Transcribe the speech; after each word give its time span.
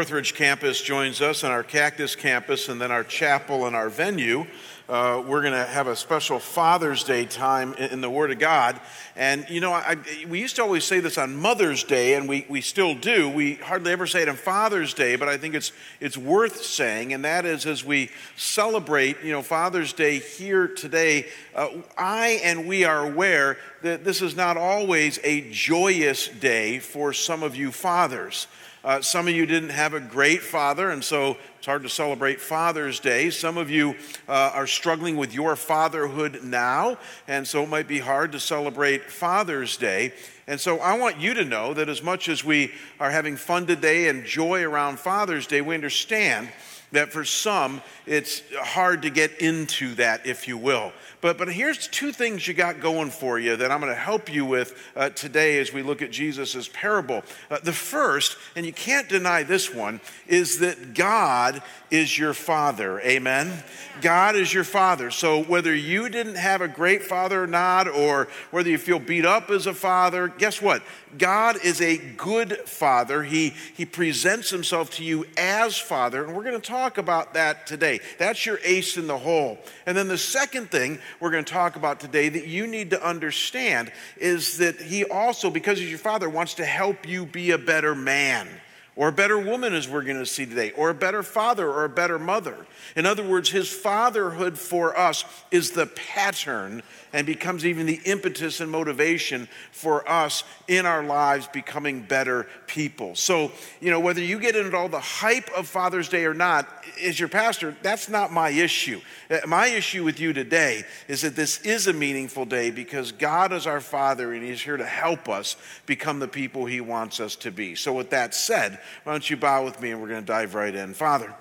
Northridge 0.00 0.32
campus 0.32 0.80
joins 0.80 1.20
us 1.20 1.42
and 1.42 1.52
our 1.52 1.62
Cactus 1.62 2.16
campus 2.16 2.70
and 2.70 2.80
then 2.80 2.90
our 2.90 3.04
chapel 3.04 3.66
and 3.66 3.76
our 3.76 3.90
venue, 3.90 4.46
uh, 4.88 5.22
we're 5.26 5.42
going 5.42 5.52
to 5.52 5.66
have 5.66 5.88
a 5.88 5.94
special 5.94 6.38
Father's 6.38 7.04
Day 7.04 7.26
time 7.26 7.74
in, 7.74 7.90
in, 7.90 8.00
the 8.00 8.08
Word 8.08 8.30
of 8.30 8.38
God. 8.38 8.80
And, 9.14 9.44
you 9.50 9.60
know, 9.60 9.74
I, 9.74 9.98
we 10.26 10.40
used 10.40 10.56
to 10.56 10.62
always 10.62 10.84
say 10.84 11.00
this 11.00 11.18
on 11.18 11.36
Mother's 11.36 11.84
Day, 11.84 12.14
and 12.14 12.26
we, 12.26 12.46
we 12.48 12.62
still 12.62 12.94
do. 12.94 13.28
We 13.28 13.56
hardly 13.56 13.92
ever 13.92 14.06
say 14.06 14.22
it 14.22 14.28
on 14.30 14.36
Father's 14.36 14.94
Day, 14.94 15.16
but 15.16 15.28
I 15.28 15.36
think 15.36 15.54
it's, 15.54 15.70
it's 16.00 16.16
worth 16.16 16.64
saying, 16.64 17.12
and 17.12 17.22
that 17.26 17.44
is 17.44 17.66
as 17.66 17.84
we 17.84 18.10
celebrate, 18.36 19.22
you 19.22 19.32
know, 19.32 19.42
Father's 19.42 19.92
Day 19.92 20.18
here 20.18 20.66
today, 20.66 21.26
uh, 21.54 21.68
I 21.98 22.40
and 22.42 22.66
we 22.66 22.84
are 22.84 23.06
aware 23.06 23.58
that 23.82 24.02
this 24.02 24.22
is 24.22 24.34
not 24.34 24.56
always 24.56 25.18
a 25.24 25.42
joyous 25.50 26.26
day 26.26 26.78
for 26.78 27.12
some 27.12 27.42
of 27.42 27.54
you 27.54 27.70
fathers. 27.70 28.46
Uh, 28.82 28.98
some 29.02 29.28
of 29.28 29.34
you 29.34 29.44
didn't 29.44 29.68
have 29.68 29.92
a 29.92 30.00
great 30.00 30.40
father, 30.40 30.88
and 30.88 31.04
so 31.04 31.36
it's 31.58 31.66
hard 31.66 31.82
to 31.82 31.88
celebrate 31.90 32.40
Father's 32.40 32.98
Day. 32.98 33.28
Some 33.28 33.58
of 33.58 33.68
you 33.68 33.94
uh, 34.26 34.52
are 34.54 34.66
struggling 34.66 35.18
with 35.18 35.34
your 35.34 35.54
fatherhood 35.54 36.42
now, 36.42 36.96
and 37.28 37.46
so 37.46 37.62
it 37.62 37.68
might 37.68 37.86
be 37.86 37.98
hard 37.98 38.32
to 38.32 38.40
celebrate 38.40 39.10
Father's 39.10 39.76
Day. 39.76 40.14
And 40.46 40.58
so 40.58 40.78
I 40.78 40.96
want 40.96 41.20
you 41.20 41.34
to 41.34 41.44
know 41.44 41.74
that 41.74 41.90
as 41.90 42.02
much 42.02 42.30
as 42.30 42.42
we 42.42 42.72
are 42.98 43.10
having 43.10 43.36
fun 43.36 43.66
today 43.66 44.08
and 44.08 44.24
joy 44.24 44.62
around 44.62 44.98
Father's 44.98 45.46
Day, 45.46 45.60
we 45.60 45.74
understand 45.74 46.48
that 46.92 47.12
for 47.12 47.24
some 47.24 47.82
it's 48.06 48.42
hard 48.58 49.02
to 49.02 49.10
get 49.10 49.42
into 49.42 49.94
that, 49.96 50.26
if 50.26 50.48
you 50.48 50.56
will. 50.56 50.90
But, 51.20 51.36
but 51.36 51.52
here's 51.52 51.86
two 51.86 52.12
things 52.12 52.48
you 52.48 52.54
got 52.54 52.80
going 52.80 53.10
for 53.10 53.38
you 53.38 53.56
that 53.56 53.70
I'm 53.70 53.80
going 53.80 53.92
to 53.92 53.98
help 53.98 54.32
you 54.32 54.44
with 54.46 54.74
uh, 54.96 55.10
today 55.10 55.58
as 55.58 55.72
we 55.72 55.82
look 55.82 56.00
at 56.00 56.10
Jesus' 56.10 56.68
parable. 56.72 57.22
Uh, 57.50 57.58
the 57.62 57.72
first, 57.72 58.36
and 58.56 58.64
you 58.64 58.72
can't 58.72 59.08
deny 59.08 59.42
this 59.42 59.72
one, 59.72 60.00
is 60.26 60.60
that 60.60 60.94
God 60.94 61.62
is 61.90 62.16
your 62.16 62.32
father. 62.32 63.00
Amen? 63.00 63.62
God 64.00 64.36
is 64.36 64.54
your 64.54 64.64
father. 64.64 65.10
So 65.10 65.42
whether 65.42 65.74
you 65.74 66.08
didn't 66.08 66.36
have 66.36 66.62
a 66.62 66.68
great 66.68 67.02
father 67.02 67.42
or 67.42 67.46
not, 67.46 67.88
or 67.88 68.28
whether 68.50 68.70
you 68.70 68.78
feel 68.78 68.98
beat 68.98 69.26
up 69.26 69.50
as 69.50 69.66
a 69.66 69.74
father, 69.74 70.28
guess 70.28 70.62
what? 70.62 70.82
God 71.18 71.56
is 71.64 71.80
a 71.80 71.98
good 71.98 72.56
father. 72.58 73.22
He, 73.24 73.52
he 73.74 73.84
presents 73.84 74.50
himself 74.50 74.90
to 74.92 75.04
you 75.04 75.26
as 75.36 75.76
father, 75.76 76.24
and 76.24 76.34
we're 76.34 76.44
going 76.44 76.60
to 76.60 76.66
talk 76.66 76.98
about 76.98 77.34
that 77.34 77.66
today. 77.66 78.00
That's 78.18 78.46
your 78.46 78.58
ace 78.64 78.96
in 78.96 79.06
the 79.06 79.18
hole. 79.18 79.58
And 79.86 79.96
then 79.96 80.08
the 80.08 80.18
second 80.18 80.70
thing 80.70 80.98
we're 81.18 81.30
going 81.30 81.44
to 81.44 81.52
talk 81.52 81.76
about 81.76 82.00
today 82.00 82.28
that 82.28 82.46
you 82.46 82.66
need 82.66 82.90
to 82.90 83.06
understand 83.06 83.90
is 84.16 84.58
that 84.58 84.80
he 84.80 85.04
also, 85.04 85.50
because 85.50 85.78
he's 85.78 85.90
your 85.90 85.98
father, 85.98 86.28
wants 86.28 86.54
to 86.54 86.64
help 86.64 87.08
you 87.08 87.26
be 87.26 87.50
a 87.50 87.58
better 87.58 87.94
man 87.94 88.48
or 88.96 89.08
a 89.08 89.12
better 89.12 89.38
woman, 89.38 89.72
as 89.72 89.88
we're 89.88 90.02
going 90.02 90.18
to 90.18 90.26
see 90.26 90.46
today, 90.46 90.72
or 90.72 90.90
a 90.90 90.94
better 90.94 91.22
father 91.22 91.68
or 91.68 91.84
a 91.84 91.88
better 91.88 92.18
mother. 92.18 92.66
In 92.96 93.06
other 93.06 93.22
words, 93.22 93.48
his 93.48 93.68
fatherhood 93.68 94.58
for 94.58 94.98
us 94.98 95.24
is 95.50 95.70
the 95.70 95.86
pattern 95.86 96.82
and 97.12 97.26
becomes 97.26 97.66
even 97.66 97.86
the 97.86 98.00
impetus 98.04 98.60
and 98.60 98.70
motivation 98.70 99.48
for 99.72 100.08
us 100.08 100.44
in 100.68 100.86
our 100.86 101.02
lives 101.02 101.48
becoming 101.48 102.02
better 102.02 102.46
people. 102.66 103.14
So, 103.14 103.50
you 103.80 103.90
know, 103.90 104.00
whether 104.00 104.20
you 104.20 104.38
get 104.38 104.54
into 104.54 104.76
all 104.76 104.88
the 104.88 105.00
hype 105.00 105.50
of 105.56 105.66
Father's 105.66 106.08
Day 106.08 106.24
or 106.24 106.34
not, 106.34 106.68
as 107.02 107.18
your 107.18 107.28
pastor, 107.28 107.76
that's 107.82 108.08
not 108.08 108.32
my 108.32 108.50
issue. 108.50 109.00
Uh, 109.30 109.38
my 109.46 109.66
issue 109.68 110.04
with 110.04 110.20
you 110.20 110.32
today 110.32 110.84
is 111.08 111.22
that 111.22 111.36
this 111.36 111.60
is 111.62 111.86
a 111.86 111.92
meaningful 111.92 112.44
day 112.44 112.70
because 112.70 113.12
God 113.12 113.52
is 113.52 113.66
our 113.66 113.80
Father 113.80 114.32
and 114.32 114.44
He's 114.44 114.62
here 114.62 114.76
to 114.76 114.86
help 114.86 115.28
us 115.28 115.56
become 115.86 116.18
the 116.18 116.28
people 116.28 116.66
He 116.66 116.80
wants 116.80 117.18
us 117.20 117.36
to 117.36 117.50
be. 117.50 117.74
So, 117.74 117.92
with 117.92 118.10
that 118.10 118.34
said, 118.34 118.79
why 119.04 119.12
don't 119.12 119.28
you 119.28 119.36
bow 119.36 119.64
with 119.64 119.80
me 119.80 119.90
and 119.90 120.00
we're 120.00 120.08
going 120.08 120.20
to 120.20 120.26
dive 120.26 120.54
right 120.54 120.74
in. 120.74 120.94
Father, 120.94 121.34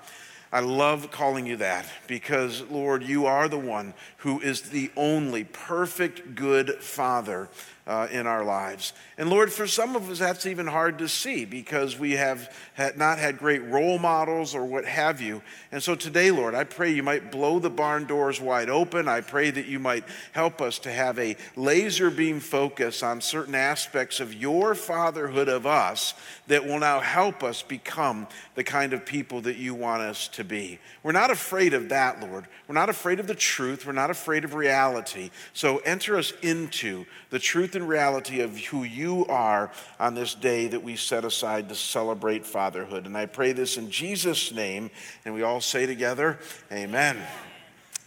I 0.52 0.62
love 0.62 1.12
calling 1.12 1.46
you 1.46 1.58
that 1.58 1.86
because, 2.08 2.62
Lord, 2.70 3.04
you 3.04 3.28
are 3.28 3.48
the 3.48 3.60
one 3.60 3.94
who 4.18 4.40
is 4.40 4.62
the 4.62 4.92
only 4.96 5.44
perfect, 5.44 6.34
good 6.36 6.82
Father 6.82 7.50
uh, 7.90 8.08
in 8.12 8.28
our 8.28 8.44
lives. 8.44 8.94
And 9.18 9.32
Lord, 9.32 9.52
for 9.52 9.66
some 9.66 9.96
of 9.96 10.12
us, 10.12 10.20
that's 10.20 10.46
even 10.46 10.68
hard 10.68 11.00
to 11.00 11.10
see 11.10 11.44
because 11.44 11.98
we 11.98 12.12
have 12.12 12.56
had 12.76 13.00
not 13.00 13.18
had 13.18 13.40
great 13.40 13.66
role 13.66 13.98
models 13.98 14.54
or 14.54 14.64
what 14.64 14.86
have 14.86 15.20
you. 15.20 15.42
And 15.72 15.82
so 15.82 15.96
today, 15.96 16.30
Lord, 16.30 16.54
I 16.54 16.66
pray 16.66 16.92
you 16.92 17.02
might 17.02 17.32
blow 17.32 17.58
the 17.58 17.72
barn 17.72 18.06
doors 18.06 18.40
wide 18.40 18.70
open. 18.70 19.08
I 19.08 19.22
pray 19.22 19.50
that 19.50 19.66
you 19.66 19.80
might 19.80 20.04
help 20.34 20.62
us 20.62 20.78
to 20.80 20.92
have 20.92 21.18
a 21.18 21.36
laser 21.56 22.12
beam 22.12 22.40
focus 22.40 23.02
on 23.02 23.22
certain 23.22 23.56
aspects 23.56 24.20
of 24.20 24.36
your 24.36 24.76
fatherhood 24.76 25.50
of 25.50 25.66
us 25.66 26.14
that 26.46 26.68
will 26.68 26.80
now 26.80 27.00
help 27.00 27.44
us 27.44 27.64
become 27.64 28.28
the 28.54 28.64
kind 28.64 28.94
of 28.94 29.04
people 29.04 29.42
that 29.42 29.58
you 29.58 29.74
want 29.74 30.04
us 30.04 30.28
to 30.28 30.44
be. 30.44 30.78
We're 31.02 31.12
not 31.12 31.32
afraid 31.32 31.74
of 31.74 31.90
that, 31.90 32.22
Lord. 32.22 32.46
We're 32.68 32.76
not 32.76 32.90
afraid 32.90 33.20
of 33.20 33.26
the 33.26 33.34
truth. 33.34 33.88
We're 33.88 33.94
not 33.94 34.12
afraid 34.12 34.44
of 34.44 34.54
reality. 34.54 35.32
So 35.54 35.78
enter 35.80 36.18
us 36.18 36.34
into 36.44 37.06
the 37.32 37.40
truth 37.40 37.76
and 37.80 37.90
reality 37.90 38.42
of 38.42 38.58
who 38.58 38.84
you 38.84 39.26
are 39.28 39.72
on 40.00 40.14
this 40.14 40.36
day 40.36 40.68
that 40.68 40.84
we 40.84 40.96
set 40.96 41.26
aside 41.26 41.70
to 41.70 41.76
celebrate 41.76 42.46
fatherhood. 42.46 43.06
And 43.06 43.18
I 43.18 43.26
pray 43.26 43.54
this 43.54 43.78
in 43.78 43.90
Jesus' 43.90 44.52
name. 44.52 44.92
And 45.26 45.34
we 45.34 45.42
all 45.44 45.62
say 45.62 45.86
together, 45.86 46.40
Amen. 46.72 47.18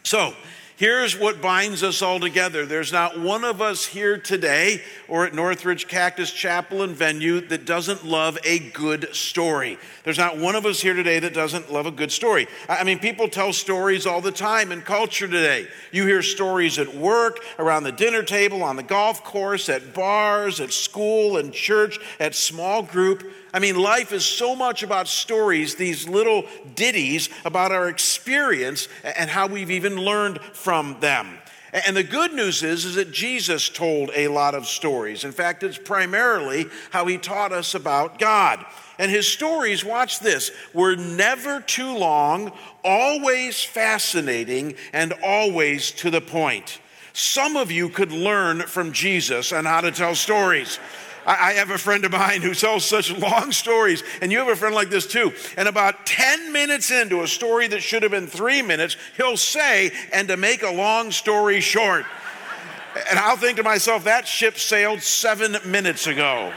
So, 0.02 0.34
Here's 0.82 1.16
what 1.16 1.40
binds 1.40 1.84
us 1.84 2.02
all 2.02 2.18
together. 2.18 2.66
There's 2.66 2.90
not 2.90 3.16
one 3.16 3.44
of 3.44 3.62
us 3.62 3.86
here 3.86 4.18
today 4.18 4.82
or 5.06 5.24
at 5.24 5.32
Northridge 5.32 5.86
Cactus 5.86 6.32
Chapel 6.32 6.82
and 6.82 6.96
Venue 6.96 7.40
that 7.42 7.64
doesn't 7.64 8.04
love 8.04 8.36
a 8.42 8.58
good 8.58 9.14
story. 9.14 9.78
There's 10.02 10.18
not 10.18 10.38
one 10.38 10.56
of 10.56 10.66
us 10.66 10.80
here 10.80 10.94
today 10.94 11.20
that 11.20 11.34
doesn't 11.34 11.72
love 11.72 11.86
a 11.86 11.92
good 11.92 12.10
story. 12.10 12.48
I 12.68 12.82
mean, 12.82 12.98
people 12.98 13.28
tell 13.28 13.52
stories 13.52 14.06
all 14.06 14.20
the 14.20 14.32
time 14.32 14.72
in 14.72 14.82
culture 14.82 15.28
today. 15.28 15.68
You 15.92 16.04
hear 16.04 16.20
stories 16.20 16.80
at 16.80 16.92
work, 16.92 17.38
around 17.60 17.84
the 17.84 17.92
dinner 17.92 18.24
table, 18.24 18.64
on 18.64 18.74
the 18.74 18.82
golf 18.82 19.22
course, 19.22 19.68
at 19.68 19.94
bars, 19.94 20.58
at 20.58 20.72
school, 20.72 21.36
and 21.36 21.52
church, 21.52 21.96
at 22.18 22.34
small 22.34 22.82
group. 22.82 23.22
I 23.52 23.58
mean, 23.58 23.76
life 23.76 24.12
is 24.12 24.24
so 24.24 24.56
much 24.56 24.82
about 24.82 25.08
stories, 25.08 25.74
these 25.74 26.08
little 26.08 26.44
ditties 26.74 27.28
about 27.44 27.70
our 27.70 27.88
experience 27.88 28.88
and 29.04 29.28
how 29.28 29.46
we've 29.46 29.70
even 29.70 29.96
learned 29.96 30.40
from 30.40 30.96
them. 31.00 31.38
And 31.72 31.96
the 31.96 32.02
good 32.02 32.34
news 32.34 32.62
is, 32.62 32.84
is 32.84 32.96
that 32.96 33.12
Jesus 33.12 33.70
told 33.70 34.10
a 34.14 34.28
lot 34.28 34.54
of 34.54 34.66
stories. 34.66 35.24
In 35.24 35.32
fact, 35.32 35.62
it's 35.62 35.78
primarily 35.78 36.66
how 36.90 37.06
he 37.06 37.16
taught 37.16 37.52
us 37.52 37.74
about 37.74 38.18
God. 38.18 38.64
And 38.98 39.10
his 39.10 39.26
stories, 39.26 39.82
watch 39.82 40.20
this, 40.20 40.50
were 40.74 40.96
never 40.96 41.60
too 41.60 41.96
long, 41.96 42.52
always 42.84 43.64
fascinating, 43.64 44.74
and 44.92 45.14
always 45.24 45.92
to 45.92 46.10
the 46.10 46.20
point. 46.20 46.78
Some 47.14 47.56
of 47.56 47.70
you 47.70 47.88
could 47.88 48.12
learn 48.12 48.62
from 48.62 48.92
Jesus 48.92 49.52
on 49.52 49.64
how 49.64 49.80
to 49.80 49.90
tell 49.90 50.14
stories. 50.14 50.78
I 51.24 51.52
have 51.52 51.70
a 51.70 51.78
friend 51.78 52.04
of 52.04 52.12
mine 52.12 52.42
who 52.42 52.54
tells 52.54 52.84
such 52.84 53.16
long 53.16 53.52
stories, 53.52 54.02
and 54.20 54.32
you 54.32 54.38
have 54.38 54.48
a 54.48 54.56
friend 54.56 54.74
like 54.74 54.90
this 54.90 55.06
too. 55.06 55.32
And 55.56 55.68
about 55.68 56.04
10 56.06 56.52
minutes 56.52 56.90
into 56.90 57.22
a 57.22 57.28
story 57.28 57.68
that 57.68 57.82
should 57.82 58.02
have 58.02 58.12
been 58.12 58.26
three 58.26 58.62
minutes, 58.62 58.96
he'll 59.16 59.36
say, 59.36 59.92
and 60.12 60.28
to 60.28 60.36
make 60.36 60.62
a 60.62 60.70
long 60.70 61.12
story 61.12 61.60
short. 61.60 62.04
And 63.08 63.18
I'll 63.18 63.36
think 63.36 63.56
to 63.56 63.62
myself, 63.62 64.04
that 64.04 64.26
ship 64.26 64.58
sailed 64.58 65.00
seven 65.02 65.56
minutes 65.64 66.06
ago. 66.06 66.52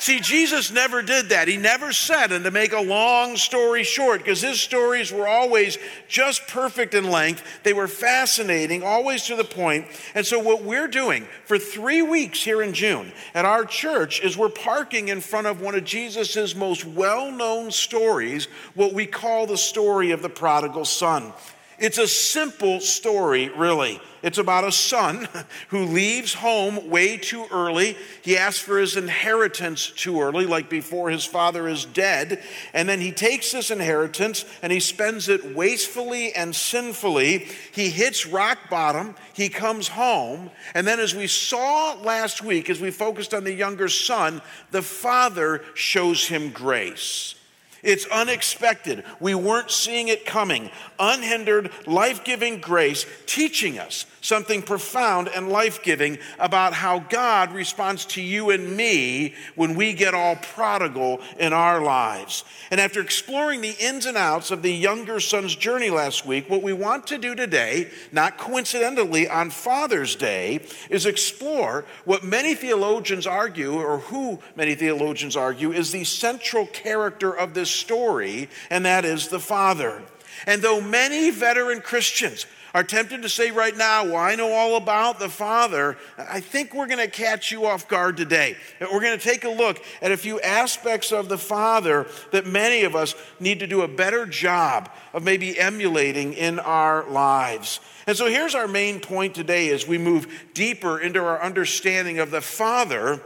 See, 0.00 0.20
Jesus 0.20 0.70
never 0.70 1.02
did 1.02 1.30
that. 1.30 1.48
He 1.48 1.56
never 1.56 1.92
said, 1.92 2.32
and 2.32 2.44
to 2.44 2.50
make 2.50 2.72
a 2.72 2.80
long 2.80 3.36
story 3.36 3.82
short, 3.82 4.20
because 4.20 4.40
his 4.40 4.60
stories 4.60 5.12
were 5.12 5.26
always 5.26 5.78
just 6.06 6.46
perfect 6.46 6.94
in 6.94 7.10
length. 7.10 7.42
They 7.64 7.72
were 7.72 7.88
fascinating, 7.88 8.82
always 8.82 9.24
to 9.24 9.36
the 9.36 9.44
point. 9.44 9.86
And 10.14 10.24
so, 10.24 10.38
what 10.38 10.62
we're 10.62 10.88
doing 10.88 11.26
for 11.44 11.58
three 11.58 12.02
weeks 12.02 12.42
here 12.42 12.62
in 12.62 12.74
June 12.74 13.12
at 13.34 13.44
our 13.44 13.64
church 13.64 14.20
is 14.22 14.36
we're 14.36 14.48
parking 14.48 15.08
in 15.08 15.20
front 15.20 15.46
of 15.46 15.60
one 15.60 15.74
of 15.74 15.84
Jesus's 15.84 16.54
most 16.54 16.84
well 16.84 17.32
known 17.32 17.70
stories, 17.70 18.46
what 18.74 18.92
we 18.92 19.06
call 19.06 19.46
the 19.46 19.58
story 19.58 20.12
of 20.12 20.22
the 20.22 20.30
prodigal 20.30 20.84
son. 20.84 21.32
It's 21.78 21.98
a 21.98 22.08
simple 22.08 22.80
story, 22.80 23.50
really. 23.50 24.00
It's 24.20 24.38
about 24.38 24.64
a 24.64 24.72
son 24.72 25.28
who 25.68 25.84
leaves 25.84 26.34
home 26.34 26.90
way 26.90 27.16
too 27.16 27.46
early. 27.52 27.96
He 28.22 28.36
asks 28.36 28.58
for 28.58 28.78
his 28.78 28.96
inheritance 28.96 29.90
too 29.90 30.20
early, 30.20 30.44
like 30.44 30.68
before 30.68 31.08
his 31.08 31.24
father 31.24 31.68
is 31.68 31.84
dead. 31.84 32.42
And 32.74 32.88
then 32.88 33.00
he 33.00 33.12
takes 33.12 33.52
this 33.52 33.70
inheritance 33.70 34.44
and 34.60 34.72
he 34.72 34.80
spends 34.80 35.28
it 35.28 35.54
wastefully 35.54 36.32
and 36.32 36.54
sinfully. 36.54 37.46
He 37.72 37.90
hits 37.90 38.26
rock 38.26 38.58
bottom. 38.68 39.14
He 39.32 39.48
comes 39.48 39.86
home. 39.86 40.50
And 40.74 40.84
then, 40.84 40.98
as 40.98 41.14
we 41.14 41.28
saw 41.28 41.94
last 42.02 42.42
week, 42.42 42.70
as 42.70 42.80
we 42.80 42.90
focused 42.90 43.34
on 43.34 43.44
the 43.44 43.54
younger 43.54 43.88
son, 43.88 44.42
the 44.72 44.82
father 44.82 45.62
shows 45.74 46.26
him 46.26 46.50
grace. 46.50 47.36
It's 47.82 48.06
unexpected. 48.06 49.04
We 49.20 49.34
weren't 49.34 49.70
seeing 49.70 50.08
it 50.08 50.26
coming. 50.26 50.70
Unhindered, 50.98 51.70
life 51.86 52.24
giving 52.24 52.60
grace 52.60 53.06
teaching 53.26 53.78
us 53.78 54.06
something 54.20 54.62
profound 54.62 55.28
and 55.28 55.48
life 55.48 55.82
giving 55.82 56.18
about 56.38 56.72
how 56.72 56.98
God 56.98 57.52
responds 57.52 58.04
to 58.06 58.22
you 58.22 58.50
and 58.50 58.76
me 58.76 59.34
when 59.54 59.74
we 59.74 59.92
get 59.92 60.14
all 60.14 60.36
prodigal 60.36 61.20
in 61.38 61.52
our 61.52 61.80
lives. 61.80 62.44
And 62.70 62.80
after 62.80 63.00
exploring 63.00 63.60
the 63.60 63.76
ins 63.78 64.06
and 64.06 64.16
outs 64.16 64.50
of 64.50 64.62
the 64.62 64.72
younger 64.72 65.20
son's 65.20 65.54
journey 65.54 65.90
last 65.90 66.26
week, 66.26 66.48
what 66.50 66.62
we 66.62 66.72
want 66.72 67.06
to 67.08 67.18
do 67.18 67.34
today, 67.34 67.90
not 68.12 68.38
coincidentally 68.38 69.28
on 69.28 69.50
Father's 69.50 70.16
Day, 70.16 70.60
is 70.90 71.06
explore 71.06 71.84
what 72.04 72.24
many 72.24 72.54
theologians 72.54 73.26
argue, 73.26 73.74
or 73.74 73.98
who 73.98 74.38
many 74.56 74.74
theologians 74.74 75.36
argue, 75.36 75.72
is 75.72 75.92
the 75.92 76.04
central 76.04 76.66
character 76.66 77.32
of 77.32 77.54
this 77.54 77.70
story, 77.70 78.48
and 78.70 78.84
that 78.84 79.04
is 79.04 79.28
the 79.28 79.40
Father. 79.40 80.02
And 80.46 80.62
though 80.62 80.80
many 80.80 81.30
veteran 81.30 81.80
Christians 81.80 82.46
are 82.74 82.84
tempted 82.84 83.22
to 83.22 83.28
say 83.28 83.50
right 83.50 83.76
now, 83.76 84.04
Well, 84.04 84.16
I 84.16 84.34
know 84.34 84.52
all 84.52 84.76
about 84.76 85.18
the 85.18 85.28
Father, 85.28 85.96
I 86.16 86.40
think 86.40 86.74
we're 86.74 86.86
going 86.86 86.98
to 86.98 87.08
catch 87.08 87.50
you 87.50 87.66
off 87.66 87.88
guard 87.88 88.16
today. 88.16 88.56
We're 88.80 89.00
going 89.00 89.18
to 89.18 89.24
take 89.24 89.44
a 89.44 89.50
look 89.50 89.82
at 90.02 90.12
a 90.12 90.16
few 90.16 90.40
aspects 90.40 91.12
of 91.12 91.28
the 91.28 91.38
Father 91.38 92.06
that 92.32 92.46
many 92.46 92.84
of 92.84 92.94
us 92.94 93.14
need 93.40 93.60
to 93.60 93.66
do 93.66 93.82
a 93.82 93.88
better 93.88 94.26
job 94.26 94.90
of 95.12 95.22
maybe 95.24 95.58
emulating 95.58 96.32
in 96.34 96.58
our 96.58 97.08
lives. 97.08 97.80
And 98.06 98.16
so 98.16 98.26
here's 98.26 98.54
our 98.54 98.68
main 98.68 99.00
point 99.00 99.34
today 99.34 99.70
as 99.70 99.86
we 99.86 99.98
move 99.98 100.26
deeper 100.54 100.98
into 100.98 101.22
our 101.22 101.42
understanding 101.42 102.18
of 102.18 102.30
the 102.30 102.40
Father 102.40 103.20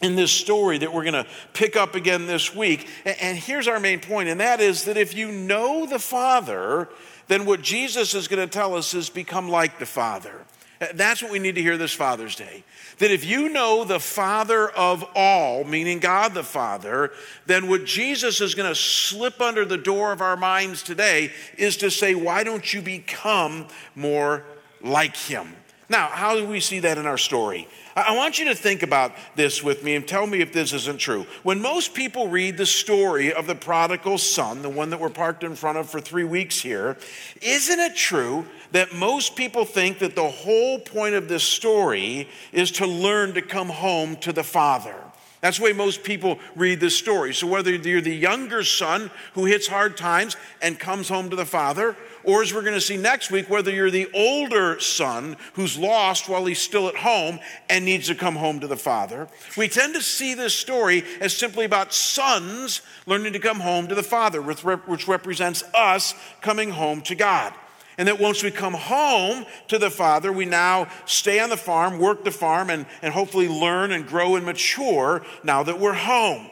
in 0.00 0.16
this 0.16 0.32
story 0.32 0.78
that 0.78 0.92
we're 0.92 1.04
going 1.04 1.24
to 1.24 1.26
pick 1.52 1.76
up 1.76 1.94
again 1.94 2.26
this 2.26 2.54
week. 2.54 2.88
And 3.04 3.38
here's 3.38 3.68
our 3.68 3.80
main 3.80 4.00
point, 4.00 4.28
and 4.28 4.40
that 4.40 4.60
is 4.60 4.84
that 4.84 4.96
if 4.96 5.14
you 5.14 5.30
know 5.30 5.86
the 5.86 5.98
Father, 5.98 6.88
then 7.28 7.46
what 7.46 7.62
Jesus 7.62 8.14
is 8.14 8.28
going 8.28 8.46
to 8.46 8.52
tell 8.52 8.74
us 8.74 8.94
is 8.94 9.10
become 9.10 9.48
like 9.48 9.78
the 9.78 9.86
Father. 9.86 10.44
Uh, 10.80 10.86
that's 10.94 11.22
what 11.22 11.30
we 11.30 11.38
need 11.38 11.54
to 11.54 11.62
hear 11.62 11.76
this 11.76 11.92
Father's 11.92 12.34
Day. 12.34 12.64
That 12.98 13.10
if 13.10 13.24
you 13.24 13.48
know 13.48 13.84
the 13.84 14.00
Father 14.00 14.68
of 14.68 15.04
all, 15.14 15.64
meaning 15.64 15.98
God 16.00 16.34
the 16.34 16.42
Father, 16.42 17.12
then 17.46 17.68
what 17.68 17.84
Jesus 17.84 18.40
is 18.40 18.54
going 18.54 18.68
to 18.68 18.74
slip 18.74 19.40
under 19.40 19.64
the 19.64 19.78
door 19.78 20.12
of 20.12 20.20
our 20.20 20.36
minds 20.36 20.82
today 20.82 21.32
is 21.56 21.76
to 21.78 21.90
say, 21.90 22.14
why 22.14 22.44
don't 22.44 22.72
you 22.72 22.82
become 22.82 23.68
more 23.94 24.44
like 24.82 25.16
Him? 25.16 25.54
Now, 25.94 26.08
how 26.08 26.34
do 26.34 26.44
we 26.44 26.58
see 26.58 26.80
that 26.80 26.98
in 26.98 27.06
our 27.06 27.16
story? 27.16 27.68
I 27.94 28.16
want 28.16 28.40
you 28.40 28.46
to 28.46 28.54
think 28.56 28.82
about 28.82 29.12
this 29.36 29.62
with 29.62 29.84
me 29.84 29.94
and 29.94 30.04
tell 30.04 30.26
me 30.26 30.40
if 30.40 30.52
this 30.52 30.72
isn't 30.72 30.98
true. 30.98 31.24
When 31.44 31.62
most 31.62 31.94
people 31.94 32.26
read 32.26 32.56
the 32.56 32.66
story 32.66 33.32
of 33.32 33.46
the 33.46 33.54
prodigal 33.54 34.18
son, 34.18 34.62
the 34.62 34.68
one 34.68 34.90
that 34.90 34.98
we're 34.98 35.08
parked 35.08 35.44
in 35.44 35.54
front 35.54 35.78
of 35.78 35.88
for 35.88 36.00
three 36.00 36.24
weeks 36.24 36.60
here, 36.60 36.96
isn't 37.40 37.78
it 37.78 37.94
true 37.94 38.44
that 38.72 38.92
most 38.92 39.36
people 39.36 39.64
think 39.64 40.00
that 40.00 40.16
the 40.16 40.28
whole 40.28 40.80
point 40.80 41.14
of 41.14 41.28
this 41.28 41.44
story 41.44 42.28
is 42.50 42.72
to 42.72 42.86
learn 42.88 43.34
to 43.34 43.40
come 43.40 43.68
home 43.68 44.16
to 44.16 44.32
the 44.32 44.42
Father? 44.42 45.03
That's 45.44 45.58
the 45.58 45.64
way 45.64 45.72
most 45.74 46.02
people 46.02 46.38
read 46.56 46.80
this 46.80 46.96
story. 46.96 47.34
So, 47.34 47.46
whether 47.46 47.70
you're 47.70 48.00
the 48.00 48.16
younger 48.16 48.64
son 48.64 49.10
who 49.34 49.44
hits 49.44 49.66
hard 49.66 49.94
times 49.94 50.38
and 50.62 50.78
comes 50.78 51.10
home 51.10 51.28
to 51.28 51.36
the 51.36 51.44
father, 51.44 51.96
or 52.24 52.40
as 52.40 52.54
we're 52.54 52.62
going 52.62 52.72
to 52.72 52.80
see 52.80 52.96
next 52.96 53.30
week, 53.30 53.50
whether 53.50 53.70
you're 53.70 53.90
the 53.90 54.08
older 54.14 54.80
son 54.80 55.36
who's 55.52 55.76
lost 55.76 56.30
while 56.30 56.46
he's 56.46 56.62
still 56.62 56.88
at 56.88 56.96
home 56.96 57.40
and 57.68 57.84
needs 57.84 58.06
to 58.06 58.14
come 58.14 58.36
home 58.36 58.58
to 58.60 58.66
the 58.66 58.78
father, 58.78 59.28
we 59.54 59.68
tend 59.68 59.92
to 59.92 60.00
see 60.00 60.32
this 60.32 60.54
story 60.54 61.04
as 61.20 61.36
simply 61.36 61.66
about 61.66 61.92
sons 61.92 62.80
learning 63.04 63.34
to 63.34 63.38
come 63.38 63.60
home 63.60 63.86
to 63.88 63.94
the 63.94 64.02
father, 64.02 64.40
which 64.40 65.06
represents 65.06 65.62
us 65.74 66.14
coming 66.40 66.70
home 66.70 67.02
to 67.02 67.14
God. 67.14 67.52
And 67.96 68.08
that 68.08 68.18
once 68.18 68.42
we 68.42 68.50
come 68.50 68.74
home 68.74 69.46
to 69.68 69.78
the 69.78 69.90
Father, 69.90 70.32
we 70.32 70.46
now 70.46 70.88
stay 71.06 71.38
on 71.38 71.50
the 71.50 71.56
farm, 71.56 71.98
work 71.98 72.24
the 72.24 72.30
farm, 72.30 72.70
and, 72.70 72.86
and 73.02 73.14
hopefully 73.14 73.48
learn 73.48 73.92
and 73.92 74.06
grow 74.06 74.36
and 74.36 74.44
mature 74.44 75.24
now 75.44 75.62
that 75.62 75.78
we're 75.78 75.94
home. 75.94 76.50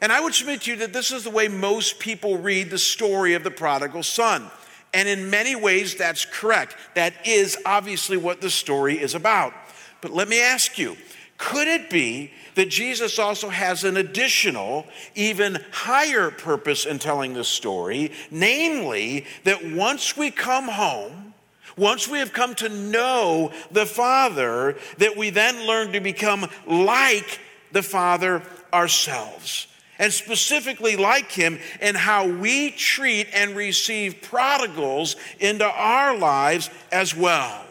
And 0.00 0.10
I 0.10 0.20
would 0.20 0.34
submit 0.34 0.62
to 0.62 0.72
you 0.72 0.76
that 0.78 0.92
this 0.92 1.12
is 1.12 1.24
the 1.24 1.30
way 1.30 1.48
most 1.48 1.98
people 1.98 2.38
read 2.38 2.70
the 2.70 2.78
story 2.78 3.34
of 3.34 3.44
the 3.44 3.50
prodigal 3.50 4.02
son. 4.02 4.50
And 4.92 5.08
in 5.08 5.30
many 5.30 5.54
ways, 5.54 5.94
that's 5.94 6.24
correct. 6.24 6.76
That 6.94 7.14
is 7.24 7.56
obviously 7.64 8.16
what 8.16 8.40
the 8.40 8.50
story 8.50 8.98
is 8.98 9.14
about. 9.14 9.52
But 10.00 10.10
let 10.10 10.28
me 10.28 10.40
ask 10.40 10.78
you 10.78 10.96
could 11.40 11.66
it 11.68 11.88
be 11.88 12.30
that 12.54 12.68
Jesus 12.68 13.18
also 13.18 13.48
has 13.48 13.82
an 13.84 13.96
additional, 13.96 14.86
even 15.14 15.58
higher 15.72 16.30
purpose 16.30 16.84
in 16.84 16.98
telling 16.98 17.32
this 17.32 17.48
story, 17.48 18.12
namely 18.30 19.24
that 19.44 19.64
once 19.64 20.18
we 20.18 20.30
come 20.30 20.68
home, 20.68 21.32
once 21.78 22.06
we 22.06 22.18
have 22.18 22.34
come 22.34 22.54
to 22.56 22.68
know 22.68 23.52
the 23.70 23.86
Father, 23.86 24.76
that 24.98 25.16
we 25.16 25.30
then 25.30 25.66
learn 25.66 25.92
to 25.92 26.00
become 26.00 26.46
like 26.66 27.40
the 27.72 27.82
Father 27.82 28.42
ourselves. 28.70 29.66
And 29.98 30.12
specifically 30.12 30.96
like 30.96 31.32
him 31.32 31.58
in 31.80 31.94
how 31.94 32.28
we 32.28 32.70
treat 32.72 33.28
and 33.32 33.56
receive 33.56 34.20
prodigals 34.20 35.16
into 35.38 35.64
our 35.64 36.16
lives 36.18 36.68
as 36.92 37.16
well. 37.16 37.64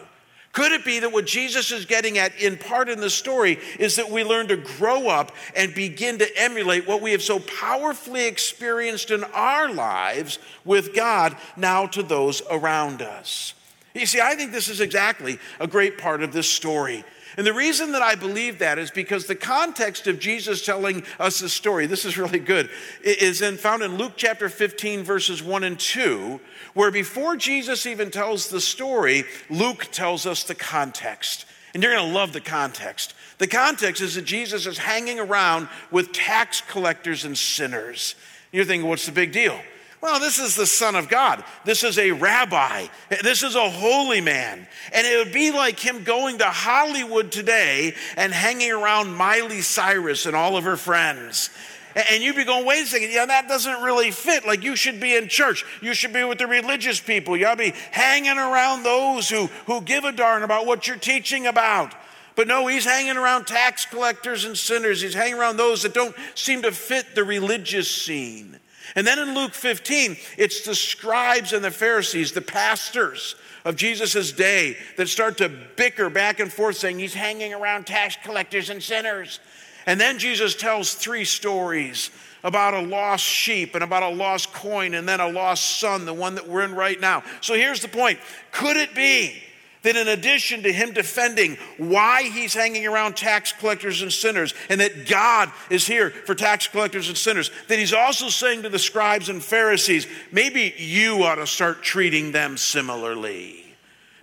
Could 0.59 0.73
it 0.73 0.83
be 0.83 1.00
that 1.00 1.13
what 1.13 1.25
Jesus 1.25 1.71
is 1.71 1.85
getting 1.85 2.17
at, 2.17 2.38
in 2.38 2.57
part 2.57 2.89
in 2.89 3.00
the 3.00 3.09
story, 3.09 3.59
is 3.79 3.95
that 3.95 4.11
we 4.11 4.25
learn 4.25 4.50
to 4.50 4.57
grow 4.57 5.07
up 5.07 5.31
and 5.56 5.73
begin 5.73 6.17
to 6.17 6.27
emulate 6.38 6.85
what 6.85 7.01
we 7.01 7.13
have 7.13 7.21
so 7.21 7.39
powerfully 7.39 8.27
experienced 8.27 9.09
in 9.09 9.23
our 9.23 9.73
lives 9.73 10.38
with 10.65 10.94
God 10.94 11.38
now 11.56 11.85
to 11.85 12.03
those 12.03 12.41
around 12.51 13.01
us? 13.01 13.53
You 13.94 14.06
see, 14.06 14.19
I 14.19 14.35
think 14.35 14.51
this 14.51 14.67
is 14.67 14.81
exactly 14.81 15.39
a 15.61 15.65
great 15.65 15.97
part 15.97 16.23
of 16.23 16.33
this 16.33 16.50
story. 16.50 17.05
And 17.39 17.47
the 17.47 17.53
reason 17.53 17.94
that 17.94 18.01
I 18.01 18.15
believe 18.15 18.59
that 18.59 18.77
is 18.77 18.91
because 18.91 19.25
the 19.25 19.33
context 19.33 20.07
of 20.07 20.19
Jesus 20.19 20.65
telling 20.65 21.03
us 21.21 21.39
this 21.39 21.53
story, 21.53 21.86
this 21.86 22.03
is 22.03 22.18
really 22.18 22.38
good, 22.38 22.69
is 23.01 23.41
in, 23.41 23.56
found 23.56 23.81
in 23.81 23.95
Luke 23.97 24.12
chapter 24.18 24.50
15, 24.50 25.03
verses 25.03 25.41
1 25.41 25.63
and 25.63 25.80
2, 25.80 26.41
where 26.74 26.91
before 26.91 27.38
Jesus 27.38 27.86
even 27.86 28.12
tells 28.12 28.50
the 28.50 28.60
story, 28.60 29.24
Luke 29.50 29.88
tells 29.89 30.25
us 30.25 30.43
the 30.43 30.53
context. 30.53 31.46
And 31.74 31.81
you're 31.81 31.93
going 31.93 32.10
to 32.10 32.13
love 32.13 32.34
the 32.34 32.41
context. 32.41 33.13
The 33.38 33.48
context 33.48 34.01
is 34.01 34.15
that 34.15 34.25
Jesus 34.25 34.65
is 34.65 34.77
hanging 34.77 35.17
around 35.17 35.69
with 35.91 36.12
tax 36.12 36.60
collectors 36.60 37.24
and 37.24 37.38
sinners. 37.38 38.15
You're 38.51 38.65
thinking, 38.65 38.89
what's 38.89 39.05
the 39.05 39.13
big 39.13 39.31
deal? 39.31 39.58
Well, 40.01 40.22
this 40.22 40.39
is 40.39 40.56
the 40.56 40.65
Son 40.65 40.96
of 40.96 41.10
God. 41.10 41.44
This 41.65 41.84
is 41.84 41.98
a 41.98 42.12
rabbi. 42.12 42.88
This 43.22 43.44
is 43.44 43.56
a 43.56 43.70
holy 43.70 44.22
man. 44.22 44.65
And 44.94 45.06
it 45.06 45.18
would 45.18 45.34
be 45.34 45.51
like 45.51 45.77
him 45.77 46.03
going 46.03 46.38
to 46.38 46.46
Hollywood 46.46 47.32
today 47.32 47.94
and 48.15 48.32
hanging 48.32 48.72
around 48.72 49.13
Miley 49.13 49.62
Cyrus 49.62 50.25
and 50.25 50.38
all 50.38 50.56
of 50.56 50.63
her 50.63 50.77
friends. 50.77 51.50
And 51.96 52.24
you'd 52.24 52.38
be 52.38 52.46
going, 52.46 52.65
wait 52.65 52.84
a 52.84 52.86
second, 52.86 53.12
yeah, 53.12 53.25
that 53.25 53.50
doesn't 53.50 53.82
really 53.82 54.12
fit. 54.12 54.46
Like 54.46 54.63
you 54.63 54.77
should 54.77 55.01
be 55.01 55.18
in 55.18 55.27
church. 55.27 55.65
You 55.82 55.94
should 55.94 56.13
be 56.13 56.24
with 56.24 56.38
the 56.38 56.48
religious 56.48 57.01
people. 57.01 57.36
You 57.36 57.48
ought 57.48 57.58
to 57.58 57.72
be 57.72 57.74
hanging 57.91 58.38
around 58.38 58.84
those 58.84 59.27
who, 59.27 59.48
who 59.65 59.82
give 59.82 60.06
a 60.06 60.13
darn 60.13 60.44
about 60.44 60.65
what 60.65 60.88
you're 60.88 60.98
teaching 60.98 61.46
about. 61.46 61.94
But 62.36 62.48
no, 62.48 62.68
he's 62.68 62.86
hanging 62.86 63.18
around 63.18 63.48
tax 63.48 63.86
collectors 63.86 64.46
and 64.46 64.58
sinners. 64.58 65.01
He's 65.01 65.13
hanging 65.13 65.38
around 65.38 65.58
those 65.58 65.84
that 65.84 65.94
don't 65.94 66.15
seem 66.36 66.62
to 66.62 66.72
fit 66.72 67.15
the 67.15 67.25
religious 67.25 67.91
scene. 67.91 68.60
And 68.96 69.05
then 69.05 69.19
in 69.19 69.36
Luke 69.36 69.53
15, 69.53 70.17
it's 70.38 70.65
the 70.65 70.75
scribes 70.75 71.53
and 71.53 71.63
the 71.63 71.72
Pharisees, 71.72 72.31
the 72.31 72.41
pastors 72.41 73.36
of 73.65 73.75
Jesus' 73.75 74.31
day, 74.31 74.77
that 74.98 75.08
start 75.08 75.38
to 75.38 75.50
bicker 75.50 76.10
back 76.10 76.39
and 76.39 76.51
forth, 76.51 76.77
saying 76.77 77.00
he's 77.00 77.13
hanging 77.13 77.53
around 77.53 77.86
tax 77.88 78.17
collectors 78.24 78.69
and 78.69 78.81
sinners. 78.81 79.39
And 79.86 80.00
then 80.00 80.19
Jesus 80.19 80.55
tells 80.55 80.93
three 80.93 81.25
stories 81.25 82.12
about 82.43 82.74
a 82.74 82.81
lost 82.81 83.24
sheep 83.24 83.75
and 83.75 83.84
about 83.84 84.03
a 84.03 84.10
lost 84.10 84.53
coin 84.53 84.93
and 84.93 85.08
then 85.08 85.19
a 85.19 85.27
lost 85.27 85.79
son, 85.79 86.05
the 86.05 86.13
one 86.13 86.36
that 86.36 86.48
we're 86.48 86.63
in 86.63 86.74
right 86.74 87.00
now. 87.00 87.24
So 87.41 87.53
here's 87.53 87.81
the 87.81 87.88
point 87.88 88.19
Could 88.51 88.77
it 88.77 88.96
be 88.96 89.41
that 89.83 89.95
in 89.95 90.07
addition 90.07 90.63
to 90.63 90.74
him 90.74 90.91
defending 90.91 91.57
why 91.77 92.24
he's 92.24 92.53
hanging 92.53 92.86
around 92.86 93.15
tax 93.15 93.53
collectors 93.53 94.01
and 94.01 94.12
sinners 94.12 94.53
and 94.69 94.81
that 94.81 95.07
God 95.07 95.51
is 95.69 95.88
here 95.88 96.09
for 96.09 96.36
tax 96.36 96.67
collectors 96.67 97.07
and 97.07 97.17
sinners, 97.17 97.50
that 97.67 97.79
he's 97.79 97.93
also 97.93 98.27
saying 98.27 98.63
to 98.63 98.69
the 98.69 98.79
scribes 98.79 99.29
and 99.29 99.41
Pharisees, 99.41 100.07
maybe 100.31 100.74
you 100.77 101.24
ought 101.24 101.36
to 101.36 101.48
start 101.48 101.81
treating 101.81 102.31
them 102.31 102.57
similarly. 102.57 103.65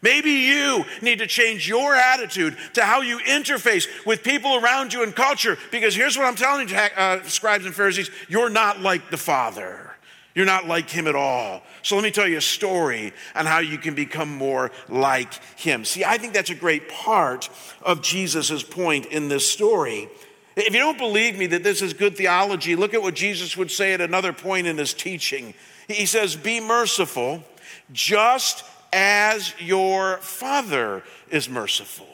Maybe 0.03 0.31
you 0.31 0.85
need 1.01 1.19
to 1.21 1.27
change 1.27 1.67
your 1.67 1.95
attitude 1.95 2.57
to 2.75 2.85
how 2.85 3.01
you 3.01 3.19
interface 3.21 3.87
with 4.05 4.23
people 4.23 4.57
around 4.57 4.93
you 4.93 5.03
in 5.03 5.13
culture 5.13 5.57
because 5.71 5.95
here's 5.95 6.17
what 6.17 6.27
I'm 6.27 6.37
telling 6.37 6.69
you, 6.69 6.77
uh, 6.77 7.23
scribes 7.25 7.65
and 7.65 7.75
Pharisees 7.75 8.11
you're 8.29 8.51
not 8.51 8.81
like 8.81 9.11
the 9.11 9.17
Father. 9.17 9.86
You're 10.37 10.45
not 10.45 10.69
like 10.69 10.91
him 10.91 11.07
at 11.07 11.17
all. 11.17 11.63
So 11.81 11.97
let 11.97 12.05
me 12.05 12.11
tell 12.11 12.29
you 12.29 12.37
a 12.37 12.43
story 12.43 13.15
on 13.35 13.47
how 13.47 13.61
you 13.61 13.79
can 13.79 13.95
become 13.95 14.29
more 14.37 14.71
like 14.87 15.33
him. 15.59 15.87
See, 15.87 16.05
I 16.05 16.19
think 16.19 16.35
that's 16.35 16.51
a 16.51 16.55
great 16.55 16.91
part 16.91 17.49
of 17.81 18.03
Jesus' 18.03 18.63
point 18.63 19.07
in 19.07 19.29
this 19.29 19.51
story. 19.51 20.11
If 20.55 20.75
you 20.75 20.79
don't 20.79 20.99
believe 20.99 21.39
me 21.39 21.47
that 21.47 21.63
this 21.63 21.81
is 21.81 21.95
good 21.95 22.19
theology, 22.19 22.77
look 22.77 22.93
at 22.93 23.01
what 23.01 23.15
Jesus 23.15 23.57
would 23.57 23.71
say 23.71 23.95
at 23.95 24.03
another 24.03 24.35
point 24.35 24.67
in 24.67 24.77
his 24.77 24.93
teaching. 24.93 25.55
He 25.89 26.05
says, 26.05 26.37
Be 26.37 26.61
merciful, 26.61 27.43
just 27.95 28.63
as 28.93 29.55
your 29.59 30.19
Father 30.19 31.03
is 31.31 31.49
merciful. 31.49 32.07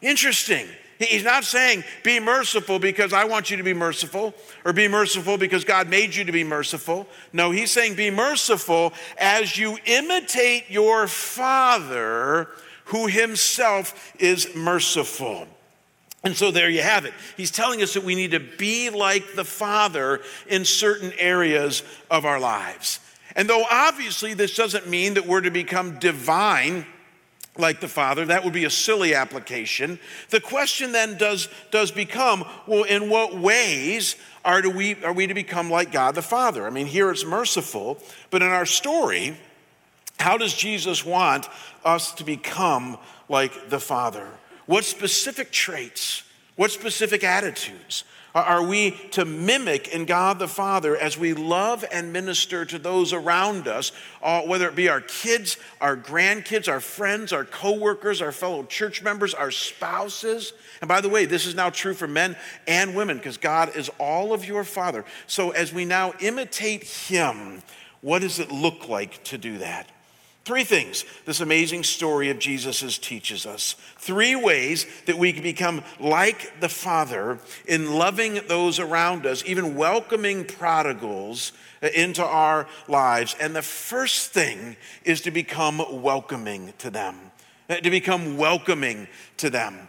Interesting. 0.00 0.68
He's 0.98 1.22
not 1.22 1.44
saying 1.44 1.84
be 2.02 2.18
merciful 2.18 2.80
because 2.80 3.12
I 3.12 3.24
want 3.24 3.50
you 3.50 3.56
to 3.56 3.62
be 3.62 3.74
merciful 3.74 4.34
or 4.64 4.72
be 4.72 4.88
merciful 4.88 5.38
because 5.38 5.64
God 5.64 5.88
made 5.88 6.14
you 6.14 6.24
to 6.24 6.32
be 6.32 6.42
merciful. 6.42 7.06
No, 7.32 7.52
he's 7.52 7.70
saying 7.70 7.94
be 7.94 8.10
merciful 8.10 8.92
as 9.16 9.56
you 9.56 9.78
imitate 9.84 10.64
your 10.68 11.06
Father 11.06 12.48
who 12.86 13.06
himself 13.06 14.12
is 14.18 14.48
merciful. 14.56 15.46
And 16.24 16.36
so 16.36 16.50
there 16.50 16.68
you 16.68 16.82
have 16.82 17.04
it. 17.04 17.14
He's 17.36 17.52
telling 17.52 17.80
us 17.80 17.94
that 17.94 18.02
we 18.02 18.16
need 18.16 18.32
to 18.32 18.40
be 18.40 18.90
like 18.90 19.34
the 19.34 19.44
Father 19.44 20.20
in 20.48 20.64
certain 20.64 21.12
areas 21.16 21.84
of 22.10 22.24
our 22.24 22.40
lives. 22.40 22.98
And 23.36 23.48
though 23.48 23.64
obviously 23.70 24.34
this 24.34 24.56
doesn't 24.56 24.88
mean 24.88 25.14
that 25.14 25.26
we're 25.26 25.42
to 25.42 25.50
become 25.52 26.00
divine 26.00 26.86
like 27.58 27.80
the 27.80 27.88
Father, 27.88 28.24
that 28.26 28.44
would 28.44 28.52
be 28.52 28.64
a 28.64 28.70
silly 28.70 29.14
application. 29.14 29.98
The 30.30 30.40
question 30.40 30.92
then 30.92 31.18
does, 31.18 31.48
does 31.70 31.90
become 31.90 32.44
well, 32.66 32.84
in 32.84 33.10
what 33.10 33.36
ways 33.36 34.16
are, 34.44 34.62
do 34.62 34.70
we, 34.70 35.02
are 35.04 35.12
we 35.12 35.26
to 35.26 35.34
become 35.34 35.70
like 35.70 35.92
God 35.92 36.14
the 36.14 36.22
Father? 36.22 36.66
I 36.66 36.70
mean, 36.70 36.86
here 36.86 37.10
it's 37.10 37.24
merciful, 37.24 38.02
but 38.30 38.42
in 38.42 38.48
our 38.48 38.66
story, 38.66 39.36
how 40.18 40.36
does 40.36 40.54
Jesus 40.54 41.04
want 41.04 41.48
us 41.84 42.12
to 42.14 42.24
become 42.24 42.98
like 43.28 43.68
the 43.68 43.80
Father? 43.80 44.26
What 44.66 44.84
specific 44.84 45.50
traits, 45.50 46.22
what 46.56 46.70
specific 46.70 47.24
attitudes 47.24 48.04
are 48.42 48.62
we 48.62 48.92
to 49.12 49.24
mimic 49.24 49.88
in 49.88 50.04
God 50.04 50.38
the 50.38 50.48
Father 50.48 50.96
as 50.96 51.16
we 51.16 51.34
love 51.34 51.84
and 51.92 52.12
minister 52.12 52.64
to 52.64 52.78
those 52.78 53.12
around 53.12 53.68
us, 53.68 53.92
uh, 54.22 54.42
whether 54.42 54.68
it 54.68 54.74
be 54.74 54.88
our 54.88 55.00
kids, 55.00 55.56
our 55.80 55.96
grandkids, 55.96 56.68
our 56.68 56.80
friends, 56.80 57.32
our 57.32 57.44
coworkers, 57.44 58.20
our 58.20 58.32
fellow 58.32 58.64
church 58.64 59.02
members, 59.02 59.34
our 59.34 59.50
spouses? 59.50 60.52
And 60.80 60.88
by 60.88 61.00
the 61.00 61.08
way, 61.08 61.24
this 61.24 61.46
is 61.46 61.54
now 61.54 61.70
true 61.70 61.94
for 61.94 62.08
men 62.08 62.36
and 62.66 62.94
women 62.94 63.16
because 63.16 63.36
God 63.36 63.76
is 63.76 63.90
all 63.98 64.32
of 64.32 64.44
your 64.44 64.64
Father. 64.64 65.04
So 65.26 65.50
as 65.50 65.72
we 65.72 65.84
now 65.84 66.12
imitate 66.20 66.84
Him, 66.84 67.62
what 68.00 68.20
does 68.22 68.38
it 68.38 68.50
look 68.50 68.88
like 68.88 69.22
to 69.24 69.38
do 69.38 69.58
that? 69.58 69.88
Three 70.48 70.64
things 70.64 71.04
this 71.26 71.42
amazing 71.42 71.84
story 71.84 72.30
of 72.30 72.38
Jesus 72.38 72.96
teaches 72.96 73.44
us. 73.44 73.74
Three 73.98 74.34
ways 74.34 74.86
that 75.04 75.18
we 75.18 75.30
can 75.34 75.42
become 75.42 75.82
like 76.00 76.58
the 76.60 76.70
Father 76.70 77.38
in 77.66 77.92
loving 77.92 78.40
those 78.48 78.78
around 78.78 79.26
us, 79.26 79.42
even 79.44 79.74
welcoming 79.74 80.46
prodigals 80.46 81.52
into 81.94 82.24
our 82.24 82.66
lives. 82.88 83.36
And 83.38 83.54
the 83.54 83.60
first 83.60 84.30
thing 84.30 84.78
is 85.04 85.20
to 85.20 85.30
become 85.30 86.00
welcoming 86.00 86.72
to 86.78 86.88
them, 86.88 87.30
to 87.68 87.90
become 87.90 88.38
welcoming 88.38 89.06
to 89.36 89.50
them. 89.50 89.86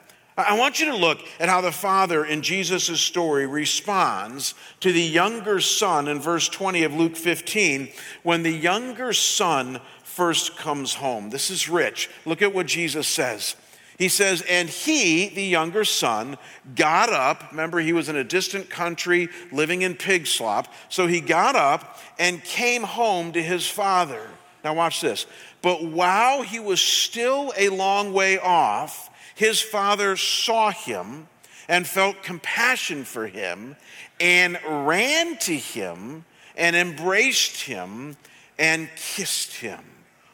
I 0.47 0.57
want 0.57 0.79
you 0.79 0.85
to 0.85 0.95
look 0.95 1.19
at 1.39 1.49
how 1.49 1.59
the 1.59 1.71
father 1.71 2.23
in 2.23 2.41
Jesus' 2.41 3.01
story 3.01 3.45
responds 3.45 4.55
to 4.79 4.93
the 4.93 5.01
younger 5.01 5.59
son 5.59 6.07
in 6.07 6.19
verse 6.19 6.47
20 6.47 6.83
of 6.83 6.93
Luke 6.93 7.17
15 7.17 7.89
when 8.23 8.43
the 8.43 8.51
younger 8.51 9.11
son 9.11 9.81
first 10.19 10.57
comes 10.57 10.95
home. 10.95 11.29
This 11.29 11.49
is 11.49 11.69
rich. 11.69 12.09
Look 12.25 12.41
at 12.41 12.53
what 12.53 12.65
Jesus 12.65 13.07
says. 13.07 13.55
He 13.97 14.09
says, 14.09 14.41
And 14.49 14.67
he, 14.67 15.29
the 15.29 15.45
younger 15.45 15.85
son, 15.85 16.37
got 16.75 17.09
up. 17.09 17.51
Remember, 17.51 17.79
he 17.79 17.93
was 17.93 18.09
in 18.09 18.17
a 18.17 18.23
distant 18.25 18.69
country 18.69 19.29
living 19.53 19.81
in 19.81 19.95
pig 19.95 20.27
slop. 20.27 20.73
So 20.89 21.07
he 21.07 21.21
got 21.21 21.55
up 21.55 21.97
and 22.19 22.43
came 22.43 22.83
home 22.83 23.31
to 23.31 23.41
his 23.41 23.65
father. 23.65 24.19
Now, 24.61 24.73
watch 24.73 24.99
this. 24.99 25.25
But 25.61 25.85
while 25.85 26.41
he 26.41 26.59
was 26.59 26.81
still 26.81 27.53
a 27.57 27.69
long 27.69 28.11
way 28.11 28.37
off, 28.39 29.09
his 29.35 29.61
father 29.61 30.17
saw 30.17 30.69
him 30.69 31.29
and 31.69 31.87
felt 31.87 32.23
compassion 32.23 33.05
for 33.05 33.25
him 33.25 33.77
and 34.19 34.59
ran 34.67 35.37
to 35.37 35.55
him 35.55 36.25
and 36.57 36.75
embraced 36.75 37.61
him 37.61 38.17
and 38.57 38.89
kissed 38.97 39.55
him. 39.55 39.79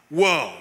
Whoa. 0.09 0.53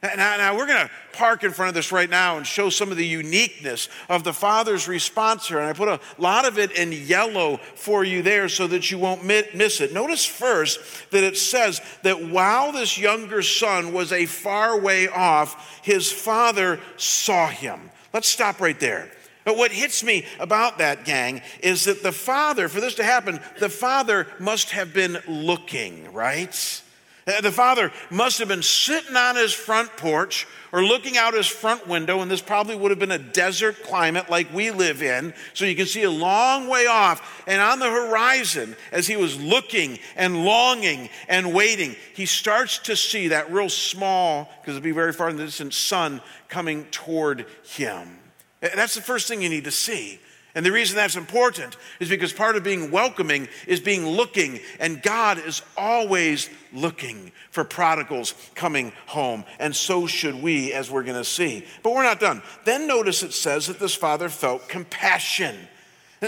Now, 0.00 0.36
now, 0.36 0.56
we're 0.56 0.68
going 0.68 0.86
to 0.86 0.90
park 1.12 1.42
in 1.42 1.50
front 1.50 1.70
of 1.70 1.74
this 1.74 1.90
right 1.90 2.08
now 2.08 2.36
and 2.36 2.46
show 2.46 2.70
some 2.70 2.92
of 2.92 2.96
the 2.96 3.06
uniqueness 3.06 3.88
of 4.08 4.22
the 4.22 4.32
Father's 4.32 4.86
response 4.86 5.48
here. 5.48 5.58
And 5.58 5.66
I 5.66 5.72
put 5.72 5.88
a 5.88 5.98
lot 6.18 6.46
of 6.46 6.56
it 6.56 6.70
in 6.70 6.92
yellow 6.92 7.56
for 7.74 8.04
you 8.04 8.22
there 8.22 8.48
so 8.48 8.68
that 8.68 8.92
you 8.92 8.98
won't 8.98 9.24
miss 9.24 9.80
it. 9.80 9.92
Notice 9.92 10.24
first 10.24 10.78
that 11.10 11.24
it 11.24 11.36
says 11.36 11.80
that 12.02 12.28
while 12.28 12.70
this 12.70 12.96
younger 12.96 13.42
son 13.42 13.92
was 13.92 14.12
a 14.12 14.26
far 14.26 14.78
way 14.78 15.08
off, 15.08 15.80
his 15.82 16.12
father 16.12 16.78
saw 16.96 17.48
him. 17.48 17.90
Let's 18.12 18.28
stop 18.28 18.60
right 18.60 18.78
there. 18.78 19.10
But 19.44 19.56
what 19.56 19.72
hits 19.72 20.04
me 20.04 20.26
about 20.38 20.78
that, 20.78 21.04
gang, 21.04 21.42
is 21.60 21.86
that 21.86 22.04
the 22.04 22.12
father, 22.12 22.68
for 22.68 22.80
this 22.80 22.94
to 22.96 23.04
happen, 23.04 23.40
the 23.58 23.68
father 23.68 24.28
must 24.38 24.70
have 24.70 24.94
been 24.94 25.18
looking, 25.26 26.12
right? 26.12 26.82
Uh, 27.28 27.42
the 27.42 27.52
father 27.52 27.92
must 28.10 28.38
have 28.38 28.48
been 28.48 28.62
sitting 28.62 29.14
on 29.14 29.36
his 29.36 29.52
front 29.52 29.94
porch 29.98 30.46
or 30.72 30.82
looking 30.82 31.18
out 31.18 31.34
his 31.34 31.46
front 31.46 31.86
window, 31.86 32.20
and 32.20 32.30
this 32.30 32.40
probably 32.40 32.74
would 32.74 32.90
have 32.90 32.98
been 32.98 33.10
a 33.10 33.18
desert 33.18 33.82
climate 33.82 34.30
like 34.30 34.52
we 34.52 34.70
live 34.70 35.02
in. 35.02 35.34
So 35.52 35.66
you 35.66 35.76
can 35.76 35.86
see 35.86 36.04
a 36.04 36.10
long 36.10 36.68
way 36.68 36.86
off. 36.86 37.42
And 37.46 37.60
on 37.60 37.80
the 37.80 37.90
horizon, 37.90 38.76
as 38.92 39.06
he 39.06 39.16
was 39.16 39.38
looking 39.40 39.98
and 40.16 40.44
longing 40.44 41.10
and 41.28 41.52
waiting, 41.52 41.96
he 42.14 42.24
starts 42.24 42.78
to 42.80 42.96
see 42.96 43.28
that 43.28 43.52
real 43.52 43.68
small, 43.68 44.50
because 44.60 44.76
it'll 44.76 44.84
be 44.84 44.92
very 44.92 45.12
far 45.12 45.28
in 45.28 45.36
the 45.36 45.44
distance, 45.44 45.76
sun 45.76 46.22
coming 46.48 46.86
toward 46.90 47.44
him. 47.62 48.18
Uh, 48.62 48.68
that's 48.74 48.94
the 48.94 49.02
first 49.02 49.28
thing 49.28 49.42
you 49.42 49.50
need 49.50 49.64
to 49.64 49.70
see. 49.70 50.18
And 50.54 50.64
the 50.66 50.72
reason 50.72 50.96
that's 50.96 51.14
important 51.14 51.76
is 52.00 52.08
because 52.08 52.32
part 52.32 52.56
of 52.56 52.64
being 52.64 52.90
welcoming 52.90 53.48
is 53.66 53.80
being 53.80 54.06
looking, 54.06 54.60
and 54.80 55.02
God 55.02 55.38
is 55.38 55.62
always 55.76 56.50
looking 56.72 57.32
for 57.50 57.64
prodigals 57.64 58.34
coming 58.54 58.92
home. 59.06 59.44
And 59.58 59.74
so 59.74 60.06
should 60.06 60.42
we, 60.42 60.72
as 60.72 60.90
we're 60.90 61.02
going 61.02 61.16
to 61.16 61.24
see. 61.24 61.64
But 61.82 61.94
we're 61.94 62.02
not 62.02 62.20
done. 62.20 62.42
Then 62.64 62.86
notice 62.86 63.22
it 63.22 63.32
says 63.32 63.66
that 63.66 63.78
this 63.78 63.94
father 63.94 64.28
felt 64.28 64.68
compassion. 64.68 65.56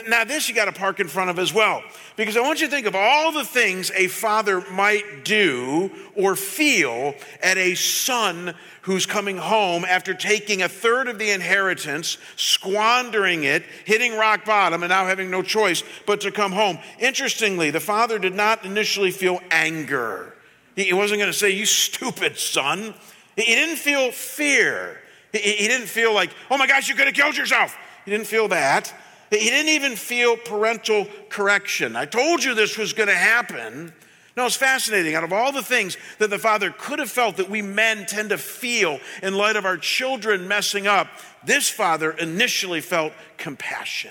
Now, 0.08 0.22
this 0.22 0.48
you 0.48 0.54
got 0.54 0.66
to 0.66 0.72
park 0.72 1.00
in 1.00 1.08
front 1.08 1.30
of 1.30 1.38
as 1.40 1.52
well, 1.52 1.82
because 2.14 2.36
I 2.36 2.40
want 2.42 2.60
you 2.60 2.68
to 2.68 2.70
think 2.70 2.86
of 2.86 2.94
all 2.94 3.32
the 3.32 3.44
things 3.44 3.90
a 3.96 4.06
father 4.06 4.60
might 4.70 5.24
do 5.24 5.90
or 6.14 6.36
feel 6.36 7.14
at 7.42 7.56
a 7.56 7.74
son 7.74 8.54
who's 8.82 9.04
coming 9.04 9.36
home 9.36 9.84
after 9.84 10.14
taking 10.14 10.62
a 10.62 10.68
third 10.68 11.08
of 11.08 11.18
the 11.18 11.30
inheritance, 11.30 12.18
squandering 12.36 13.42
it, 13.42 13.64
hitting 13.84 14.16
rock 14.16 14.44
bottom, 14.44 14.84
and 14.84 14.90
now 14.90 15.06
having 15.06 15.28
no 15.28 15.42
choice 15.42 15.82
but 16.06 16.20
to 16.20 16.30
come 16.30 16.52
home. 16.52 16.78
Interestingly, 17.00 17.70
the 17.70 17.80
father 17.80 18.20
did 18.20 18.34
not 18.34 18.64
initially 18.64 19.10
feel 19.10 19.40
anger. 19.50 20.36
He 20.76 20.92
wasn't 20.92 21.18
going 21.18 21.32
to 21.32 21.36
say, 21.36 21.50
You 21.50 21.66
stupid 21.66 22.38
son. 22.38 22.94
He 23.34 23.42
didn't 23.42 23.76
feel 23.76 24.12
fear. 24.12 25.00
He 25.32 25.66
didn't 25.66 25.88
feel 25.88 26.14
like, 26.14 26.30
Oh 26.48 26.56
my 26.56 26.68
gosh, 26.68 26.88
you 26.88 26.94
could 26.94 27.06
have 27.06 27.14
killed 27.14 27.36
yourself. 27.36 27.76
He 28.04 28.12
didn't 28.12 28.28
feel 28.28 28.48
that. 28.48 28.94
He 29.30 29.38
didn't 29.38 29.70
even 29.70 29.94
feel 29.94 30.36
parental 30.36 31.06
correction. 31.28 31.94
I 31.94 32.04
told 32.04 32.42
you 32.42 32.54
this 32.54 32.76
was 32.76 32.92
going 32.92 33.08
to 33.08 33.14
happen. 33.14 33.92
No, 34.36 34.46
it's 34.46 34.56
fascinating. 34.56 35.14
Out 35.14 35.24
of 35.24 35.32
all 35.32 35.52
the 35.52 35.62
things 35.62 35.96
that 36.18 36.30
the 36.30 36.38
father 36.38 36.74
could 36.76 36.98
have 36.98 37.10
felt 37.10 37.36
that 37.36 37.50
we 37.50 37.62
men 37.62 38.06
tend 38.06 38.30
to 38.30 38.38
feel 38.38 38.98
in 39.22 39.34
light 39.34 39.56
of 39.56 39.64
our 39.64 39.76
children 39.76 40.48
messing 40.48 40.86
up, 40.86 41.08
this 41.44 41.68
father 41.68 42.12
initially 42.12 42.80
felt 42.80 43.12
compassion. 43.36 44.10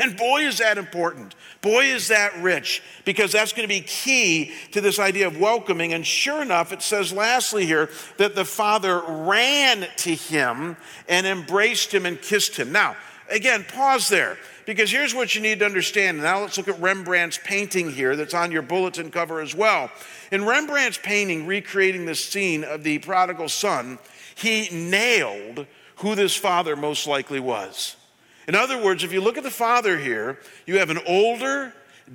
And 0.00 0.16
boy, 0.16 0.42
is 0.42 0.58
that 0.58 0.78
important. 0.78 1.36
Boy, 1.60 1.84
is 1.84 2.08
that 2.08 2.36
rich, 2.42 2.82
because 3.04 3.30
that's 3.30 3.52
going 3.52 3.68
to 3.68 3.72
be 3.72 3.80
key 3.80 4.52
to 4.72 4.80
this 4.80 4.98
idea 4.98 5.28
of 5.28 5.38
welcoming. 5.38 5.92
And 5.92 6.04
sure 6.04 6.42
enough, 6.42 6.72
it 6.72 6.82
says 6.82 7.12
lastly 7.12 7.64
here 7.64 7.90
that 8.16 8.34
the 8.34 8.44
father 8.44 9.00
ran 9.06 9.86
to 9.98 10.14
him 10.14 10.76
and 11.08 11.26
embraced 11.26 11.94
him 11.94 12.06
and 12.06 12.20
kissed 12.20 12.56
him. 12.56 12.72
Now, 12.72 12.96
Again, 13.30 13.64
pause 13.64 14.08
there 14.08 14.38
because 14.66 14.90
here's 14.90 15.14
what 15.14 15.34
you 15.34 15.40
need 15.40 15.60
to 15.60 15.64
understand. 15.64 16.18
Now 16.18 16.40
let's 16.40 16.58
look 16.58 16.68
at 16.68 16.80
Rembrandt's 16.80 17.38
painting 17.42 17.90
here 17.90 18.16
that's 18.16 18.34
on 18.34 18.52
your 18.52 18.62
bulletin 18.62 19.10
cover 19.10 19.40
as 19.40 19.54
well. 19.54 19.90
In 20.30 20.44
Rembrandt's 20.44 20.98
painting, 21.02 21.46
recreating 21.46 22.06
the 22.06 22.14
scene 22.14 22.64
of 22.64 22.82
the 22.82 22.98
prodigal 22.98 23.48
son, 23.48 23.98
he 24.34 24.68
nailed 24.70 25.66
who 25.96 26.14
this 26.14 26.36
father 26.36 26.76
most 26.76 27.06
likely 27.06 27.40
was. 27.40 27.96
In 28.46 28.54
other 28.54 28.82
words, 28.82 29.04
if 29.04 29.12
you 29.12 29.20
look 29.20 29.38
at 29.38 29.44
the 29.44 29.50
father 29.50 29.98
here, 29.98 30.38
you 30.66 30.78
have 30.78 30.90
an 30.90 31.00
older, 31.06 31.72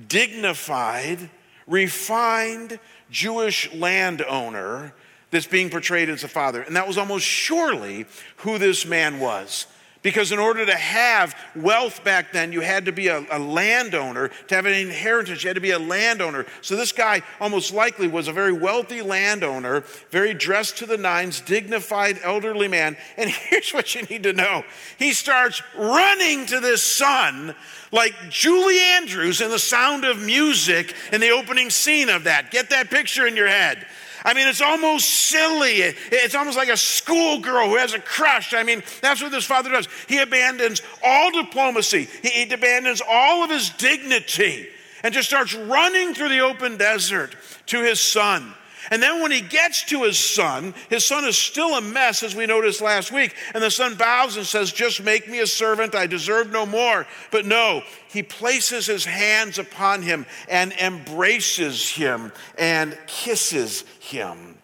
dignified, 0.08 1.30
refined 1.66 2.80
Jewish 3.10 3.74
landowner 3.74 4.94
that's 5.32 5.48
being 5.48 5.70
portrayed 5.70 6.10
as 6.10 6.24
a 6.24 6.28
father. 6.28 6.62
And 6.62 6.75
that 6.75 6.88
was 6.88 6.98
almost 6.98 7.25
surely 7.25 8.06
who 8.38 8.58
this 8.58 8.86
man 8.86 9.20
was. 9.20 9.66
Because 10.01 10.32
in 10.32 10.39
order 10.39 10.65
to 10.65 10.75
have 10.75 11.36
wealth 11.56 12.06
back 12.06 12.32
then, 12.32 12.53
you 12.53 12.62
had 12.62 12.86
to 12.86 12.94
be 12.94 13.08
a, 13.08 13.25
a, 13.32 13.38
landowner. 13.38 14.29
To 14.48 14.56
have 14.56 14.65
an 14.65 14.74
inheritance, 14.74 15.44
you 15.44 15.50
had 15.50 15.56
to 15.56 15.62
be 15.62 15.72
a 15.72 15.79
landowner. 15.79 16.46
So 16.62 16.77
this 16.77 16.94
guy 16.94 17.22
almost 17.41 17.74
likely 17.74 18.08
was 18.08 18.29
a 18.29 18.32
very 18.32 18.53
wealthy 18.53 19.01
landowner, 19.01 19.82
very 20.10 20.34
dressed 20.34 20.77
to 20.77 20.86
the 20.86 20.98
nines, 20.98 21.41
dignified 21.41 22.18
elderly 22.24 22.70
man. 22.70 22.96
And 23.18 23.29
here's 23.50 23.72
what 23.72 23.94
you 23.94 24.03
need 24.03 24.24
to 24.24 24.34
know 24.34 24.63
he 24.98 25.12
starts 25.12 25.62
running 25.77 26.46
to 26.46 26.62
this 26.62 26.82
son 26.82 27.53
like 27.91 28.13
Julie 28.29 28.79
Andrews 28.79 29.41
in 29.41 29.50
The 29.50 29.60
Sound 29.60 30.06
of 30.06 30.22
Music 30.22 30.94
in 31.12 31.20
the 31.20 31.32
opening 31.32 31.70
scene 31.70 32.08
of 32.08 32.24
that. 32.24 32.51
Get 32.51 32.70
that 32.70 32.89
picture 32.89 33.27
in 33.27 33.36
your 33.36 33.48
head. 33.48 33.86
I 34.26 34.34
mean, 34.34 34.48
it's 34.48 34.62
almost 34.62 35.10
silly. 35.10 35.82
It's 36.12 36.36
almost 36.36 36.58
like 36.58 36.70
a 36.70 36.78
schoolgirl 36.78 37.70
who 37.70 37.78
has 37.78 37.94
a 37.94 38.00
crush. 38.00 38.54
I 38.54 38.64
mean, 38.64 38.84
that's 39.02 39.22
what 39.22 39.32
this 39.32 39.46
father 39.46 39.70
does. 39.70 39.88
He 40.08 40.20
abandons 40.20 40.82
all 41.04 41.32
diplomacy, 41.32 42.08
he 42.22 42.52
abandons 42.52 43.02
all 43.08 43.44
of 43.44 43.50
his 43.50 43.70
dignity 43.72 44.68
and 45.04 45.14
just 45.14 45.30
starts 45.30 45.56
running 45.56 46.14
through 46.14 46.30
the 46.30 46.42
open 46.42 46.78
desert 46.78 47.36
to 47.68 47.82
his 47.82 48.00
son. 48.00 48.54
And 48.92 49.04
then 49.04 49.22
when 49.22 49.32
he 49.32 49.42
gets 49.42 49.84
to 49.86 50.04
his 50.04 50.18
son, 50.18 50.74
his 50.90 51.06
son 51.06 51.24
is 51.26 51.38
still 51.38 51.76
a 51.76 51.82
mess, 51.82 52.24
as 52.24 52.36
we 52.36 52.46
noticed 52.48 52.82
last 52.82 53.12
week. 53.12 53.36
And 53.54 53.64
the 53.64 53.70
son 53.70 53.96
bows 53.96 54.38
and 54.38 54.46
says, 54.46 54.72
Just 54.72 55.04
make 55.04 55.28
me 55.28 55.40
a 55.40 55.48
servant. 55.48 55.94
I 55.94 56.08
deserve 56.08 56.52
no 56.52 56.66
more. 56.66 57.06
But 57.30 57.46
no, 57.46 57.84
he 58.10 58.24
places 58.24 58.88
his 58.88 59.06
hands 59.06 59.60
upon 59.60 60.01
him 60.01 60.25
and 60.50 60.74
embraces 60.74 61.89
him 61.89 62.32
and 62.58 62.98
kisses 63.06 63.84
him. 64.00 64.58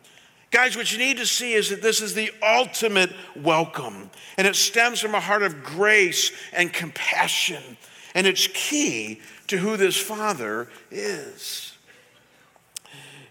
Guys, 0.50 0.76
what 0.76 0.92
you 0.92 0.98
need 0.98 1.18
to 1.18 1.26
see 1.26 1.54
is 1.54 1.70
that 1.70 1.82
this 1.82 2.02
is 2.02 2.14
the 2.16 2.32
ultimate 2.42 3.14
welcome. 3.36 4.10
And 4.38 4.48
it 4.48 4.56
stems 4.56 5.00
from 5.00 5.14
a 5.14 5.20
heart 5.20 5.44
of 5.44 5.64
grace 5.64 6.32
and 6.54 6.74
compassion. 6.74 7.62
And 8.16 8.26
it's 8.26 8.48
key 8.48 9.22
to 9.48 9.58
who 9.58 9.78
this 9.78 9.98
father 9.98 10.68
is. 10.90 11.74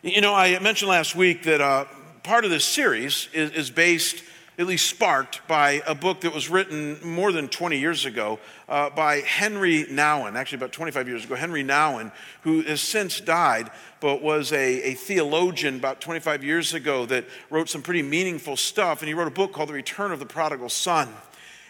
You 0.02 0.20
know, 0.20 0.34
I 0.34 0.58
mentioned 0.60 0.90
last 0.90 1.16
week 1.16 1.44
that 1.44 1.60
uh, 1.60 1.86
part 2.22 2.44
of 2.44 2.50
this 2.50 2.64
series 2.64 3.28
is, 3.32 3.50
is, 3.52 3.70
based, 3.70 4.22
at 4.56 4.66
least 4.66 4.88
sparked, 4.88 5.46
by 5.48 5.82
a 5.86 5.94
book 5.94 6.20
that 6.20 6.32
was 6.32 6.48
written 6.48 6.98
more 7.04 7.32
than 7.32 7.48
20 7.48 7.78
years 7.78 8.04
ago 8.04 8.38
uh, 8.68 8.88
by 8.90 9.20
Henri 9.20 9.84
Nouwen, 9.84 10.36
actually 10.36 10.56
about 10.56 10.72
25 10.72 11.08
years 11.08 11.24
ago. 11.24 11.34
Henri 11.34 11.64
Nouwen, 11.64 12.12
who 12.42 12.62
has 12.62 12.80
since 12.80 13.20
died, 13.20 13.70
but 14.00 14.22
was 14.22 14.52
a, 14.52 14.90
a 14.90 14.94
theologian 14.94 15.76
about 15.76 16.00
25 16.00 16.44
years 16.44 16.72
ago 16.72 17.04
that 17.06 17.24
wrote 17.50 17.68
some 17.68 17.82
pretty 17.82 18.02
meaningful 18.02 18.56
stuff. 18.56 19.00
And 19.00 19.08
he 19.08 19.14
wrote 19.14 19.28
a 19.28 19.32
book 19.32 19.52
called 19.52 19.70
The 19.70 19.74
Return 19.74 20.12
of 20.12 20.20
the 20.20 20.26
Prodigal 20.26 20.68
Son. 20.68 21.08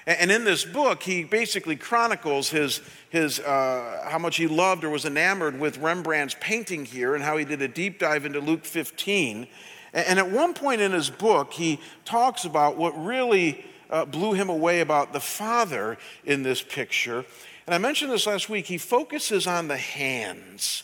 And 0.06 0.30
in 0.30 0.44
this 0.44 0.66
book, 0.66 1.02
he 1.02 1.24
basically 1.24 1.76
chronicles 1.76 2.50
his, 2.50 2.82
his, 3.08 3.40
uh, 3.40 4.06
how 4.06 4.18
much 4.18 4.36
he 4.36 4.46
loved 4.46 4.84
or 4.84 4.90
was 4.90 5.06
enamored 5.06 5.58
with 5.58 5.78
Rembrandt's 5.78 6.36
painting 6.40 6.84
here 6.84 7.14
and 7.14 7.24
how 7.24 7.38
he 7.38 7.46
did 7.46 7.62
a 7.62 7.68
deep 7.68 7.98
dive 7.98 8.26
into 8.26 8.40
Luke 8.40 8.66
15. 8.66 9.46
And 9.94 10.18
at 10.18 10.28
one 10.28 10.54
point 10.54 10.80
in 10.80 10.92
his 10.92 11.08
book, 11.08 11.52
he 11.52 11.80
talks 12.04 12.44
about 12.44 12.76
what 12.76 12.90
really 13.02 13.64
uh, 13.88 14.04
blew 14.04 14.32
him 14.32 14.48
away 14.48 14.80
about 14.80 15.12
the 15.12 15.20
Father 15.20 15.96
in 16.24 16.42
this 16.42 16.60
picture. 16.60 17.24
And 17.66 17.74
I 17.74 17.78
mentioned 17.78 18.10
this 18.10 18.26
last 18.26 18.50
week. 18.50 18.66
He 18.66 18.76
focuses 18.76 19.46
on 19.46 19.68
the 19.68 19.76
hands 19.76 20.82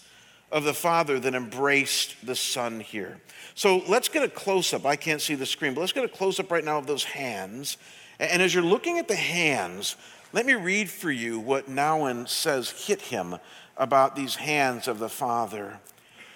of 0.53 0.63
the 0.63 0.73
Father 0.75 1.19
that 1.19 1.35
embraced 1.35 2.25
the 2.25 2.37
Son 2.37 2.79
here. 2.79 3.21
So 3.55 3.83
let's 3.89 4.09
get 4.09 4.23
a 4.23 4.29
close 4.29 4.73
up. 4.73 4.87
I 4.87 4.95
can't 4.95 5.21
see 5.21 5.35
the 5.35 5.45
screen, 5.45 5.75
but 5.75 5.81
let's 5.81 5.93
get 5.93 6.05
a 6.05 6.09
close 6.09 6.39
up 6.39 6.51
right 6.51 6.65
now 6.65 6.79
of 6.79 6.87
those 6.87 7.05
hands. 7.05 7.79
And 8.21 8.41
as 8.41 8.55
you're 8.55 8.63
looking 8.63 8.99
at 8.99 9.09
the 9.09 9.17
hands, 9.17 9.97
let 10.33 10.47
me 10.47 10.55
read 10.55 10.89
for 10.89 11.11
you 11.11 11.41
what 11.41 11.69
Nouwen 11.69 12.29
says 12.29 12.87
hit 12.87 13.03
him 13.03 13.37
about 13.77 14.15
these 14.15 14.37
hands 14.37 14.87
of 14.87 15.01
the 15.01 15.09
Father. 15.09 15.81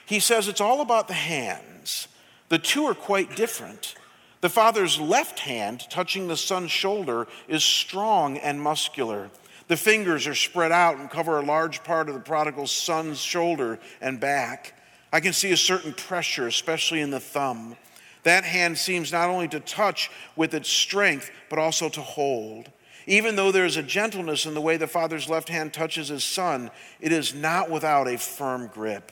He 0.06 0.18
says 0.18 0.48
it's 0.48 0.60
all 0.60 0.80
about 0.80 1.06
the 1.06 1.14
hands. 1.14 2.08
The 2.54 2.58
two 2.58 2.84
are 2.84 2.94
quite 2.94 3.34
different. 3.34 3.96
The 4.40 4.48
Father's 4.48 5.00
left 5.00 5.40
hand, 5.40 5.90
touching 5.90 6.28
the 6.28 6.36
Son's 6.36 6.70
shoulder, 6.70 7.26
is 7.48 7.64
strong 7.64 8.38
and 8.38 8.62
muscular. 8.62 9.28
The 9.66 9.76
fingers 9.76 10.28
are 10.28 10.36
spread 10.36 10.70
out 10.70 10.98
and 10.98 11.10
cover 11.10 11.36
a 11.36 11.44
large 11.44 11.82
part 11.82 12.08
of 12.08 12.14
the 12.14 12.20
prodigal 12.20 12.68
son's 12.68 13.18
shoulder 13.18 13.80
and 14.00 14.20
back. 14.20 14.80
I 15.12 15.18
can 15.18 15.32
see 15.32 15.50
a 15.50 15.56
certain 15.56 15.94
pressure, 15.94 16.46
especially 16.46 17.00
in 17.00 17.10
the 17.10 17.18
thumb. 17.18 17.74
That 18.22 18.44
hand 18.44 18.78
seems 18.78 19.10
not 19.10 19.30
only 19.30 19.48
to 19.48 19.58
touch 19.58 20.08
with 20.36 20.54
its 20.54 20.68
strength, 20.68 21.32
but 21.50 21.58
also 21.58 21.88
to 21.88 22.02
hold. 22.02 22.70
Even 23.08 23.34
though 23.34 23.50
there 23.50 23.66
is 23.66 23.76
a 23.76 23.82
gentleness 23.82 24.46
in 24.46 24.54
the 24.54 24.60
way 24.60 24.76
the 24.76 24.86
Father's 24.86 25.28
left 25.28 25.48
hand 25.48 25.72
touches 25.72 26.06
his 26.06 26.22
Son, 26.22 26.70
it 27.00 27.10
is 27.10 27.34
not 27.34 27.68
without 27.68 28.06
a 28.06 28.16
firm 28.16 28.68
grip. 28.68 29.10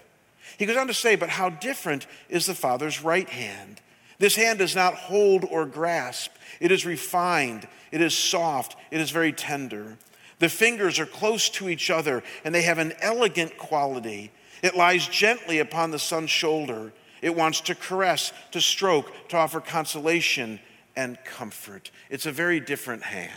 He 0.63 0.67
goes 0.67 0.77
on 0.77 0.87
to 0.87 0.95
say, 0.95 1.17
But 1.17 1.29
how 1.29 1.51
different 1.51 2.07
is 2.29 2.47
the 2.47 2.55
Father's 2.55 3.03
right 3.03 3.29
hand? 3.29 3.81
This 4.21 4.37
hand 4.37 4.61
does 4.61 4.77
not 4.77 4.95
hold 4.95 5.45
or 5.45 5.67
grasp, 5.67 6.31
it 6.61 6.71
is 6.71 6.87
refined, 6.87 7.67
it 7.91 8.01
is 8.01 8.17
soft, 8.17 8.77
it 8.93 9.01
is 9.01 9.11
very 9.11 9.33
tender. 9.33 9.99
The 10.39 10.49
fingers 10.49 11.01
are 11.01 11.07
close 11.07 11.49
to 11.49 11.69
each 11.69 11.91
other, 11.91 12.23
and 12.45 12.55
they 12.55 12.63
have 12.63 12.79
an 12.79 12.93
elegant 13.01 13.59
quality. 13.59 14.31
It 14.63 14.77
lies 14.77 15.09
gently 15.09 15.59
upon 15.59 15.91
the 15.91 15.99
Son's 15.99 16.31
shoulder. 16.31 16.93
It 17.23 17.35
wants 17.35 17.61
to 17.63 17.75
caress, 17.75 18.33
to 18.53 18.61
stroke, 18.61 19.11
to 19.31 19.39
offer 19.39 19.61
consolation 19.61 20.61
and 20.95 21.19
comfort. 21.25 21.91
It's 22.09 22.27
a 22.27 22.31
very 22.31 22.61
different 22.61 23.03
hand. 23.03 23.33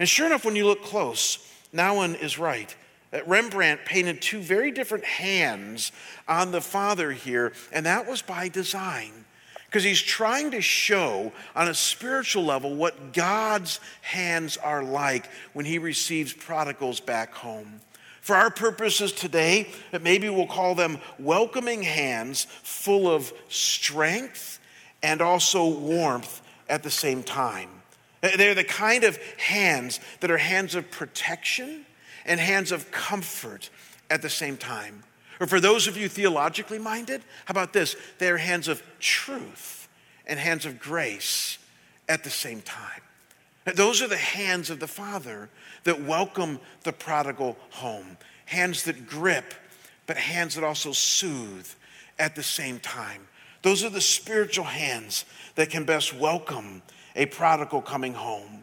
And 0.00 0.08
sure 0.08 0.26
enough, 0.26 0.44
when 0.44 0.56
you 0.56 0.66
look 0.66 0.82
close, 0.82 1.38
Nouwen 1.72 2.20
is 2.20 2.40
right. 2.40 2.74
Rembrandt 3.26 3.84
painted 3.84 4.20
two 4.20 4.40
very 4.40 4.70
different 4.70 5.04
hands 5.04 5.92
on 6.26 6.50
the 6.50 6.60
Father 6.60 7.12
here, 7.12 7.52
and 7.72 7.86
that 7.86 8.06
was 8.06 8.22
by 8.22 8.48
design. 8.48 9.24
Because 9.66 9.84
he's 9.84 10.00
trying 10.00 10.50
to 10.52 10.62
show 10.62 11.30
on 11.54 11.68
a 11.68 11.74
spiritual 11.74 12.44
level 12.44 12.74
what 12.74 13.12
God's 13.12 13.80
hands 14.00 14.56
are 14.56 14.82
like 14.82 15.28
when 15.52 15.66
he 15.66 15.78
receives 15.78 16.32
prodigals 16.32 17.00
back 17.00 17.34
home. 17.34 17.80
For 18.22 18.34
our 18.34 18.50
purposes 18.50 19.12
today, 19.12 19.68
maybe 20.02 20.28
we'll 20.28 20.46
call 20.46 20.74
them 20.74 20.98
welcoming 21.18 21.82
hands 21.82 22.46
full 22.62 23.10
of 23.10 23.32
strength 23.48 24.58
and 25.02 25.20
also 25.20 25.66
warmth 25.68 26.42
at 26.68 26.82
the 26.82 26.90
same 26.90 27.22
time. 27.22 27.70
They're 28.20 28.54
the 28.54 28.64
kind 28.64 29.04
of 29.04 29.18
hands 29.36 30.00
that 30.20 30.30
are 30.30 30.38
hands 30.38 30.74
of 30.74 30.90
protection 30.90 31.86
and 32.24 32.40
hands 32.40 32.72
of 32.72 32.90
comfort 32.90 33.70
at 34.10 34.22
the 34.22 34.30
same 34.30 34.56
time. 34.56 35.02
Or 35.40 35.46
for 35.46 35.60
those 35.60 35.86
of 35.86 35.96
you 35.96 36.08
theologically 36.08 36.78
minded, 36.78 37.22
how 37.44 37.52
about 37.52 37.72
this? 37.72 37.96
They're 38.18 38.38
hands 38.38 38.68
of 38.68 38.82
truth 38.98 39.88
and 40.26 40.38
hands 40.38 40.66
of 40.66 40.80
grace 40.80 41.58
at 42.08 42.24
the 42.24 42.30
same 42.30 42.60
time. 42.60 43.02
Those 43.74 44.02
are 44.02 44.08
the 44.08 44.16
hands 44.16 44.70
of 44.70 44.80
the 44.80 44.86
Father 44.86 45.48
that 45.84 46.02
welcome 46.02 46.58
the 46.84 46.92
prodigal 46.92 47.56
home. 47.70 48.16
Hands 48.46 48.82
that 48.84 49.06
grip, 49.06 49.54
but 50.06 50.16
hands 50.16 50.54
that 50.54 50.64
also 50.64 50.92
soothe 50.92 51.68
at 52.18 52.34
the 52.34 52.42
same 52.42 52.80
time. 52.80 53.28
Those 53.62 53.84
are 53.84 53.90
the 53.90 54.00
spiritual 54.00 54.64
hands 54.64 55.24
that 55.54 55.70
can 55.70 55.84
best 55.84 56.14
welcome 56.14 56.82
a 57.14 57.26
prodigal 57.26 57.82
coming 57.82 58.14
home. 58.14 58.57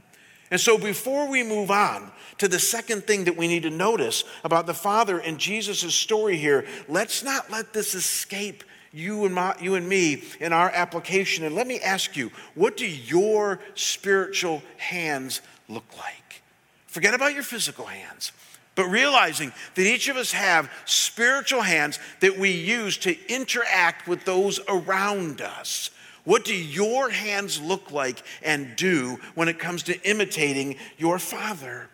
And 0.51 0.61
so, 0.61 0.77
before 0.77 1.27
we 1.27 1.43
move 1.43 1.71
on 1.71 2.11
to 2.37 2.47
the 2.47 2.59
second 2.59 3.07
thing 3.07 3.23
that 3.23 3.37
we 3.37 3.47
need 3.47 3.63
to 3.63 3.69
notice 3.69 4.23
about 4.43 4.67
the 4.67 4.73
Father 4.73 5.19
and 5.19 5.39
Jesus' 5.39 5.95
story 5.95 6.37
here, 6.37 6.65
let's 6.87 7.23
not 7.23 7.49
let 7.49 7.73
this 7.73 7.95
escape 7.95 8.63
you 8.95 9.25
and, 9.25 9.33
my, 9.35 9.55
you 9.59 9.75
and 9.75 9.87
me 9.87 10.23
in 10.39 10.53
our 10.53 10.69
application. 10.69 11.43
And 11.43 11.55
let 11.55 11.67
me 11.67 11.79
ask 11.79 12.15
you, 12.15 12.31
what 12.53 12.77
do 12.77 12.87
your 12.87 13.59
spiritual 13.73 14.63
hands 14.77 15.41
look 15.67 15.85
like? 15.97 16.41
Forget 16.87 17.13
about 17.13 17.33
your 17.33 17.43
physical 17.43 17.85
hands, 17.85 18.31
but 18.75 18.85
realizing 18.85 19.51
that 19.75 19.85
each 19.85 20.07
of 20.07 20.15
us 20.15 20.31
have 20.31 20.71
spiritual 20.85 21.61
hands 21.61 21.99
that 22.21 22.37
we 22.37 22.51
use 22.51 22.97
to 22.99 23.17
interact 23.27 24.07
with 24.07 24.23
those 24.23 24.59
around 24.69 25.41
us. 25.41 25.89
What 26.25 26.43
do 26.43 26.55
your 26.55 27.09
hands 27.09 27.61
look 27.61 27.91
like 27.91 28.21
and 28.43 28.75
do 28.75 29.19
when 29.35 29.47
it 29.47 29.59
comes 29.59 29.83
to 29.83 30.01
imitating 30.09 30.75
your 30.97 31.17
Father? 31.17 31.87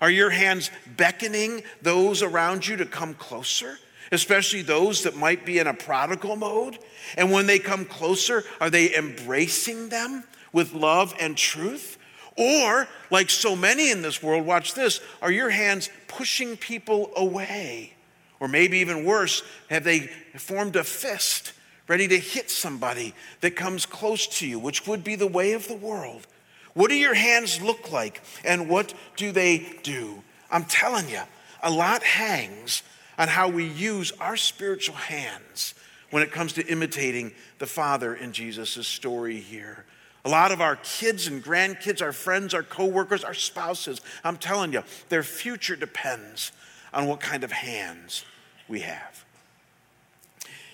Are 0.00 0.10
your 0.10 0.30
hands 0.30 0.70
beckoning 0.96 1.62
those 1.82 2.22
around 2.22 2.66
you 2.66 2.76
to 2.76 2.86
come 2.86 3.14
closer? 3.14 3.78
especially 4.12 4.62
those 4.62 5.02
that 5.02 5.16
might 5.16 5.44
be 5.44 5.58
in 5.58 5.66
a 5.66 5.74
prodigal 5.74 6.36
mode. 6.36 6.78
And 7.16 7.30
when 7.30 7.46
they 7.46 7.58
come 7.58 7.84
closer, 7.84 8.44
are 8.60 8.70
they 8.70 8.94
embracing 8.94 9.88
them 9.88 10.24
with 10.52 10.72
love 10.72 11.14
and 11.20 11.36
truth? 11.36 11.98
Or, 12.36 12.86
like 13.10 13.30
so 13.30 13.56
many 13.56 13.90
in 13.90 14.02
this 14.02 14.22
world, 14.22 14.46
watch 14.46 14.74
this, 14.74 15.00
are 15.20 15.32
your 15.32 15.50
hands 15.50 15.90
pushing 16.06 16.56
people 16.56 17.10
away? 17.16 17.94
Or 18.40 18.46
maybe 18.46 18.78
even 18.78 19.04
worse, 19.04 19.42
have 19.70 19.82
they 19.82 20.06
formed 20.36 20.76
a 20.76 20.84
fist 20.84 21.52
ready 21.88 22.06
to 22.06 22.18
hit 22.18 22.50
somebody 22.50 23.14
that 23.40 23.56
comes 23.56 23.86
close 23.86 24.26
to 24.26 24.46
you, 24.46 24.58
which 24.58 24.86
would 24.86 25.02
be 25.02 25.16
the 25.16 25.26
way 25.26 25.52
of 25.52 25.66
the 25.66 25.74
world? 25.74 26.26
What 26.74 26.90
do 26.90 26.94
your 26.94 27.14
hands 27.14 27.60
look 27.60 27.90
like? 27.90 28.22
And 28.44 28.68
what 28.68 28.94
do 29.16 29.32
they 29.32 29.78
do? 29.82 30.22
I'm 30.50 30.64
telling 30.64 31.08
you, 31.08 31.22
a 31.62 31.70
lot 31.70 32.02
hangs 32.02 32.82
on 33.18 33.28
how 33.28 33.48
we 33.48 33.66
use 33.66 34.12
our 34.20 34.36
spiritual 34.36 34.94
hands 34.94 35.74
when 36.10 36.22
it 36.22 36.30
comes 36.30 36.52
to 36.54 36.66
imitating 36.66 37.32
the 37.58 37.66
Father 37.66 38.14
in 38.14 38.32
Jesus' 38.32 38.86
story 38.86 39.40
here. 39.40 39.84
A 40.24 40.28
lot 40.28 40.52
of 40.52 40.60
our 40.60 40.76
kids 40.76 41.26
and 41.26 41.42
grandkids, 41.42 42.02
our 42.02 42.12
friends, 42.12 42.54
our 42.54 42.62
coworkers, 42.62 43.24
our 43.24 43.34
spouses, 43.34 44.00
I'm 44.22 44.36
telling 44.36 44.72
you, 44.72 44.82
their 45.08 45.22
future 45.22 45.76
depends 45.76 46.52
on 46.92 47.06
what 47.06 47.20
kind 47.20 47.44
of 47.44 47.52
hands 47.52 48.24
we 48.68 48.80
have. 48.80 49.17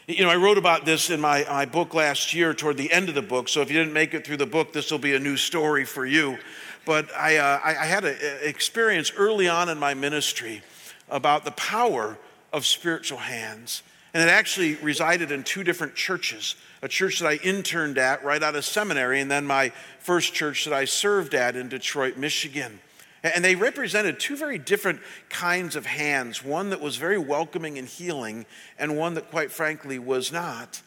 You 0.06 0.22
know, 0.22 0.28
I 0.28 0.36
wrote 0.36 0.58
about 0.58 0.84
this 0.84 1.08
in 1.08 1.18
my, 1.18 1.46
my 1.48 1.64
book 1.64 1.94
last 1.94 2.34
year 2.34 2.52
toward 2.52 2.76
the 2.76 2.92
end 2.92 3.08
of 3.08 3.14
the 3.14 3.22
book, 3.22 3.48
so 3.48 3.62
if 3.62 3.70
you 3.70 3.78
didn't 3.78 3.94
make 3.94 4.12
it 4.12 4.26
through 4.26 4.36
the 4.36 4.44
book, 4.44 4.74
this 4.74 4.90
will 4.90 4.98
be 4.98 5.14
a 5.14 5.18
new 5.18 5.38
story 5.38 5.86
for 5.86 6.04
you. 6.04 6.36
But 6.84 7.10
I, 7.16 7.38
uh, 7.38 7.60
I, 7.64 7.70
I 7.70 7.86
had 7.86 8.04
an 8.04 8.16
experience 8.42 9.12
early 9.16 9.48
on 9.48 9.70
in 9.70 9.78
my 9.78 9.94
ministry 9.94 10.62
about 11.08 11.46
the 11.46 11.52
power 11.52 12.18
of 12.52 12.66
spiritual 12.66 13.16
hands. 13.16 13.82
And 14.12 14.22
it 14.22 14.30
actually 14.30 14.74
resided 14.76 15.32
in 15.32 15.42
two 15.42 15.64
different 15.64 15.94
churches 15.94 16.56
a 16.82 16.88
church 16.88 17.20
that 17.20 17.26
I 17.26 17.36
interned 17.36 17.96
at 17.96 18.22
right 18.22 18.42
out 18.42 18.56
of 18.56 18.64
seminary, 18.66 19.22
and 19.22 19.30
then 19.30 19.46
my 19.46 19.70
first 20.00 20.34
church 20.34 20.66
that 20.66 20.74
I 20.74 20.84
served 20.84 21.34
at 21.34 21.56
in 21.56 21.70
Detroit, 21.70 22.18
Michigan. 22.18 22.78
And 23.24 23.42
they 23.42 23.54
represented 23.54 24.20
two 24.20 24.36
very 24.36 24.58
different 24.58 25.00
kinds 25.30 25.76
of 25.76 25.86
hands 25.86 26.44
one 26.44 26.70
that 26.70 26.80
was 26.82 26.96
very 26.96 27.18
welcoming 27.18 27.78
and 27.78 27.88
healing, 27.88 28.44
and 28.78 28.98
one 28.98 29.14
that, 29.14 29.30
quite 29.30 29.50
frankly, 29.50 29.98
was 29.98 30.30
not. 30.30 30.82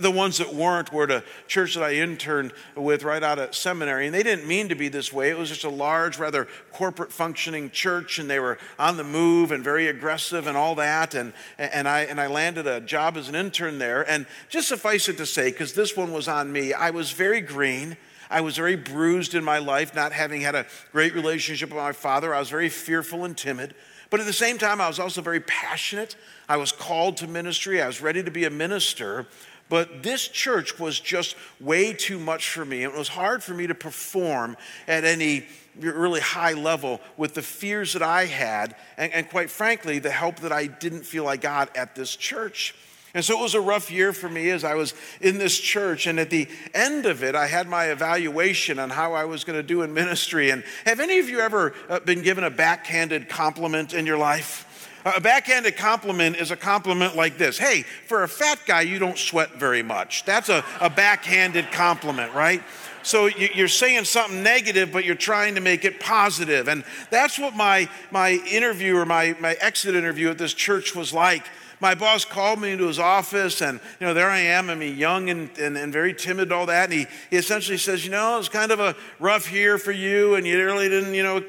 The 0.00 0.12
ones 0.12 0.38
that 0.38 0.54
weren't 0.54 0.92
were 0.92 1.08
the 1.08 1.24
church 1.48 1.74
that 1.74 1.82
I 1.82 1.94
interned 1.94 2.52
with 2.76 3.02
right 3.02 3.22
out 3.22 3.40
of 3.40 3.54
seminary. 3.54 4.06
And 4.06 4.14
they 4.14 4.22
didn't 4.22 4.46
mean 4.46 4.68
to 4.68 4.76
be 4.76 4.86
this 4.86 5.12
way. 5.12 5.30
It 5.30 5.36
was 5.36 5.48
just 5.48 5.64
a 5.64 5.68
large, 5.68 6.18
rather 6.18 6.46
corporate 6.72 7.12
functioning 7.12 7.68
church, 7.68 8.20
and 8.20 8.30
they 8.30 8.38
were 8.38 8.58
on 8.78 8.96
the 8.96 9.04
move 9.04 9.50
and 9.50 9.64
very 9.64 9.88
aggressive 9.88 10.46
and 10.46 10.56
all 10.56 10.76
that. 10.76 11.14
And, 11.14 11.32
and, 11.58 11.88
I, 11.88 12.02
and 12.02 12.20
I 12.20 12.28
landed 12.28 12.68
a 12.68 12.80
job 12.80 13.16
as 13.16 13.28
an 13.28 13.34
intern 13.34 13.78
there. 13.78 14.08
And 14.08 14.26
just 14.48 14.68
suffice 14.68 15.08
it 15.08 15.16
to 15.16 15.26
say, 15.26 15.50
because 15.50 15.74
this 15.74 15.96
one 15.96 16.12
was 16.12 16.28
on 16.28 16.52
me, 16.52 16.72
I 16.72 16.90
was 16.90 17.10
very 17.10 17.40
green. 17.40 17.96
I 18.32 18.40
was 18.40 18.56
very 18.56 18.76
bruised 18.76 19.34
in 19.34 19.44
my 19.44 19.58
life, 19.58 19.94
not 19.94 20.12
having 20.12 20.40
had 20.40 20.54
a 20.54 20.66
great 20.90 21.14
relationship 21.14 21.68
with 21.68 21.78
my 21.78 21.92
father. 21.92 22.34
I 22.34 22.40
was 22.40 22.48
very 22.48 22.68
fearful 22.68 23.24
and 23.24 23.36
timid. 23.36 23.74
But 24.10 24.20
at 24.20 24.26
the 24.26 24.32
same 24.32 24.58
time, 24.58 24.80
I 24.80 24.88
was 24.88 24.98
also 24.98 25.20
very 25.22 25.40
passionate. 25.40 26.16
I 26.48 26.56
was 26.56 26.72
called 26.72 27.18
to 27.18 27.26
ministry. 27.26 27.80
I 27.80 27.86
was 27.86 28.00
ready 28.00 28.22
to 28.22 28.30
be 28.30 28.44
a 28.44 28.50
minister. 28.50 29.26
But 29.68 30.02
this 30.02 30.28
church 30.28 30.78
was 30.78 30.98
just 30.98 31.36
way 31.60 31.92
too 31.92 32.18
much 32.18 32.50
for 32.50 32.64
me. 32.64 32.82
It 32.82 32.92
was 32.92 33.08
hard 33.08 33.42
for 33.42 33.54
me 33.54 33.66
to 33.66 33.74
perform 33.74 34.56
at 34.86 35.04
any 35.04 35.46
really 35.78 36.20
high 36.20 36.52
level 36.52 37.00
with 37.16 37.34
the 37.34 37.42
fears 37.42 37.94
that 37.94 38.02
I 38.02 38.26
had, 38.26 38.76
and, 38.98 39.12
and 39.12 39.28
quite 39.28 39.50
frankly, 39.50 39.98
the 39.98 40.10
help 40.10 40.40
that 40.40 40.52
I 40.52 40.66
didn't 40.66 41.06
feel 41.06 41.26
I 41.26 41.36
got 41.38 41.74
at 41.74 41.94
this 41.94 42.14
church. 42.16 42.74
And 43.14 43.24
so 43.24 43.38
it 43.38 43.42
was 43.42 43.54
a 43.54 43.60
rough 43.60 43.90
year 43.90 44.12
for 44.12 44.28
me 44.28 44.48
as 44.50 44.64
I 44.64 44.74
was 44.74 44.94
in 45.20 45.38
this 45.38 45.58
church. 45.58 46.06
And 46.06 46.18
at 46.18 46.30
the 46.30 46.48
end 46.72 47.04
of 47.04 47.22
it, 47.22 47.34
I 47.34 47.46
had 47.46 47.68
my 47.68 47.86
evaluation 47.86 48.78
on 48.78 48.88
how 48.88 49.12
I 49.12 49.24
was 49.24 49.44
going 49.44 49.58
to 49.58 49.62
do 49.62 49.82
in 49.82 49.92
ministry. 49.92 50.50
And 50.50 50.64
have 50.86 50.98
any 50.98 51.18
of 51.18 51.28
you 51.28 51.40
ever 51.40 51.74
uh, 51.90 52.00
been 52.00 52.22
given 52.22 52.44
a 52.44 52.50
backhanded 52.50 53.28
compliment 53.28 53.92
in 53.92 54.06
your 54.06 54.16
life? 54.16 54.68
A 55.04 55.20
backhanded 55.20 55.76
compliment 55.76 56.36
is 56.36 56.50
a 56.52 56.56
compliment 56.56 57.16
like 57.16 57.36
this 57.36 57.58
Hey, 57.58 57.82
for 58.06 58.22
a 58.22 58.28
fat 58.28 58.60
guy, 58.66 58.82
you 58.82 58.98
don't 58.98 59.18
sweat 59.18 59.54
very 59.54 59.82
much. 59.82 60.24
That's 60.24 60.48
a, 60.48 60.64
a 60.80 60.88
backhanded 60.88 61.72
compliment, 61.72 62.32
right? 62.34 62.62
So 63.02 63.26
you're 63.26 63.66
saying 63.66 64.04
something 64.04 64.44
negative, 64.44 64.92
but 64.92 65.04
you're 65.04 65.16
trying 65.16 65.56
to 65.56 65.60
make 65.60 65.84
it 65.84 65.98
positive. 65.98 66.68
And 66.68 66.84
that's 67.10 67.36
what 67.36 67.56
my, 67.56 67.88
my 68.12 68.40
interview 68.48 68.96
or 68.96 69.04
my, 69.04 69.34
my 69.40 69.54
exit 69.60 69.96
interview 69.96 70.30
at 70.30 70.38
this 70.38 70.54
church 70.54 70.94
was 70.94 71.12
like 71.12 71.44
my 71.82 71.96
boss 71.96 72.24
called 72.24 72.60
me 72.60 72.70
into 72.70 72.86
his 72.86 73.00
office, 73.00 73.60
and 73.60 73.80
you 73.98 74.06
know, 74.06 74.14
there 74.14 74.30
I 74.30 74.38
am. 74.38 74.70
I 74.70 74.76
mean, 74.76 74.96
young 74.96 75.28
and, 75.28 75.50
and, 75.58 75.76
and 75.76 75.92
very 75.92 76.14
timid, 76.14 76.44
and 76.44 76.52
all 76.52 76.66
that. 76.66 76.84
And 76.84 76.92
he, 76.92 77.06
he 77.28 77.36
essentially 77.36 77.76
says, 77.76 78.04
you 78.04 78.12
know, 78.12 78.38
it's 78.38 78.48
kind 78.48 78.70
of 78.70 78.78
a 78.78 78.94
rough 79.18 79.52
year 79.52 79.78
for 79.78 79.90
you, 79.90 80.36
and 80.36 80.46
you 80.46 80.64
really 80.64 80.88
didn't, 80.88 81.12
you 81.12 81.24
know, 81.24 81.42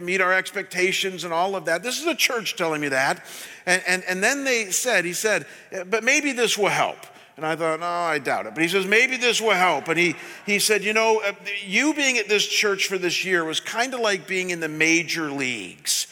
meet 0.00 0.22
our 0.22 0.32
expectations 0.32 1.24
and 1.24 1.34
all 1.34 1.54
of 1.54 1.66
that. 1.66 1.82
This 1.82 2.00
is 2.00 2.06
a 2.06 2.14
church 2.14 2.56
telling 2.56 2.80
me 2.80 2.88
that. 2.88 3.22
And, 3.66 3.82
and, 3.86 4.04
and 4.08 4.24
then 4.24 4.44
they 4.44 4.70
said, 4.70 5.04
he 5.04 5.12
said, 5.12 5.46
but 5.90 6.02
maybe 6.02 6.32
this 6.32 6.56
will 6.56 6.68
help. 6.68 6.96
And 7.36 7.44
I 7.44 7.54
thought, 7.54 7.80
no, 7.80 7.86
I 7.86 8.20
doubt 8.20 8.46
it. 8.46 8.54
But 8.54 8.62
he 8.62 8.68
says, 8.68 8.86
maybe 8.86 9.18
this 9.18 9.40
will 9.40 9.50
help. 9.50 9.88
And 9.88 9.98
he, 9.98 10.14
he 10.46 10.60
said, 10.60 10.84
you 10.84 10.94
know, 10.94 11.20
uh, 11.26 11.32
you 11.66 11.92
being 11.92 12.16
at 12.16 12.28
this 12.28 12.46
church 12.46 12.86
for 12.86 12.96
this 12.96 13.24
year 13.24 13.44
was 13.44 13.60
kind 13.60 13.92
of 13.92 14.00
like 14.00 14.28
being 14.28 14.50
in 14.50 14.60
the 14.60 14.68
major 14.68 15.30
leagues 15.30 16.06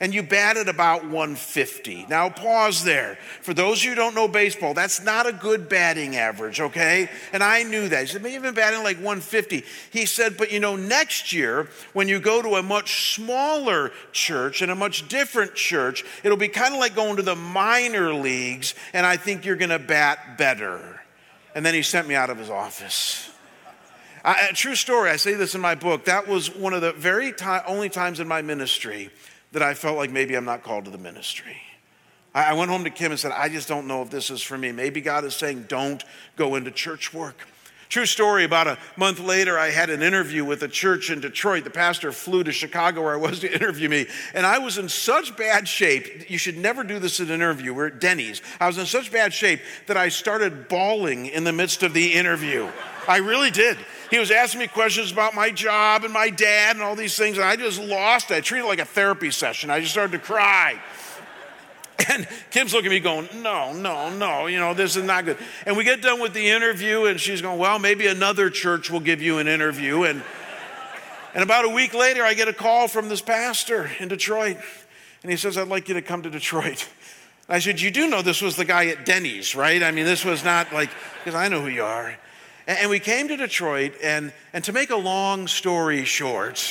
and 0.00 0.14
you 0.14 0.22
batted 0.22 0.68
about 0.68 1.04
150. 1.04 2.06
Now, 2.08 2.28
pause 2.28 2.84
there. 2.84 3.18
For 3.40 3.54
those 3.54 3.78
of 3.78 3.84
you 3.84 3.90
who 3.90 3.96
don't 3.96 4.14
know 4.14 4.28
baseball, 4.28 4.74
that's 4.74 5.02
not 5.02 5.26
a 5.26 5.32
good 5.32 5.68
batting 5.68 6.16
average, 6.16 6.60
okay? 6.60 7.08
And 7.32 7.42
I 7.42 7.62
knew 7.62 7.88
that. 7.88 8.00
He 8.02 8.06
said, 8.06 8.22
maybe 8.22 8.34
you've 8.34 8.42
been 8.42 8.54
batting 8.54 8.82
like 8.82 8.96
150. 8.96 9.64
He 9.90 10.04
said, 10.04 10.36
but 10.36 10.52
you 10.52 10.60
know, 10.60 10.76
next 10.76 11.32
year, 11.32 11.68
when 11.94 12.08
you 12.08 12.20
go 12.20 12.42
to 12.42 12.56
a 12.56 12.62
much 12.62 13.14
smaller 13.14 13.90
church 14.12 14.60
and 14.60 14.70
a 14.70 14.74
much 14.74 15.08
different 15.08 15.54
church, 15.54 16.04
it'll 16.22 16.36
be 16.36 16.48
kind 16.48 16.74
of 16.74 16.80
like 16.80 16.94
going 16.94 17.16
to 17.16 17.22
the 17.22 17.36
minor 17.36 18.12
leagues, 18.12 18.74
and 18.92 19.06
I 19.06 19.16
think 19.16 19.44
you're 19.44 19.56
going 19.56 19.70
to 19.70 19.78
bat 19.78 20.36
better. 20.36 21.00
And 21.54 21.64
then 21.64 21.72
he 21.72 21.82
sent 21.82 22.06
me 22.06 22.14
out 22.14 22.28
of 22.28 22.36
his 22.36 22.50
office. 22.50 23.30
I, 24.22 24.50
true 24.52 24.74
story, 24.74 25.08
I 25.08 25.16
say 25.16 25.34
this 25.34 25.54
in 25.54 25.60
my 25.60 25.76
book. 25.76 26.06
That 26.06 26.26
was 26.26 26.54
one 26.54 26.74
of 26.74 26.82
the 26.82 26.92
very 26.92 27.32
only 27.66 27.88
times 27.88 28.18
in 28.18 28.26
my 28.26 28.42
ministry 28.42 29.10
that 29.52 29.62
I 29.62 29.74
felt 29.74 29.96
like 29.96 30.10
maybe 30.10 30.34
I'm 30.34 30.44
not 30.44 30.62
called 30.62 30.84
to 30.86 30.90
the 30.90 30.98
ministry. 30.98 31.56
I 32.34 32.52
went 32.52 32.70
home 32.70 32.84
to 32.84 32.90
Kim 32.90 33.12
and 33.12 33.18
said, 33.18 33.32
I 33.32 33.48
just 33.48 33.66
don't 33.66 33.86
know 33.86 34.02
if 34.02 34.10
this 34.10 34.28
is 34.28 34.42
for 34.42 34.58
me. 34.58 34.70
Maybe 34.70 35.00
God 35.00 35.24
is 35.24 35.34
saying, 35.34 35.66
don't 35.68 36.04
go 36.36 36.56
into 36.56 36.70
church 36.70 37.14
work. 37.14 37.48
True 37.88 38.04
story, 38.04 38.44
about 38.44 38.66
a 38.66 38.78
month 38.96 39.20
later, 39.20 39.58
I 39.58 39.70
had 39.70 39.90
an 39.90 40.02
interview 40.02 40.44
with 40.44 40.62
a 40.62 40.68
church 40.68 41.08
in 41.08 41.20
Detroit. 41.20 41.64
The 41.64 41.70
pastor 41.70 42.10
flew 42.10 42.42
to 42.44 42.52
Chicago 42.52 43.02
where 43.02 43.14
I 43.14 43.16
was 43.16 43.40
to 43.40 43.54
interview 43.54 43.88
me. 43.88 44.06
And 44.34 44.44
I 44.44 44.58
was 44.58 44.76
in 44.76 44.88
such 44.88 45.36
bad 45.36 45.68
shape. 45.68 46.28
You 46.28 46.36
should 46.36 46.58
never 46.58 46.82
do 46.82 46.98
this 46.98 47.20
in 47.20 47.28
an 47.28 47.34
interview. 47.34 47.72
We're 47.72 47.86
at 47.86 48.00
Denny's. 48.00 48.42
I 48.60 48.66
was 48.66 48.76
in 48.76 48.86
such 48.86 49.12
bad 49.12 49.32
shape 49.32 49.60
that 49.86 49.96
I 49.96 50.08
started 50.08 50.68
bawling 50.68 51.26
in 51.26 51.44
the 51.44 51.52
midst 51.52 51.82
of 51.82 51.94
the 51.94 52.12
interview. 52.12 52.68
I 53.08 53.18
really 53.18 53.50
did. 53.50 53.76
He 54.10 54.18
was 54.18 54.30
asking 54.30 54.60
me 54.60 54.66
questions 54.68 55.12
about 55.12 55.34
my 55.34 55.50
job 55.50 56.04
and 56.04 56.12
my 56.12 56.30
dad 56.30 56.76
and 56.76 56.82
all 56.82 56.96
these 56.96 57.16
things, 57.16 57.38
and 57.38 57.46
I 57.46 57.56
just 57.56 57.80
lost 57.80 58.30
it. 58.30 58.34
I 58.34 58.40
treated 58.40 58.64
it 58.64 58.68
like 58.68 58.78
a 58.78 58.84
therapy 58.84 59.30
session. 59.30 59.70
I 59.70 59.80
just 59.80 59.92
started 59.92 60.12
to 60.12 60.18
cry. 60.18 60.80
And 62.08 62.28
Kim's 62.50 62.74
looking 62.74 62.88
at 62.88 62.94
me 62.94 63.00
going, 63.00 63.28
No, 63.36 63.72
no, 63.72 64.10
no, 64.10 64.46
you 64.46 64.58
know, 64.58 64.74
this 64.74 64.96
is 64.96 65.02
not 65.02 65.24
good. 65.24 65.38
And 65.64 65.78
we 65.78 65.82
get 65.84 66.02
done 66.02 66.20
with 66.20 66.34
the 66.34 66.50
interview, 66.50 67.06
and 67.06 67.18
she's 67.18 67.40
going, 67.40 67.58
Well, 67.58 67.78
maybe 67.78 68.06
another 68.06 68.50
church 68.50 68.90
will 68.90 69.00
give 69.00 69.22
you 69.22 69.38
an 69.38 69.48
interview. 69.48 70.02
And, 70.02 70.22
and 71.34 71.42
about 71.42 71.64
a 71.64 71.70
week 71.70 71.94
later, 71.94 72.22
I 72.22 72.34
get 72.34 72.48
a 72.48 72.52
call 72.52 72.86
from 72.86 73.08
this 73.08 73.22
pastor 73.22 73.90
in 73.98 74.08
Detroit, 74.08 74.58
and 75.22 75.30
he 75.30 75.38
says, 75.38 75.56
I'd 75.56 75.68
like 75.68 75.88
you 75.88 75.94
to 75.94 76.02
come 76.02 76.22
to 76.22 76.30
Detroit. 76.30 76.86
I 77.48 77.60
said, 77.60 77.80
You 77.80 77.90
do 77.90 78.08
know 78.08 78.20
this 78.20 78.42
was 78.42 78.56
the 78.56 78.66
guy 78.66 78.86
at 78.88 79.06
Denny's, 79.06 79.54
right? 79.54 79.82
I 79.82 79.90
mean, 79.90 80.04
this 80.04 80.24
was 80.24 80.44
not 80.44 80.72
like, 80.72 80.90
because 81.24 81.34
I 81.34 81.48
know 81.48 81.62
who 81.62 81.68
you 81.68 81.82
are. 81.82 82.14
And 82.66 82.90
we 82.90 82.98
came 82.98 83.28
to 83.28 83.36
Detroit, 83.36 83.94
and, 84.02 84.32
and 84.52 84.64
to 84.64 84.72
make 84.72 84.90
a 84.90 84.96
long 84.96 85.46
story 85.46 86.04
short, 86.04 86.58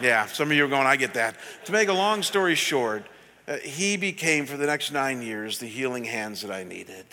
yeah, 0.00 0.24
some 0.24 0.50
of 0.50 0.56
you 0.56 0.64
are 0.64 0.68
going, 0.68 0.86
I 0.86 0.96
get 0.96 1.12
that. 1.14 1.36
To 1.66 1.72
make 1.72 1.88
a 1.88 1.92
long 1.92 2.22
story 2.22 2.54
short, 2.54 3.04
uh, 3.46 3.58
he 3.58 3.98
became, 3.98 4.46
for 4.46 4.56
the 4.56 4.64
next 4.64 4.92
nine 4.92 5.20
years, 5.20 5.58
the 5.58 5.66
healing 5.66 6.04
hands 6.04 6.40
that 6.40 6.50
I 6.50 6.64
needed. 6.64 7.04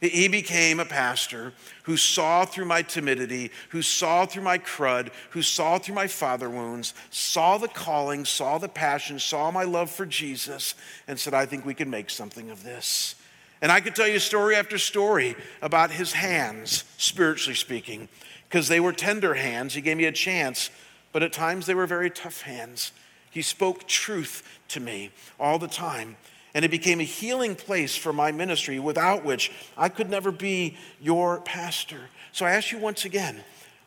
He 0.00 0.26
became 0.26 0.80
a 0.80 0.86
pastor 0.86 1.52
who 1.82 1.98
saw 1.98 2.46
through 2.46 2.64
my 2.64 2.80
timidity, 2.80 3.50
who 3.68 3.82
saw 3.82 4.24
through 4.24 4.42
my 4.42 4.58
crud, 4.58 5.10
who 5.30 5.42
saw 5.42 5.78
through 5.78 5.94
my 5.94 6.08
father 6.08 6.48
wounds, 6.48 6.94
saw 7.10 7.58
the 7.58 7.68
calling, 7.68 8.24
saw 8.24 8.58
the 8.58 8.68
passion, 8.68 9.18
saw 9.18 9.50
my 9.50 9.64
love 9.64 9.90
for 9.90 10.06
Jesus, 10.06 10.74
and 11.06 11.20
said, 11.20 11.34
I 11.34 11.44
think 11.44 11.64
we 11.64 11.74
can 11.74 11.88
make 11.88 12.10
something 12.10 12.50
of 12.50 12.64
this. 12.64 13.14
And 13.62 13.70
I 13.70 13.80
could 13.80 13.94
tell 13.94 14.08
you 14.08 14.18
story 14.18 14.56
after 14.56 14.76
story 14.76 15.36
about 15.62 15.92
his 15.92 16.12
hands, 16.12 16.82
spiritually 16.98 17.54
speaking, 17.54 18.08
because 18.48 18.66
they 18.66 18.80
were 18.80 18.92
tender 18.92 19.34
hands. 19.34 19.74
He 19.74 19.80
gave 19.80 19.96
me 19.96 20.04
a 20.06 20.12
chance, 20.12 20.68
but 21.12 21.22
at 21.22 21.32
times 21.32 21.66
they 21.66 21.74
were 21.74 21.86
very 21.86 22.10
tough 22.10 22.42
hands. 22.42 22.90
He 23.30 23.40
spoke 23.40 23.86
truth 23.86 24.42
to 24.68 24.80
me 24.80 25.12
all 25.38 25.60
the 25.60 25.68
time. 25.68 26.16
And 26.54 26.64
it 26.64 26.70
became 26.72 27.00
a 27.00 27.04
healing 27.04 27.54
place 27.54 27.96
for 27.96 28.12
my 28.12 28.32
ministry, 28.32 28.78
without 28.78 29.24
which 29.24 29.52
I 29.78 29.88
could 29.88 30.10
never 30.10 30.32
be 30.32 30.76
your 31.00 31.40
pastor. 31.40 32.00
So 32.32 32.44
I 32.44 32.50
ask 32.50 32.72
you 32.72 32.78
once 32.78 33.04
again 33.04 33.42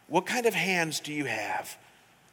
what 0.08 0.26
kind 0.26 0.46
of 0.46 0.54
hands 0.54 1.00
do 1.00 1.12
you 1.12 1.26
have? 1.26 1.78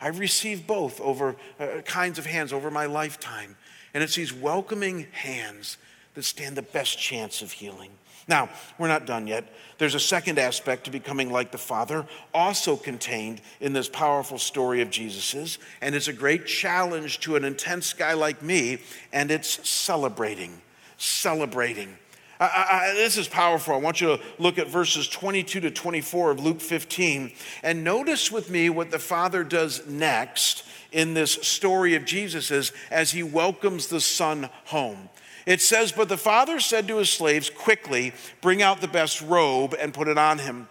I've 0.01 0.19
received 0.19 0.67
both 0.67 1.01
over 1.01 1.37
uh, 1.59 1.81
kinds 1.85 2.19
of 2.19 2.27
hands 2.27 2.53
over 2.53 2.71
my 2.71 2.87
lifetime. 2.87 3.57
And 3.95 4.03
it's 4.03 4.15
these 4.15 4.33
welcoming 4.33 5.07
hands 5.13 5.79
that 6.15 6.25
stand 6.25 6.57
the 6.57 6.63
best 6.63 6.99
chance 6.99 7.43
of 7.43 7.53
healing. 7.53 7.91
Now, 8.29 8.51
we're 8.79 8.89
not 8.89 9.07
done 9.07 9.27
yet. 9.27 9.45
There's 9.79 9.97
a 9.97 10.01
second 10.01 10.39
aspect 10.39 10.85
to 10.85 10.91
becoming 10.91 11.33
like 11.33 11.51
the 11.51 11.59
Father, 11.59 12.07
also 12.33 12.77
contained 12.77 13.41
in 13.61 13.73
this 13.73 13.89
powerful 13.89 14.39
story 14.39 14.81
of 14.81 14.91
Jesus's, 14.91 15.59
and 15.81 15.95
it's 15.95 16.09
a 16.09 16.13
great 16.13 16.47
challenge 16.47 17.21
to 17.21 17.35
an 17.37 17.45
intense 17.45 17.93
guy 17.93 18.13
like 18.13 18.43
me, 18.43 18.79
and 19.13 19.31
it's 19.31 19.69
celebrating. 19.69 20.61
Celebrating. 20.99 21.97
I, 22.39 22.91
I, 22.91 22.95
this 22.95 23.17
is 23.17 23.29
powerful. 23.29 23.75
I 23.75 23.79
want 23.79 24.01
you 24.01 24.17
to 24.17 24.23
look 24.39 24.59
at 24.59 24.69
verses 24.69 25.09
22 25.09 25.61
to 25.61 25.71
24 25.71 26.33
of 26.33 26.41
Luke 26.41 26.61
15 26.61 27.33
and 27.63 27.85
notice 27.85 28.33
with 28.33 28.51
me 28.51 28.69
what 28.69 28.91
the 28.91 28.99
Father 28.99 29.45
does 29.45 29.87
next 29.87 30.65
in 30.91 31.15
this 31.15 31.33
story 31.33 31.95
of 31.95 32.05
Jesus 32.05 32.73
as 32.91 33.11
he 33.13 33.23
welcomes 33.23 33.87
the 33.87 34.01
Son 34.01 34.51
home. 34.67 35.09
It 35.47 35.61
says, 35.61 35.93
But 35.93 36.09
the 36.09 36.17
father 36.17 36.61
said 36.61 36.89
to 36.89 36.99
his 36.99 37.11
slaves, 37.11 37.51
Quickly, 37.51 38.13
bring 38.41 38.63
out 38.63 38.81
the 38.81 38.89
best 38.89 39.21
robe 39.23 39.75
and 39.79 39.95
put 39.95 40.09
it 40.09 40.19
on 40.19 40.39
him, 40.39 40.69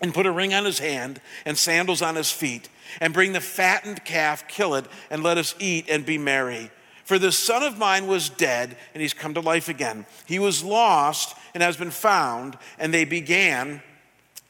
and 0.00 0.14
put 0.14 0.26
a 0.26 0.32
ring 0.32 0.52
on 0.54 0.64
his 0.64 0.78
hand 0.78 1.20
and 1.44 1.56
sandals 1.56 2.02
on 2.02 2.16
his 2.16 2.30
feet, 2.30 2.68
and 3.00 3.14
bring 3.14 3.32
the 3.32 3.40
fattened 3.40 4.04
calf, 4.04 4.46
kill 4.48 4.74
it, 4.74 4.86
and 5.10 5.22
let 5.22 5.38
us 5.38 5.54
eat 5.58 5.88
and 5.88 6.04
be 6.04 6.18
merry. 6.18 6.70
For 7.04 7.18
this 7.18 7.38
son 7.38 7.62
of 7.62 7.78
mine 7.78 8.06
was 8.06 8.28
dead, 8.28 8.76
and 8.94 9.00
he's 9.02 9.14
come 9.14 9.34
to 9.34 9.40
life 9.40 9.68
again. 9.68 10.06
He 10.26 10.38
was 10.38 10.62
lost 10.62 11.36
and 11.54 11.62
has 11.62 11.76
been 11.76 11.90
found, 11.90 12.56
and 12.78 12.92
they 12.92 13.04
began 13.04 13.82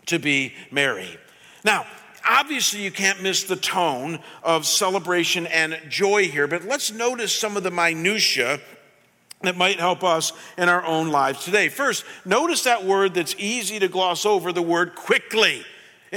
to 0.07 0.19
be 0.19 0.55
merry. 0.71 1.19
Now, 1.65 1.87
obviously, 2.29 2.83
you 2.83 2.91
can't 2.91 3.23
miss 3.23 3.45
the 3.45 3.57
tone 3.57 4.19
of 4.43 4.67
celebration 4.67 5.47
and 5.47 5.79
joy 5.89 6.29
here, 6.29 6.47
but 6.47 6.65
let's 6.65 6.93
notice 6.93 7.33
some 7.35 7.57
of 7.57 7.63
the 7.63 7.71
minutiae 7.71 8.61
that 9.43 9.57
might 9.57 9.79
help 9.79 10.05
us 10.05 10.33
in 10.57 10.69
our 10.69 10.85
own 10.85 11.11
lives 11.11 11.45
today. 11.45 11.69
First, 11.69 12.05
notice 12.25 12.65
that 12.65 12.85
word 12.85 13.15
that's 13.15 13.35
easy 13.39 13.79
to 13.79 13.89
gloss 13.89 14.25
over 14.25 14.53
the 14.53 14.63
word 14.63 14.95
quickly. 14.95 15.65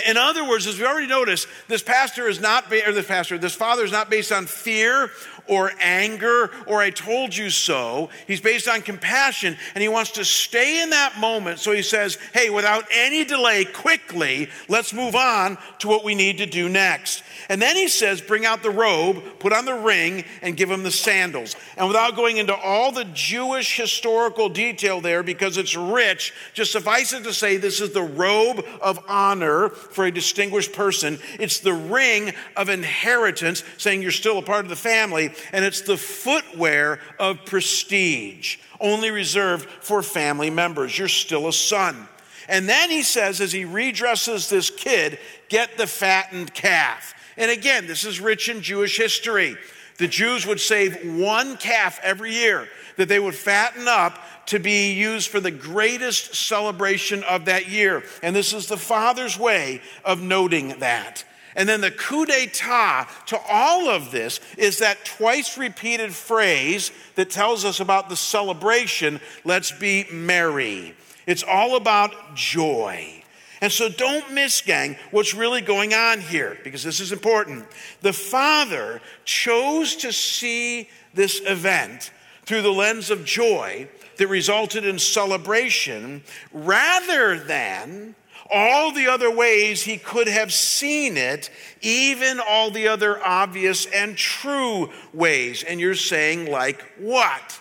In 0.07 0.17
other 0.17 0.47
words, 0.47 0.67
as 0.67 0.77
we 0.77 0.85
already 0.85 1.07
noticed, 1.07 1.47
this 1.69 1.81
pastor 1.81 2.27
is 2.27 2.41
not, 2.41 2.71
or 2.71 2.91
this 2.91 3.07
pastor, 3.07 3.37
this 3.37 3.55
father 3.55 3.85
is 3.85 3.93
not 3.93 4.09
based 4.09 4.31
on 4.31 4.45
fear 4.45 5.09
or 5.47 5.71
anger 5.79 6.51
or 6.67 6.79
I 6.79 6.89
told 6.89 7.35
you 7.35 7.49
so. 7.49 8.09
He's 8.27 8.41
based 8.41 8.67
on 8.67 8.81
compassion 8.81 9.57
and 9.73 9.81
he 9.81 9.87
wants 9.87 10.11
to 10.11 10.25
stay 10.25 10.81
in 10.81 10.91
that 10.91 11.19
moment. 11.19 11.59
So 11.59 11.71
he 11.71 11.81
says, 11.81 12.17
hey, 12.33 12.49
without 12.49 12.85
any 12.91 13.25
delay, 13.25 13.65
quickly, 13.65 14.49
let's 14.67 14.93
move 14.93 15.15
on 15.15 15.57
to 15.79 15.87
what 15.87 16.03
we 16.03 16.15
need 16.15 16.39
to 16.39 16.45
do 16.45 16.69
next. 16.69 17.23
And 17.49 17.61
then 17.61 17.75
he 17.75 17.87
says, 17.87 18.21
bring 18.21 18.45
out 18.45 18.63
the 18.63 18.71
robe, 18.71 19.21
put 19.39 19.53
on 19.53 19.65
the 19.65 19.75
ring, 19.75 20.25
and 20.41 20.57
give 20.57 20.71
him 20.71 20.83
the 20.83 20.91
sandals. 20.91 21.55
And 21.77 21.87
without 21.87 22.15
going 22.15 22.37
into 22.37 22.55
all 22.55 22.91
the 22.91 23.05
Jewish 23.05 23.77
historical 23.77 24.49
detail 24.49 25.01
there, 25.01 25.21
because 25.21 25.57
it's 25.57 25.75
rich, 25.75 26.33
just 26.53 26.71
suffice 26.71 27.13
it 27.13 27.23
to 27.23 27.33
say 27.33 27.57
this 27.57 27.81
is 27.81 27.91
the 27.91 28.01
robe 28.01 28.65
of 28.81 28.99
honor 29.07 29.69
for 29.69 30.05
a 30.05 30.11
distinguished 30.11 30.73
person. 30.73 31.19
It's 31.39 31.59
the 31.59 31.73
ring 31.73 32.33
of 32.55 32.69
inheritance, 32.69 33.63
saying 33.77 34.01
you're 34.01 34.11
still 34.11 34.37
a 34.39 34.41
part 34.41 34.65
of 34.65 34.69
the 34.69 34.75
family 34.75 35.29
and 35.51 35.63
it's 35.65 35.81
the 35.81 35.97
footwear 35.97 36.99
of 37.19 37.45
prestige, 37.45 38.57
only 38.79 39.11
reserved 39.11 39.69
for 39.81 40.01
family 40.01 40.49
members. 40.49 40.97
You're 40.97 41.07
still 41.07 41.47
a 41.47 41.53
son. 41.53 42.07
And 42.47 42.69
then 42.69 42.89
he 42.91 43.03
says, 43.03 43.41
as 43.41 43.51
he 43.51 43.65
redresses 43.65 44.49
this 44.49 44.69
kid, 44.69 45.17
get 45.49 45.77
the 45.77 45.87
fattened 45.87 46.53
calf. 46.53 47.13
And 47.37 47.51
again, 47.51 47.87
this 47.87 48.05
is 48.05 48.19
rich 48.19 48.49
in 48.49 48.61
Jewish 48.61 48.97
history. 48.97 49.57
The 49.97 50.07
Jews 50.07 50.45
would 50.45 50.59
save 50.59 51.17
one 51.19 51.57
calf 51.57 51.99
every 52.03 52.33
year 52.33 52.67
that 52.97 53.09
they 53.09 53.19
would 53.19 53.35
fatten 53.35 53.87
up 53.87 54.19
to 54.47 54.59
be 54.59 54.93
used 54.93 55.29
for 55.29 55.39
the 55.39 55.51
greatest 55.51 56.35
celebration 56.35 57.23
of 57.23 57.45
that 57.45 57.67
year. 57.67 58.03
And 58.21 58.35
this 58.35 58.53
is 58.53 58.67
the 58.67 58.77
Father's 58.77 59.39
way 59.39 59.81
of 60.03 60.21
noting 60.21 60.79
that. 60.79 61.23
And 61.55 61.67
then 61.69 61.81
the 61.81 61.91
coup 61.91 62.25
d'etat 62.25 63.07
to 63.27 63.39
all 63.49 63.89
of 63.89 64.11
this 64.11 64.39
is 64.57 64.79
that 64.79 65.05
twice 65.05 65.57
repeated 65.57 66.13
phrase 66.13 66.91
that 67.15 67.29
tells 67.29 67.63
us 67.63 67.79
about 67.79 68.09
the 68.09 68.15
celebration 68.15 69.21
let's 69.45 69.71
be 69.71 70.05
merry. 70.11 70.95
It's 71.25 71.43
all 71.43 71.75
about 71.75 72.35
joy. 72.35 73.23
And 73.61 73.71
so 73.71 73.89
don't 73.89 74.33
miss, 74.33 74.61
gang, 74.61 74.97
what's 75.11 75.33
really 75.33 75.61
going 75.61 75.93
on 75.93 76.19
here, 76.19 76.57
because 76.63 76.83
this 76.83 76.99
is 76.99 77.11
important. 77.11 77.65
The 78.01 78.13
Father 78.13 79.01
chose 79.23 79.95
to 79.97 80.11
see 80.11 80.89
this 81.13 81.41
event 81.45 82.11
through 82.43 82.61
the 82.61 82.71
lens 82.71 83.09
of 83.09 83.25
joy 83.25 83.87
that 84.17 84.27
resulted 84.27 84.85
in 84.85 84.99
celebration 84.99 86.23
rather 86.51 87.39
than 87.39 88.15
all 88.51 88.91
the 88.91 89.07
other 89.07 89.31
ways 89.31 89.83
he 89.83 89.97
could 89.97 90.27
have 90.27 90.53
seen 90.53 91.17
it, 91.17 91.49
even 91.81 92.39
all 92.39 92.71
the 92.71 92.87
other 92.87 93.23
obvious 93.25 93.85
and 93.87 94.15
true 94.15 94.91
ways. 95.13 95.63
And 95.63 95.79
you're 95.79 95.95
saying, 95.95 96.51
like 96.51 96.83
what? 96.99 97.59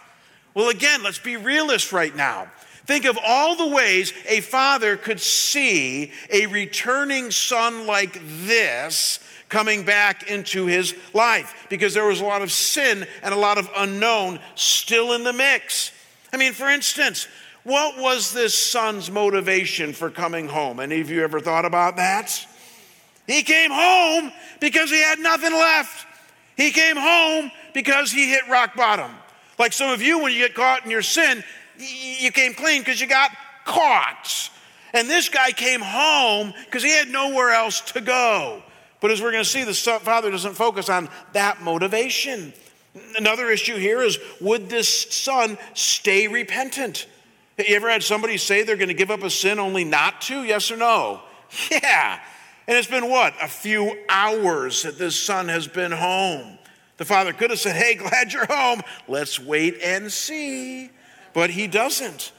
Well, 0.53 0.69
again, 0.69 1.03
let's 1.03 1.19
be 1.19 1.37
realist 1.37 1.93
right 1.93 2.15
now. 2.15 2.49
Think 2.87 3.07
of 3.07 3.19
all 3.25 3.57
the 3.57 3.75
ways 3.75 4.13
a 4.29 4.41
father 4.41 4.97
could 4.97 5.21
see 5.21 6.13
a 6.31 6.47
returning 6.47 7.31
son 7.31 7.87
like 7.87 8.21
this 8.47 9.21
coming 9.49 9.85
back 9.85 10.29
into 10.29 10.67
his 10.67 10.95
life 11.15 11.67
because 11.71 11.95
there 11.95 12.07
was 12.07 12.21
a 12.21 12.25
lot 12.25 12.43
of 12.43 12.53
sin 12.53 13.07
and 13.23 13.33
a 13.33 13.39
lot 13.39 13.57
of 13.57 13.71
unknown 13.77 14.39
still 14.55 15.13
in 15.15 15.25
the 15.25 15.33
mix. 15.33 15.93
I 16.33 16.37
mean, 16.37 16.53
for 16.53 16.69
instance, 16.69 17.27
what 17.65 17.99
was 17.99 18.33
this 18.33 18.57
son's 18.57 19.11
motivation 19.11 19.93
for 19.95 20.11
coming 20.11 20.49
home? 20.49 20.81
Any 20.81 21.01
of 21.01 21.11
you 21.11 21.25
ever 21.25 21.41
thought 21.41 21.65
about 21.65 21.97
that? 21.97 22.47
He 23.27 23.43
came 23.43 23.71
home 23.71 24.31
because 24.61 24.91
he 24.91 25.01
had 25.01 25.19
nothing 25.19 25.53
left. 25.53 26.07
He 26.57 26.71
came 26.71 26.97
home 26.97 27.51
because 27.73 28.13
he 28.13 28.29
hit 28.29 28.47
rock 28.49 28.77
bottom. 28.77 29.11
Like 29.59 29.73
some 29.73 29.91
of 29.91 30.03
you, 30.03 30.21
when 30.21 30.33
you 30.33 30.39
get 30.39 30.55
caught 30.55 30.85
in 30.85 30.91
your 30.91 31.03
sin, 31.03 31.43
you 31.79 32.31
came 32.31 32.53
clean 32.53 32.83
because 32.83 33.01
you 33.01 33.07
got 33.07 33.31
caught. 33.65 34.51
And 34.93 35.09
this 35.09 35.29
guy 35.29 35.51
came 35.51 35.81
home 35.81 36.53
because 36.67 36.83
he 36.83 36.91
had 36.91 37.09
nowhere 37.09 37.51
else 37.51 37.81
to 37.93 38.01
go. 38.01 38.63
But 39.01 39.11
as 39.11 39.23
we're 39.23 39.33
going 39.33 39.45
to 39.45 39.49
see, 39.49 39.65
the 39.65 39.75
father 39.75 40.31
doesn't 40.31 40.55
focus 40.55 40.89
on 40.89 41.09
that 41.33 41.63
motivation. 41.63 42.53
Another 43.17 43.51
issue 43.51 43.77
here 43.77 44.03
is 44.03 44.19
would 44.41 44.69
this 44.69 44.89
son 44.89 45.59
stay 45.73 46.29
repentant? 46.29 47.07
You 47.59 47.77
ever 47.77 47.89
had 47.89 48.03
somebody 48.03 48.37
say 48.37 48.63
they're 48.63 48.77
going 48.77 48.89
to 48.89 48.95
give 48.95 49.11
up 49.11 49.23
a 49.23 49.31
sin 49.31 49.59
only 49.59 49.85
not 49.85 50.21
to? 50.23 50.43
Yes 50.45 50.71
or 50.71 50.77
no? 50.77 51.21
Yeah. 51.71 52.21
And 52.67 52.77
it's 52.77 52.89
been 52.89 53.09
what? 53.09 53.35
A 53.41 53.47
few 53.47 53.97
hours 54.09 54.83
that 54.83 54.99
this 54.99 55.15
son 55.15 55.49
has 55.49 55.69
been 55.69 55.93
home. 55.93 56.59
The 56.97 57.05
father 57.05 57.33
could 57.33 57.51
have 57.51 57.61
said, 57.61 57.77
Hey, 57.77 57.95
glad 57.95 58.33
you're 58.33 58.47
home. 58.47 58.81
Let's 59.07 59.39
wait 59.39 59.81
and 59.83 60.11
see. 60.11 60.91
But 61.33 61.51
he 61.51 61.67
doesn't. 61.67 62.33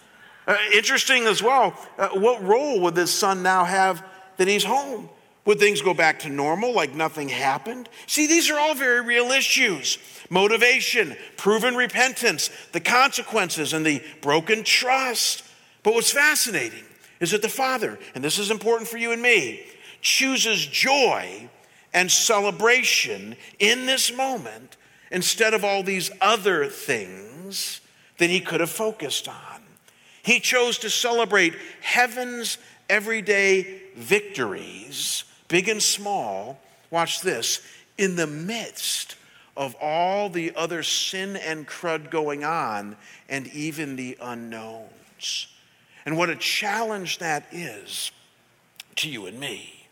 Uh, 0.47 0.57
interesting 0.73 1.25
as 1.25 1.41
well, 1.41 1.77
uh, 1.97 2.09
what 2.09 2.43
role 2.43 2.79
would 2.81 2.95
this 2.95 3.11
son 3.11 3.41
now 3.43 3.63
have 3.63 4.03
that 4.37 4.47
he's 4.47 4.63
home? 4.63 5.09
Would 5.45 5.59
things 5.59 5.81
go 5.81 5.93
back 5.93 6.19
to 6.19 6.29
normal 6.29 6.73
like 6.73 6.93
nothing 6.93 7.29
happened? 7.29 7.87
See, 8.07 8.27
these 8.27 8.49
are 8.49 8.57
all 8.59 8.73
very 8.73 9.01
real 9.01 9.31
issues 9.31 9.97
motivation, 10.29 11.15
proven 11.37 11.75
repentance, 11.75 12.49
the 12.71 12.79
consequences, 12.79 13.73
and 13.73 13.85
the 13.85 14.03
broken 14.21 14.63
trust. 14.63 15.43
But 15.83 15.93
what's 15.93 16.11
fascinating 16.11 16.83
is 17.19 17.31
that 17.31 17.41
the 17.41 17.49
Father, 17.49 17.99
and 18.13 18.23
this 18.23 18.39
is 18.39 18.51
important 18.51 18.89
for 18.89 18.97
you 18.97 19.11
and 19.11 19.21
me, 19.21 19.65
chooses 20.01 20.65
joy 20.65 21.49
and 21.93 22.11
celebration 22.11 23.35
in 23.59 23.85
this 23.85 24.15
moment 24.15 24.77
instead 25.11 25.53
of 25.53 25.63
all 25.63 25.83
these 25.83 26.11
other 26.19 26.65
things 26.65 27.81
that 28.17 28.29
he 28.29 28.39
could 28.39 28.59
have 28.59 28.69
focused 28.69 29.27
on. 29.27 29.35
He 30.23 30.39
chose 30.39 30.77
to 30.79 30.89
celebrate 30.89 31.53
heaven's 31.81 32.57
everyday 32.89 33.81
victories 33.95 35.23
big 35.47 35.69
and 35.69 35.81
small, 35.81 36.59
watch 36.89 37.21
this, 37.21 37.61
in 37.97 38.15
the 38.15 38.27
midst 38.27 39.14
of 39.57 39.75
all 39.81 40.29
the 40.29 40.53
other 40.55 40.83
sin 40.83 41.35
and 41.35 41.67
crud 41.67 42.09
going 42.09 42.43
on 42.43 42.97
and 43.29 43.47
even 43.47 43.95
the 43.95 44.17
unknowns. 44.21 45.47
And 46.05 46.17
what 46.17 46.29
a 46.29 46.35
challenge 46.35 47.19
that 47.19 47.47
is 47.51 48.11
to 48.97 49.09
you 49.09 49.25
and 49.25 49.39
me. 49.39 49.87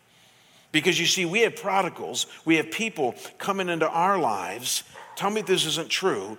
Because 0.71 0.99
you 0.99 1.05
see, 1.05 1.25
we 1.25 1.41
have 1.41 1.55
prodigals, 1.55 2.25
we 2.45 2.55
have 2.57 2.71
people 2.71 3.15
coming 3.37 3.69
into 3.69 3.87
our 3.87 4.17
lives, 4.17 4.83
tell 5.15 5.29
me 5.29 5.41
this 5.41 5.65
isn't 5.65 5.89
true, 5.89 6.37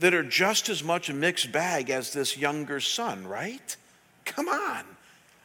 that 0.00 0.14
are 0.14 0.22
just 0.22 0.68
as 0.68 0.82
much 0.82 1.08
a 1.08 1.14
mixed 1.14 1.52
bag 1.52 1.90
as 1.90 2.12
this 2.12 2.36
younger 2.36 2.80
son, 2.80 3.26
right? 3.26 3.76
Come 4.24 4.48
on. 4.48 4.84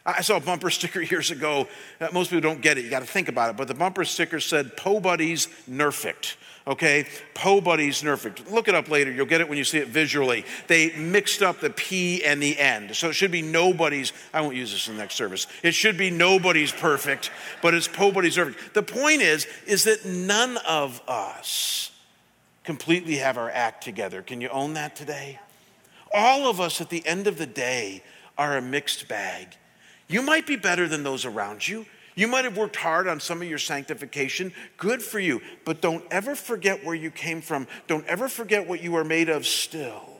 I 0.05 0.21
saw 0.21 0.37
a 0.37 0.39
bumper 0.41 0.69
sticker 0.69 1.01
years 1.11 1.31
ago. 1.31 1.67
Uh, 1.99 2.09
most 2.11 2.29
people 2.29 2.41
don't 2.41 2.61
get 2.61 2.77
it. 2.77 2.83
You 2.83 2.89
got 2.89 2.99
to 2.99 3.05
think 3.05 3.29
about 3.29 3.51
it. 3.51 3.57
But 3.57 3.67
the 3.67 3.73
bumper 3.73 4.03
sticker 4.03 4.39
said, 4.39 4.75
Po 4.75 4.99
Buddies 4.99 5.47
Nerfect. 5.69 6.35
Okay, 6.65 7.05
Po 7.33 7.59
Buddies 7.59 8.03
Nerfed. 8.03 8.49
Look 8.49 8.69
it 8.69 8.75
up 8.75 8.89
later. 8.89 9.11
You'll 9.11 9.25
get 9.25 9.41
it 9.41 9.49
when 9.49 9.57
you 9.57 9.65
see 9.65 9.79
it 9.79 9.89
visually. 9.89 10.45
They 10.67 10.95
mixed 10.95 11.41
up 11.41 11.59
the 11.59 11.69
P 11.69 12.23
and 12.23 12.41
the 12.41 12.57
end. 12.57 12.95
So 12.95 13.09
it 13.09 13.13
should 13.13 13.31
be 13.31 13.41
nobody's. 13.41 14.13
I 14.33 14.39
won't 14.39 14.55
use 14.55 14.71
this 14.71 14.87
in 14.87 14.95
the 14.95 15.01
next 15.01 15.15
service. 15.15 15.45
It 15.61 15.73
should 15.73 15.97
be 15.97 16.09
nobody's 16.09 16.71
perfect, 16.71 17.31
but 17.61 17.73
it's 17.73 17.89
Po 17.89 18.13
Buddies 18.13 18.37
Nerfed. 18.37 18.73
The 18.73 18.83
point 18.83 19.21
is, 19.21 19.45
is 19.67 19.83
that 19.83 20.05
none 20.05 20.57
of 20.65 21.01
us 21.05 21.91
completely 22.63 23.17
have 23.17 23.37
our 23.37 23.49
act 23.49 23.83
together. 23.83 24.21
Can 24.21 24.39
you 24.39 24.47
own 24.47 24.73
that 24.75 24.95
today? 24.95 25.39
All 26.13 26.49
of 26.49 26.61
us 26.61 26.79
at 26.79 26.89
the 26.89 27.05
end 27.05 27.27
of 27.27 27.37
the 27.37 27.45
day 27.45 28.03
are 28.37 28.55
a 28.55 28.61
mixed 28.61 29.09
bag. 29.09 29.57
You 30.07 30.21
might 30.21 30.47
be 30.47 30.55
better 30.55 30.87
than 30.87 31.03
those 31.03 31.25
around 31.25 31.67
you. 31.67 31.85
You 32.15 32.27
might 32.27 32.45
have 32.45 32.57
worked 32.57 32.75
hard 32.75 33.07
on 33.07 33.19
some 33.19 33.41
of 33.41 33.47
your 33.47 33.57
sanctification. 33.57 34.53
Good 34.77 35.01
for 35.01 35.19
you. 35.19 35.41
But 35.65 35.81
don't 35.81 36.03
ever 36.11 36.35
forget 36.35 36.83
where 36.83 36.95
you 36.95 37.11
came 37.11 37.41
from. 37.41 37.67
Don't 37.87 38.05
ever 38.05 38.27
forget 38.27 38.67
what 38.67 38.83
you 38.83 38.95
are 38.95 39.03
made 39.03 39.29
of 39.29 39.47
still. 39.47 40.13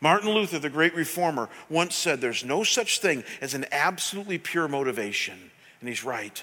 Martin 0.00 0.30
Luther, 0.30 0.58
the 0.58 0.70
great 0.70 0.94
reformer, 0.94 1.48
once 1.68 1.94
said, 1.94 2.20
There's 2.20 2.44
no 2.44 2.62
such 2.62 3.00
thing 3.00 3.24
as 3.40 3.54
an 3.54 3.66
absolutely 3.70 4.38
pure 4.38 4.68
motivation. 4.68 5.50
And 5.80 5.88
he's 5.88 6.04
right. 6.04 6.42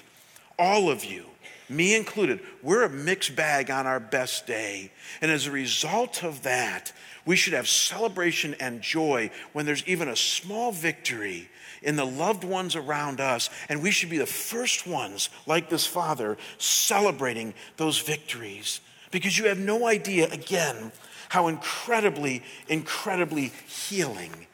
All 0.58 0.90
of 0.90 1.04
you, 1.04 1.24
me 1.68 1.94
included, 1.94 2.40
we're 2.62 2.84
a 2.84 2.88
mixed 2.88 3.36
bag 3.36 3.70
on 3.70 3.86
our 3.86 4.00
best 4.00 4.46
day. 4.46 4.90
And 5.20 5.30
as 5.30 5.46
a 5.46 5.52
result 5.52 6.24
of 6.24 6.42
that, 6.42 6.92
we 7.24 7.36
should 7.36 7.52
have 7.52 7.68
celebration 7.68 8.54
and 8.58 8.80
joy 8.80 9.30
when 9.52 9.66
there's 9.66 9.86
even 9.86 10.08
a 10.08 10.16
small 10.16 10.72
victory 10.72 11.48
in 11.82 11.96
the 11.96 12.04
loved 12.04 12.44
ones 12.44 12.76
around 12.76 13.20
us. 13.20 13.48
And 13.68 13.82
we 13.82 13.90
should 13.90 14.10
be 14.10 14.18
the 14.18 14.26
first 14.26 14.86
ones, 14.86 15.30
like 15.46 15.70
this 15.70 15.86
father, 15.86 16.36
celebrating 16.58 17.54
those 17.76 17.98
victories. 17.98 18.80
Because 19.10 19.38
you 19.38 19.46
have 19.46 19.58
no 19.58 19.86
idea, 19.86 20.30
again, 20.30 20.92
how 21.30 21.48
incredibly, 21.48 22.42
incredibly 22.68 23.52
healing 23.66 24.46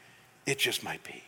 it 0.46 0.58
just 0.58 0.84
might 0.84 1.02
be. 1.02 1.23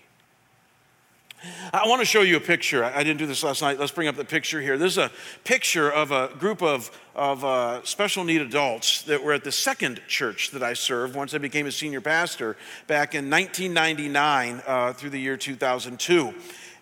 I 1.72 1.87
want 1.88 2.00
to 2.00 2.06
show 2.06 2.22
you 2.22 2.37
a 2.37 2.40
picture. 2.40 2.85
I 2.85 3.02
didn't 3.02 3.18
do 3.18 3.26
this 3.26 3.42
last 3.42 3.62
night. 3.62 3.78
Let's 3.78 3.92
bring 3.92 4.09
up 4.09 4.16
the 4.16 4.24
picture 4.24 4.61
here. 4.61 4.78
This 4.78 4.92
is 4.92 4.98
a 4.98 5.11
picture 5.44 5.90
of 5.90 6.11
a 6.11 6.28
group 6.38 6.62
of, 6.62 6.90
of 7.14 7.44
uh, 7.44 7.85
special 7.85 8.24
need 8.24 8.40
adults 8.40 9.02
that 9.02 9.22
were 9.22 9.32
at 9.32 9.44
the 9.44 9.52
second 9.52 10.00
church 10.09 10.50
that 10.52 10.62
I 10.62 10.74
served 10.74 11.14
once 11.14 11.35
I 11.35 11.38
became 11.38 11.66
a 11.66 11.72
senior 11.72 12.00
pastor 12.00 12.56
back 12.87 13.14
in 13.14 13.28
1999 13.28 14.62
uh, 14.66 14.92
through 14.92 15.11
the 15.11 15.20
year 15.20 15.37
2002. 15.37 16.35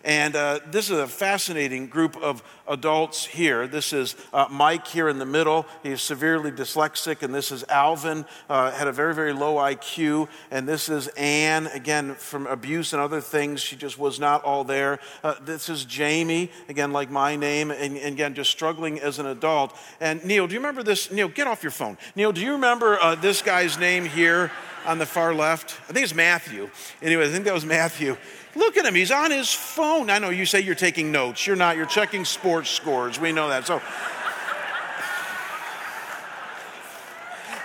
And 0.05 0.35
uh, 0.35 0.59
this 0.69 0.91
is 0.91 0.99
a 0.99 1.07
fascinating 1.07 1.87
group 1.87 2.15
of 2.17 2.43
adults 2.67 3.25
here. 3.25 3.65
This 3.65 3.91
is 3.91 4.15
uh, 4.31 4.45
Mike 4.51 4.85
here 4.85 5.09
in 5.09 5.17
the 5.17 5.25
middle. 5.25 5.65
He's 5.81 5.99
severely 5.99 6.51
dyslexic. 6.51 7.23
And 7.23 7.33
this 7.33 7.51
is 7.51 7.63
Alvin, 7.69 8.23
uh, 8.47 8.69
had 8.69 8.87
a 8.87 8.91
very, 8.91 9.15
very 9.15 9.33
low 9.33 9.55
IQ. 9.55 10.29
And 10.51 10.69
this 10.69 10.89
is 10.89 11.07
Anne, 11.17 11.65
again, 11.67 12.13
from 12.13 12.45
abuse 12.45 12.93
and 12.93 13.01
other 13.01 13.19
things. 13.19 13.61
She 13.61 13.75
just 13.75 13.97
was 13.97 14.19
not 14.19 14.43
all 14.43 14.63
there. 14.63 14.99
Uh, 15.23 15.35
this 15.41 15.69
is 15.69 15.85
Jamie, 15.85 16.51
again, 16.69 16.93
like 16.93 17.09
my 17.09 17.35
name, 17.35 17.71
and, 17.71 17.97
and, 17.97 18.13
again, 18.13 18.35
just 18.35 18.51
struggling 18.51 18.99
as 18.99 19.17
an 19.17 19.25
adult. 19.25 19.75
And 19.99 20.23
Neil, 20.23 20.45
do 20.45 20.53
you 20.53 20.59
remember 20.59 20.83
this? 20.83 21.11
Neil, 21.11 21.29
get 21.29 21.47
off 21.47 21.63
your 21.63 21.71
phone. 21.71 21.97
Neil, 22.15 22.31
do 22.31 22.41
you 22.41 22.51
remember 22.51 22.99
uh, 23.01 23.15
this 23.15 23.41
guy's 23.41 23.79
name 23.79 24.05
here 24.05 24.51
on 24.85 24.99
the 24.99 25.05
far 25.07 25.33
left? 25.33 25.79
I 25.89 25.93
think 25.93 26.03
it's 26.03 26.13
Matthew. 26.13 26.69
Anyway, 27.01 27.25
I 27.25 27.29
think 27.29 27.45
that 27.45 27.55
was 27.55 27.65
Matthew. 27.65 28.17
Look 28.55 28.77
at 28.77 28.85
him. 28.85 28.95
He's 28.95 29.11
on 29.11 29.31
his 29.31 29.53
phone. 29.53 30.09
I 30.09 30.17
know 30.19 30.29
you 30.29 30.45
say 30.45 30.61
you're 30.61 30.75
taking 30.75 31.11
notes. 31.11 31.45
You're 31.45 31.57
not. 31.57 31.75
You're 31.75 31.85
checking 31.85 32.23
sports 32.23 32.69
scores. 32.69 33.19
We 33.19 33.33
know 33.33 33.49
that. 33.49 33.67
So, 33.67 33.81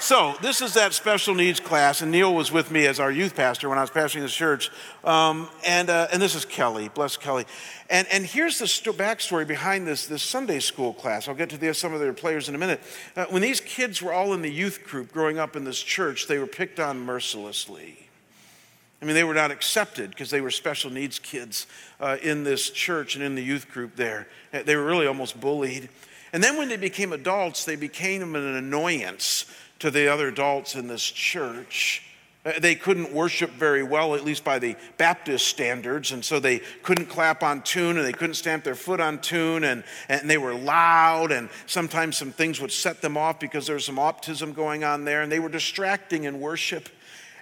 so 0.01 0.35
this 0.43 0.61
is 0.61 0.75
that 0.75 0.93
special 0.93 1.37
needs 1.37 1.61
class, 1.61 2.03
and 2.03 2.11
Neil 2.11 2.35
was 2.35 2.51
with 2.51 2.73
me 2.73 2.87
as 2.87 2.99
our 2.99 3.13
youth 3.13 3.37
pastor 3.37 3.69
when 3.69 3.79
I 3.79 3.83
was 3.83 3.91
pastoring 3.91 4.23
this 4.23 4.35
church. 4.35 4.69
Um, 5.05 5.49
and, 5.65 5.89
uh, 5.89 6.09
and 6.13 6.21
this 6.21 6.35
is 6.35 6.45
Kelly. 6.45 6.89
Bless 6.89 7.17
Kelly. 7.17 7.45
And, 7.89 8.09
and 8.09 8.27
here's 8.27 8.59
the 8.59 8.67
st- 8.67 8.97
backstory 8.97 9.47
behind 9.47 9.87
this, 9.87 10.07
this 10.07 10.25
Sunday 10.25 10.59
school 10.59 10.93
class. 10.93 11.29
I'll 11.29 11.37
get 11.37 11.51
to 11.51 11.57
the, 11.57 11.73
some 11.73 11.95
of 11.95 12.01
their 12.01 12.13
players 12.13 12.49
in 12.49 12.57
a 12.57 12.59
minute. 12.59 12.81
Uh, 13.15 13.27
when 13.31 13.43
these 13.43 13.61
kids 13.61 14.03
were 14.03 14.13
all 14.13 14.33
in 14.33 14.43
the 14.43 14.51
youth 14.51 14.83
group 14.83 15.13
growing 15.13 15.39
up 15.39 15.55
in 15.55 15.63
this 15.63 15.81
church, 15.81 16.27
they 16.27 16.39
were 16.39 16.49
picked 16.49 16.81
on 16.81 16.99
mercilessly. 16.99 18.10
I 19.03 19.07
mean, 19.07 19.15
they 19.15 19.25
were 19.25 19.35
not 19.35 19.51
accepted 19.51 20.11
because 20.11 20.31
they 20.31 20.43
were 20.43 20.51
special 20.51 20.91
needs 20.91 21.19
kids 21.19 21.67
uh, 22.01 22.19
in 22.23 22.45
this 22.45 22.71
church 22.71 23.15
and 23.15 23.25
in 23.25 23.35
the 23.35 23.43
youth 23.43 23.71
group 23.71 23.97
there. 23.97 24.29
They 24.53 24.77
were 24.77 24.85
really 24.85 25.07
almost 25.07 25.41
bullied. 25.41 25.89
And 26.33 26.45
then 26.45 26.59
when 26.59 26.69
they 26.69 26.77
became 26.77 27.13
adults, 27.13 27.65
they 27.65 27.77
became 27.77 28.35
an 28.35 28.57
annoyance 28.57 29.47
to 29.79 29.91
the 29.91 30.09
other 30.09 30.29
adults 30.29 30.75
in 30.75 30.87
this 30.87 31.03
church. 31.03 32.05
Uh, 32.45 32.53
they 32.59 32.75
couldn't 32.75 33.13
worship 33.13 33.51
very 33.51 33.83
well, 33.83 34.15
at 34.15 34.25
least 34.25 34.45
by 34.45 34.59
the 34.59 34.75
Baptist 34.97 35.47
standards, 35.47 36.13
and 36.13 36.25
so 36.25 36.41
they 36.41 36.61
couldn't 36.83 37.07
clap 37.07 37.43
on 37.43 37.61
tune 37.63 37.99
and 37.99 38.07
they 38.07 38.13
couldn't 38.13 38.35
stamp 38.35 38.65
their 38.65 38.75
foot 38.75 38.99
on 38.99 39.21
tune, 39.21 39.65
and, 39.65 39.85
and 40.09 40.29
they 40.29 40.39
were 40.39 40.55
loud, 40.55 41.33
and 41.33 41.51
sometimes 41.67 42.17
some 42.17 42.33
things 42.33 42.59
would 42.59 42.73
set 42.73 43.03
them 43.03 43.19
off 43.19 43.41
because 43.41 43.67
there 43.67 43.75
was 43.77 43.85
some 43.85 43.97
autism 43.97 44.55
going 44.55 44.85
on 44.85 45.05
there, 45.05 45.21
and 45.21 45.31
they 45.31 45.39
were 45.39 45.51
distracting 45.51 46.25
in 46.25 46.41
worship. 46.41 46.89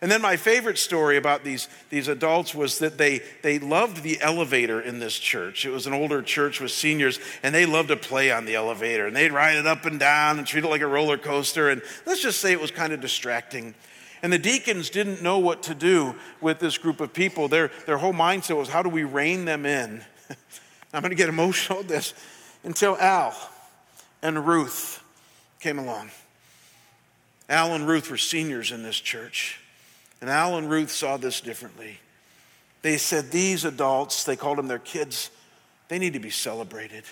And 0.00 0.10
then 0.10 0.22
my 0.22 0.36
favorite 0.36 0.78
story 0.78 1.16
about 1.16 1.42
these, 1.42 1.68
these 1.90 2.06
adults 2.06 2.54
was 2.54 2.78
that 2.78 2.98
they, 2.98 3.20
they 3.42 3.58
loved 3.58 4.02
the 4.02 4.20
elevator 4.20 4.80
in 4.80 5.00
this 5.00 5.18
church. 5.18 5.64
It 5.64 5.70
was 5.70 5.88
an 5.88 5.92
older 5.92 6.22
church 6.22 6.60
with 6.60 6.70
seniors, 6.70 7.18
and 7.42 7.52
they 7.52 7.66
loved 7.66 7.88
to 7.88 7.96
play 7.96 8.30
on 8.30 8.44
the 8.44 8.54
elevator. 8.54 9.08
And 9.08 9.16
they'd 9.16 9.32
ride 9.32 9.56
it 9.56 9.66
up 9.66 9.86
and 9.86 9.98
down 9.98 10.38
and 10.38 10.46
treat 10.46 10.64
it 10.64 10.68
like 10.68 10.82
a 10.82 10.86
roller 10.86 11.18
coaster. 11.18 11.68
And 11.68 11.82
let's 12.06 12.22
just 12.22 12.40
say 12.40 12.52
it 12.52 12.60
was 12.60 12.70
kind 12.70 12.92
of 12.92 13.00
distracting. 13.00 13.74
And 14.22 14.32
the 14.32 14.38
deacons 14.38 14.88
didn't 14.88 15.20
know 15.20 15.38
what 15.38 15.64
to 15.64 15.74
do 15.74 16.14
with 16.40 16.60
this 16.60 16.78
group 16.78 17.00
of 17.00 17.12
people. 17.12 17.48
Their, 17.48 17.70
their 17.86 17.98
whole 17.98 18.14
mindset 18.14 18.56
was 18.56 18.68
how 18.68 18.82
do 18.82 18.88
we 18.88 19.02
rein 19.02 19.46
them 19.46 19.66
in? 19.66 20.04
I'm 20.92 21.02
going 21.02 21.10
to 21.10 21.16
get 21.16 21.28
emotional 21.28 21.80
at 21.80 21.88
this. 21.88 22.14
Until 22.62 22.96
Al 22.98 23.34
and 24.22 24.46
Ruth 24.46 25.02
came 25.58 25.78
along. 25.78 26.10
Al 27.48 27.74
and 27.74 27.88
Ruth 27.88 28.10
were 28.10 28.16
seniors 28.16 28.70
in 28.70 28.84
this 28.84 29.00
church. 29.00 29.60
And 30.20 30.28
Al 30.28 30.56
and 30.56 30.68
Ruth 30.70 30.90
saw 30.90 31.16
this 31.16 31.40
differently. 31.40 32.00
They 32.82 32.96
said 32.96 33.30
these 33.30 33.64
adults, 33.64 34.24
they 34.24 34.36
called 34.36 34.58
them 34.58 34.68
their 34.68 34.78
kids, 34.78 35.30
they 35.88 35.98
need 35.98 36.12
to 36.12 36.20
be 36.20 36.30
celebrated. 36.30 37.04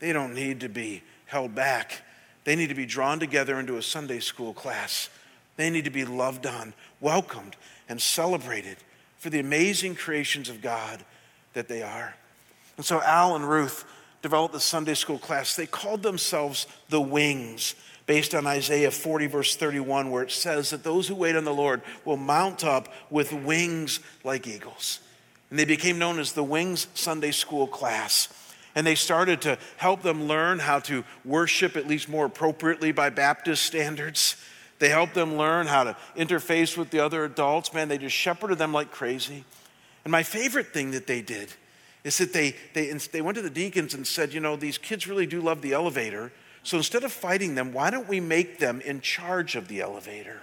They 0.00 0.12
don't 0.12 0.34
need 0.34 0.60
to 0.60 0.68
be 0.68 1.02
held 1.26 1.54
back. 1.54 2.02
They 2.44 2.56
need 2.56 2.68
to 2.68 2.74
be 2.74 2.86
drawn 2.86 3.20
together 3.20 3.58
into 3.58 3.76
a 3.76 3.82
Sunday 3.82 4.20
school 4.20 4.52
class. 4.52 5.08
They 5.56 5.70
need 5.70 5.84
to 5.84 5.90
be 5.90 6.04
loved 6.04 6.46
on, 6.46 6.74
welcomed, 7.00 7.56
and 7.88 8.00
celebrated 8.00 8.76
for 9.18 9.30
the 9.30 9.40
amazing 9.40 9.94
creations 9.94 10.48
of 10.48 10.60
God 10.60 11.04
that 11.54 11.68
they 11.68 11.82
are. 11.82 12.14
And 12.76 12.84
so 12.84 13.00
Al 13.00 13.36
and 13.36 13.48
Ruth 13.48 13.84
developed 14.24 14.54
the 14.54 14.58
Sunday 14.60 14.94
school 14.94 15.18
class. 15.18 15.54
They 15.54 15.66
called 15.66 16.02
themselves 16.02 16.66
the 16.88 16.98
Wings 16.98 17.74
based 18.06 18.34
on 18.34 18.46
Isaiah 18.46 18.90
40, 18.90 19.26
verse 19.26 19.54
31, 19.54 20.10
where 20.10 20.22
it 20.22 20.30
says 20.30 20.70
that 20.70 20.82
those 20.82 21.06
who 21.06 21.14
wait 21.14 21.36
on 21.36 21.44
the 21.44 21.52
Lord 21.52 21.82
will 22.06 22.16
mount 22.16 22.64
up 22.64 22.88
with 23.10 23.34
wings 23.34 24.00
like 24.24 24.46
eagles. 24.46 25.00
And 25.50 25.58
they 25.58 25.66
became 25.66 25.98
known 25.98 26.18
as 26.18 26.32
the 26.32 26.42
Wings 26.42 26.86
Sunday 26.94 27.32
School 27.32 27.66
class. 27.66 28.30
And 28.74 28.86
they 28.86 28.94
started 28.94 29.42
to 29.42 29.58
help 29.76 30.00
them 30.00 30.24
learn 30.24 30.58
how 30.58 30.78
to 30.80 31.04
worship 31.22 31.76
at 31.76 31.86
least 31.86 32.08
more 32.08 32.24
appropriately 32.24 32.92
by 32.92 33.10
Baptist 33.10 33.62
standards. 33.62 34.36
They 34.78 34.88
helped 34.88 35.12
them 35.12 35.36
learn 35.36 35.66
how 35.66 35.84
to 35.84 35.96
interface 36.16 36.78
with 36.78 36.88
the 36.88 37.00
other 37.00 37.26
adults. 37.26 37.74
Man, 37.74 37.88
they 37.88 37.98
just 37.98 38.16
shepherded 38.16 38.56
them 38.56 38.72
like 38.72 38.90
crazy. 38.90 39.44
And 40.02 40.10
my 40.10 40.22
favorite 40.22 40.68
thing 40.68 40.92
that 40.92 41.06
they 41.06 41.20
did 41.20 41.52
is 42.04 42.18
that 42.18 42.34
they, 42.34 42.54
they, 42.74 42.92
they 42.92 43.22
went 43.22 43.36
to 43.36 43.42
the 43.42 43.50
deacons 43.50 43.94
and 43.94 44.06
said, 44.06 44.32
you 44.32 44.40
know, 44.40 44.56
these 44.56 44.78
kids 44.78 45.08
really 45.08 45.26
do 45.26 45.40
love 45.40 45.62
the 45.62 45.72
elevator. 45.72 46.30
So 46.62 46.76
instead 46.76 47.02
of 47.02 47.12
fighting 47.12 47.54
them, 47.54 47.72
why 47.72 47.90
don't 47.90 48.08
we 48.08 48.20
make 48.20 48.58
them 48.58 48.80
in 48.82 49.00
charge 49.00 49.56
of 49.56 49.68
the 49.68 49.80
elevator? 49.80 50.40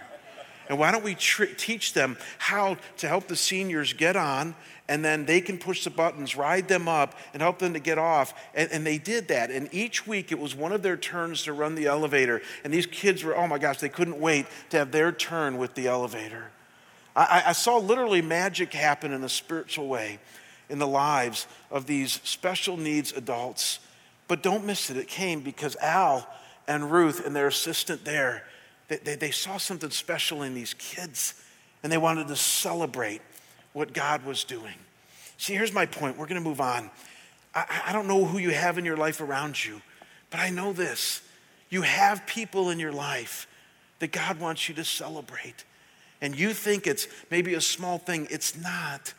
And 0.69 0.79
why 0.79 0.91
don't 0.91 1.03
we 1.03 1.15
tr- 1.15 1.45
teach 1.45 1.93
them 1.93 2.17
how 2.37 2.77
to 2.97 3.07
help 3.07 3.27
the 3.27 3.35
seniors 3.35 3.93
get 3.93 4.15
on, 4.15 4.55
and 4.87 5.03
then 5.03 5.25
they 5.25 5.41
can 5.41 5.57
push 5.57 5.83
the 5.83 5.89
buttons, 5.89 6.35
ride 6.35 6.67
them 6.67 6.87
up, 6.87 7.17
and 7.33 7.41
help 7.41 7.59
them 7.59 7.73
to 7.73 7.79
get 7.79 7.97
off? 7.97 8.33
And, 8.55 8.71
and, 8.71 8.85
they 8.85 8.97
did 8.97 9.27
that. 9.27 9.51
And 9.51 9.67
each 9.73 10.07
week 10.07 10.31
it 10.31 10.39
was 10.39 10.55
one 10.55 10.71
of 10.71 10.81
their 10.81 10.95
turns 10.95 11.43
to 11.43 11.53
run 11.53 11.75
the 11.75 11.87
elevator. 11.87 12.41
And 12.63 12.73
these 12.73 12.85
kids 12.85 13.23
were, 13.23 13.35
oh 13.35 13.47
my 13.47 13.57
gosh, 13.57 13.79
they 13.79 13.89
couldn't 13.89 14.19
wait 14.19 14.45
to 14.69 14.77
have 14.77 14.91
their 14.91 15.11
turn 15.11 15.57
with 15.57 15.75
the 15.75 15.87
elevator. 15.87 16.51
I, 17.15 17.43
I 17.47 17.51
saw 17.51 17.77
literally 17.77 18.21
magic 18.21 18.71
happen 18.73 19.11
in 19.11 19.23
a 19.23 19.29
spiritual 19.29 19.87
way 19.89 20.19
in 20.71 20.79
the 20.79 20.87
lives 20.87 21.45
of 21.69 21.85
these 21.85 22.19
special 22.23 22.77
needs 22.77 23.11
adults 23.11 23.79
but 24.31 24.41
don't 24.41 24.63
miss 24.63 24.89
it. 24.89 24.95
It 24.95 25.09
came 25.09 25.41
because 25.41 25.75
Al 25.75 26.25
and 26.65 26.89
Ruth 26.89 27.25
and 27.25 27.35
their 27.35 27.47
assistant 27.47 28.05
there, 28.05 28.45
they, 28.87 28.95
they, 28.95 29.15
they 29.15 29.31
saw 29.31 29.57
something 29.57 29.89
special 29.89 30.41
in 30.43 30.53
these 30.53 30.73
kids 30.75 31.33
and 31.83 31.91
they 31.91 31.97
wanted 31.97 32.29
to 32.29 32.37
celebrate 32.37 33.19
what 33.73 33.91
God 33.91 34.23
was 34.23 34.45
doing. 34.45 34.75
See, 35.37 35.53
here's 35.53 35.73
my 35.73 35.85
point. 35.85 36.17
We're 36.17 36.27
going 36.27 36.41
to 36.41 36.49
move 36.49 36.61
on. 36.61 36.89
I, 37.53 37.81
I 37.87 37.91
don't 37.91 38.07
know 38.07 38.23
who 38.23 38.37
you 38.37 38.51
have 38.51 38.77
in 38.77 38.85
your 38.85 38.95
life 38.95 39.19
around 39.19 39.65
you, 39.65 39.81
but 40.29 40.39
I 40.39 40.49
know 40.49 40.71
this. 40.71 41.21
You 41.69 41.81
have 41.81 42.25
people 42.25 42.69
in 42.69 42.79
your 42.79 42.93
life 42.93 43.47
that 43.99 44.13
God 44.13 44.39
wants 44.39 44.69
you 44.69 44.75
to 44.75 44.85
celebrate. 44.85 45.65
And 46.21 46.39
you 46.39 46.53
think 46.53 46.87
it's 46.87 47.05
maybe 47.29 47.55
a 47.55 47.59
small 47.59 47.97
thing, 47.97 48.29
it's 48.31 48.55
not. 48.55 49.13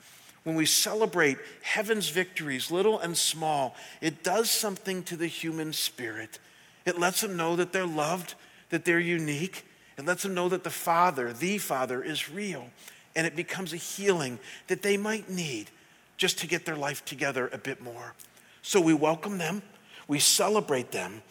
When 0.45 0.57
we 0.57 0.67
celebrate 0.67 1.39
heaven's 1.63 2.09
victories, 2.09 2.71
little 2.71 2.99
and 2.99 3.17
small, 3.17 3.77
it 4.01 4.25
does 4.25 4.51
something 4.51 5.03
to 5.05 5.17
the 5.17 5.29
human 5.29 5.73
spirit. 5.73 6.39
It 6.85 6.99
lets 6.99 7.21
them 7.21 7.37
know 7.37 7.55
that 7.57 7.73
they're 7.73 7.87
loved, 7.87 8.35
that 8.71 8.85
they're 8.85 8.99
unique. 8.99 9.65
It 9.97 10.05
lets 10.05 10.25
them 10.25 10.35
know 10.35 10.49
that 10.49 10.65
the 10.65 10.71
Father, 10.71 11.33
the 11.33 11.59
Father, 11.59 12.03
is 12.03 12.31
real. 12.31 12.71
And 13.15 13.27
it 13.27 13.37
becomes 13.37 13.73
a 13.73 13.77
healing 13.77 14.39
that 14.67 14.83
they 14.83 14.97
might 14.97 15.31
need 15.31 15.71
just 16.17 16.39
to 16.39 16.47
get 16.47 16.65
their 16.65 16.77
life 16.77 17.05
together 17.05 17.49
a 17.53 17.59
bit 17.59 17.81
more. 17.81 18.15
So 18.63 18.81
we 18.81 18.95
welcome 18.95 19.39
them, 19.39 19.63
we 20.09 20.19
celebrate 20.19 20.91
them. 20.93 21.23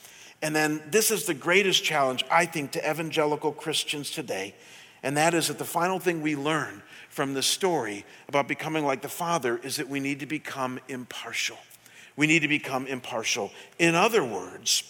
And 0.41 0.55
then 0.55 0.81
this 0.89 1.11
is 1.11 1.25
the 1.25 1.33
greatest 1.33 1.83
challenge, 1.83 2.25
I 2.31 2.45
think, 2.45 2.71
to 2.71 2.89
evangelical 2.89 3.51
Christians 3.51 4.09
today. 4.09 4.55
And 5.03 5.17
that 5.17 5.33
is 5.33 5.47
that 5.47 5.57
the 5.57 5.65
final 5.65 5.99
thing 5.99 6.21
we 6.21 6.35
learn 6.35 6.81
from 7.09 7.33
the 7.33 7.43
story 7.43 8.05
about 8.27 8.47
becoming 8.47 8.85
like 8.85 9.01
the 9.01 9.09
Father 9.09 9.59
is 9.63 9.77
that 9.77 9.89
we 9.89 9.99
need 9.99 10.19
to 10.19 10.25
become 10.25 10.79
impartial. 10.87 11.57
We 12.15 12.27
need 12.27 12.41
to 12.43 12.47
become 12.47 12.87
impartial. 12.87 13.51
In 13.79 13.95
other 13.95 14.23
words, 14.23 14.83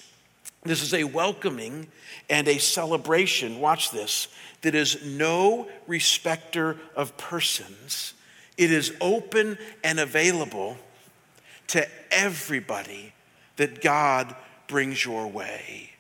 this 0.64 0.84
is 0.84 0.94
a 0.94 1.06
welcoming 1.06 1.88
and 2.30 2.48
a 2.48 2.60
celebration, 2.60 3.60
watch 3.60 3.92
this, 3.92 4.28
that 4.62 4.76
is 4.76 5.04
no 5.06 5.68
respecter 5.88 6.78
of 6.96 7.18
persons. 7.18 8.14
It 8.58 8.72
is 8.72 8.94
open 9.02 9.58
and 9.84 10.00
available 10.00 10.78
to 11.68 11.88
everybody 12.12 13.14
that 13.56 13.82
God 13.82 14.36
brings 14.68 15.04
your 15.04 15.28
way. 15.28 15.91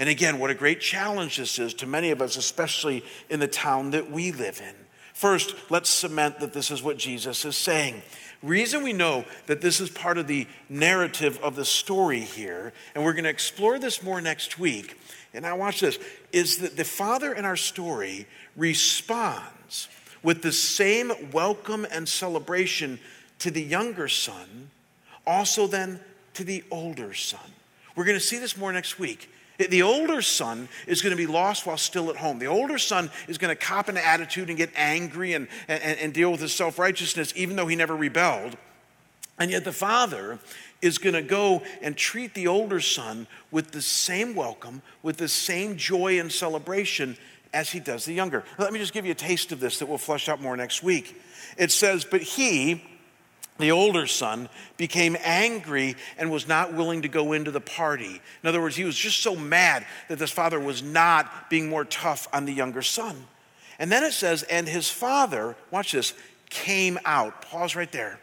And 0.00 0.08
again, 0.08 0.38
what 0.38 0.48
a 0.48 0.54
great 0.54 0.80
challenge 0.80 1.36
this 1.36 1.58
is 1.58 1.74
to 1.74 1.86
many 1.86 2.10
of 2.10 2.22
us, 2.22 2.38
especially 2.38 3.04
in 3.28 3.38
the 3.38 3.46
town 3.46 3.90
that 3.90 4.10
we 4.10 4.32
live 4.32 4.58
in. 4.58 4.74
First, 5.12 5.54
let's 5.68 5.90
cement 5.90 6.40
that 6.40 6.54
this 6.54 6.70
is 6.70 6.82
what 6.82 6.96
Jesus 6.96 7.44
is 7.44 7.54
saying. 7.54 8.00
Reason 8.42 8.82
we 8.82 8.94
know 8.94 9.26
that 9.44 9.60
this 9.60 9.78
is 9.78 9.90
part 9.90 10.16
of 10.16 10.26
the 10.26 10.46
narrative 10.70 11.38
of 11.42 11.54
the 11.54 11.66
story 11.66 12.20
here, 12.20 12.72
and 12.94 13.04
we're 13.04 13.12
going 13.12 13.24
to 13.24 13.30
explore 13.30 13.78
this 13.78 14.02
more 14.02 14.22
next 14.22 14.58
week. 14.58 14.98
And 15.34 15.42
now, 15.42 15.58
watch 15.58 15.80
this 15.80 15.98
is 16.32 16.56
that 16.58 16.78
the 16.78 16.84
father 16.84 17.34
in 17.34 17.44
our 17.44 17.56
story 17.56 18.26
responds 18.56 19.88
with 20.22 20.40
the 20.40 20.50
same 20.50 21.12
welcome 21.30 21.86
and 21.90 22.08
celebration 22.08 22.98
to 23.40 23.50
the 23.50 23.62
younger 23.62 24.08
son, 24.08 24.70
also 25.26 25.66
then 25.66 26.00
to 26.32 26.42
the 26.42 26.64
older 26.70 27.12
son. 27.12 27.52
We're 27.94 28.06
going 28.06 28.18
to 28.18 28.24
see 28.24 28.38
this 28.38 28.56
more 28.56 28.72
next 28.72 28.98
week. 28.98 29.28
The 29.68 29.82
older 29.82 30.22
son 30.22 30.68
is 30.86 31.02
going 31.02 31.10
to 31.10 31.16
be 31.16 31.26
lost 31.26 31.66
while 31.66 31.76
still 31.76 32.08
at 32.08 32.16
home. 32.16 32.38
The 32.38 32.46
older 32.46 32.78
son 32.78 33.10
is 33.28 33.36
going 33.36 33.54
to 33.54 33.60
cop 33.60 33.88
an 33.88 33.98
attitude 33.98 34.48
and 34.48 34.56
get 34.56 34.70
angry 34.74 35.34
and, 35.34 35.48
and, 35.68 35.98
and 35.98 36.14
deal 36.14 36.30
with 36.30 36.40
his 36.40 36.54
self 36.54 36.78
righteousness, 36.78 37.32
even 37.36 37.56
though 37.56 37.66
he 37.66 37.76
never 37.76 37.94
rebelled. 37.94 38.56
And 39.38 39.50
yet 39.50 39.64
the 39.64 39.72
father 39.72 40.38
is 40.82 40.98
going 40.98 41.14
to 41.14 41.22
go 41.22 41.62
and 41.82 41.96
treat 41.96 42.34
the 42.34 42.46
older 42.46 42.80
son 42.80 43.26
with 43.50 43.72
the 43.72 43.82
same 43.82 44.34
welcome, 44.34 44.82
with 45.02 45.16
the 45.16 45.28
same 45.28 45.76
joy 45.76 46.18
and 46.18 46.30
celebration 46.32 47.16
as 47.52 47.70
he 47.70 47.80
does 47.80 48.04
the 48.04 48.12
younger. 48.12 48.44
Let 48.58 48.72
me 48.72 48.78
just 48.78 48.92
give 48.92 49.04
you 49.04 49.12
a 49.12 49.16
taste 49.16 49.52
of 49.52 49.60
this 49.60 49.78
that 49.78 49.86
we'll 49.86 49.98
flesh 49.98 50.28
out 50.28 50.40
more 50.40 50.56
next 50.56 50.82
week. 50.82 51.20
It 51.56 51.70
says, 51.70 52.04
But 52.04 52.22
he, 52.22 52.84
the 53.60 53.70
older 53.70 54.06
son 54.06 54.48
became 54.76 55.16
angry 55.22 55.96
and 56.18 56.30
was 56.30 56.48
not 56.48 56.74
willing 56.74 57.02
to 57.02 57.08
go 57.08 57.32
into 57.32 57.50
the 57.50 57.60
party. 57.60 58.20
In 58.42 58.48
other 58.48 58.60
words, 58.60 58.76
he 58.76 58.84
was 58.84 58.96
just 58.96 59.22
so 59.22 59.36
mad 59.36 59.86
that 60.08 60.18
this 60.18 60.30
father 60.30 60.58
was 60.58 60.82
not 60.82 61.50
being 61.50 61.68
more 61.68 61.84
tough 61.84 62.28
on 62.32 62.44
the 62.44 62.52
younger 62.52 62.82
son. 62.82 63.26
And 63.78 63.90
then 63.90 64.04
it 64.04 64.12
says, 64.12 64.42
and 64.44 64.68
his 64.68 64.90
father, 64.90 65.56
watch 65.70 65.92
this, 65.92 66.14
came 66.50 66.98
out. 67.04 67.42
Pause 67.42 67.76
right 67.76 67.92
there. 67.92 68.18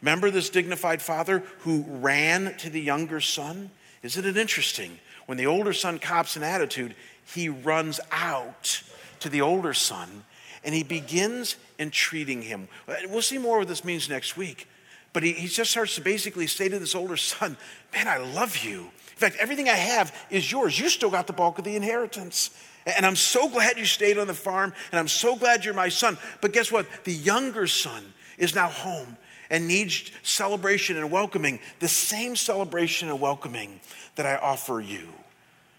Remember 0.00 0.30
this 0.30 0.50
dignified 0.50 1.02
father 1.02 1.42
who 1.60 1.84
ran 1.86 2.56
to 2.58 2.70
the 2.70 2.80
younger 2.80 3.20
son? 3.20 3.70
Isn't 4.02 4.24
it 4.24 4.36
interesting? 4.36 4.98
When 5.26 5.36
the 5.36 5.46
older 5.46 5.72
son 5.72 5.98
cops 5.98 6.36
an 6.36 6.42
attitude, 6.42 6.94
he 7.34 7.48
runs 7.48 8.00
out 8.10 8.82
to 9.20 9.28
the 9.28 9.40
older 9.40 9.74
son 9.74 10.24
and 10.64 10.74
he 10.74 10.82
begins 10.82 11.56
entreating 11.78 12.42
him. 12.42 12.68
We'll 13.08 13.22
see 13.22 13.38
more 13.38 13.58
what 13.58 13.68
this 13.68 13.84
means 13.84 14.08
next 14.08 14.36
week. 14.36 14.68
But 15.12 15.22
he, 15.22 15.32
he 15.32 15.48
just 15.48 15.70
starts 15.70 15.96
to 15.96 16.00
basically 16.00 16.46
say 16.46 16.68
to 16.68 16.78
this 16.78 16.94
older 16.94 17.16
son, 17.16 17.56
Man, 17.92 18.08
I 18.08 18.18
love 18.18 18.58
you. 18.58 18.80
In 18.80 19.16
fact, 19.16 19.36
everything 19.38 19.68
I 19.68 19.74
have 19.74 20.16
is 20.30 20.50
yours. 20.50 20.78
You 20.78 20.88
still 20.88 21.10
got 21.10 21.26
the 21.26 21.32
bulk 21.32 21.58
of 21.58 21.64
the 21.64 21.76
inheritance. 21.76 22.50
And 22.86 23.04
I'm 23.04 23.16
so 23.16 23.48
glad 23.48 23.78
you 23.78 23.84
stayed 23.84 24.18
on 24.18 24.26
the 24.26 24.34
farm, 24.34 24.72
and 24.90 24.98
I'm 24.98 25.08
so 25.08 25.36
glad 25.36 25.64
you're 25.64 25.74
my 25.74 25.90
son. 25.90 26.16
But 26.40 26.52
guess 26.52 26.72
what? 26.72 26.86
The 27.04 27.12
younger 27.12 27.66
son 27.66 28.02
is 28.38 28.54
now 28.54 28.68
home 28.68 29.18
and 29.50 29.68
needs 29.68 30.10
celebration 30.22 30.96
and 30.96 31.10
welcoming, 31.10 31.58
the 31.80 31.88
same 31.88 32.36
celebration 32.36 33.10
and 33.10 33.20
welcoming 33.20 33.80
that 34.14 34.24
I 34.24 34.36
offer 34.36 34.80
you. 34.80 35.08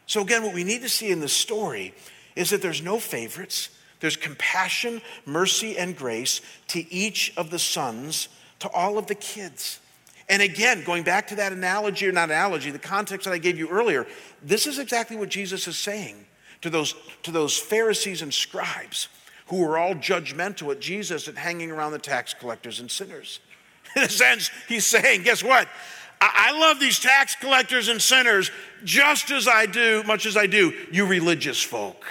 So, 0.05 0.21
again, 0.21 0.43
what 0.43 0.53
we 0.53 0.63
need 0.63 0.81
to 0.81 0.89
see 0.89 1.09
in 1.09 1.21
this 1.21 1.33
story 1.33 1.93
is 2.35 2.49
that 2.49 2.61
there's 2.61 2.83
no 2.83 2.99
favorites, 2.99 3.69
there's 4.01 4.17
compassion, 4.17 5.01
mercy, 5.25 5.77
and 5.77 5.95
grace 5.95 6.41
to 6.67 6.93
each 6.93 7.33
of 7.37 7.49
the 7.49 7.59
sons 7.59 8.27
to 8.61 8.69
all 8.69 8.97
of 8.97 9.07
the 9.07 9.15
kids. 9.15 9.79
And 10.29 10.41
again, 10.41 10.83
going 10.85 11.03
back 11.03 11.27
to 11.27 11.35
that 11.35 11.51
analogy, 11.51 12.07
or 12.07 12.11
not 12.11 12.29
analogy, 12.29 12.71
the 12.71 12.79
context 12.79 13.25
that 13.25 13.33
I 13.33 13.37
gave 13.37 13.57
you 13.57 13.67
earlier, 13.67 14.07
this 14.41 14.65
is 14.65 14.79
exactly 14.79 15.17
what 15.17 15.29
Jesus 15.29 15.67
is 15.67 15.77
saying 15.77 16.25
to 16.61 16.69
those, 16.69 16.95
to 17.23 17.31
those 17.31 17.57
Pharisees 17.57 18.21
and 18.21 18.33
scribes 18.33 19.09
who 19.47 19.57
were 19.57 19.77
all 19.77 19.93
judgmental 19.95 20.71
at 20.71 20.79
Jesus 20.79 21.27
and 21.27 21.37
hanging 21.37 21.71
around 21.71 21.91
the 21.91 21.99
tax 21.99 22.33
collectors 22.33 22.79
and 22.79 22.89
sinners. 22.89 23.41
In 23.95 24.03
a 24.03 24.09
sense, 24.09 24.49
he's 24.69 24.85
saying, 24.85 25.23
guess 25.23 25.43
what? 25.43 25.67
I, 26.21 26.49
I 26.49 26.59
love 26.59 26.79
these 26.79 26.99
tax 26.99 27.35
collectors 27.35 27.89
and 27.89 28.01
sinners 28.01 28.51
just 28.85 29.31
as 29.31 29.47
I 29.47 29.65
do, 29.65 30.03
much 30.03 30.25
as 30.25 30.37
I 30.37 30.47
do, 30.47 30.71
you 30.91 31.05
religious 31.05 31.61
folk. 31.61 32.05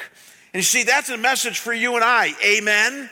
And 0.52 0.58
you 0.58 0.64
see, 0.64 0.82
that's 0.82 1.08
a 1.08 1.16
message 1.16 1.58
for 1.60 1.72
you 1.72 1.94
and 1.94 2.04
I. 2.04 2.34
Amen. 2.44 3.08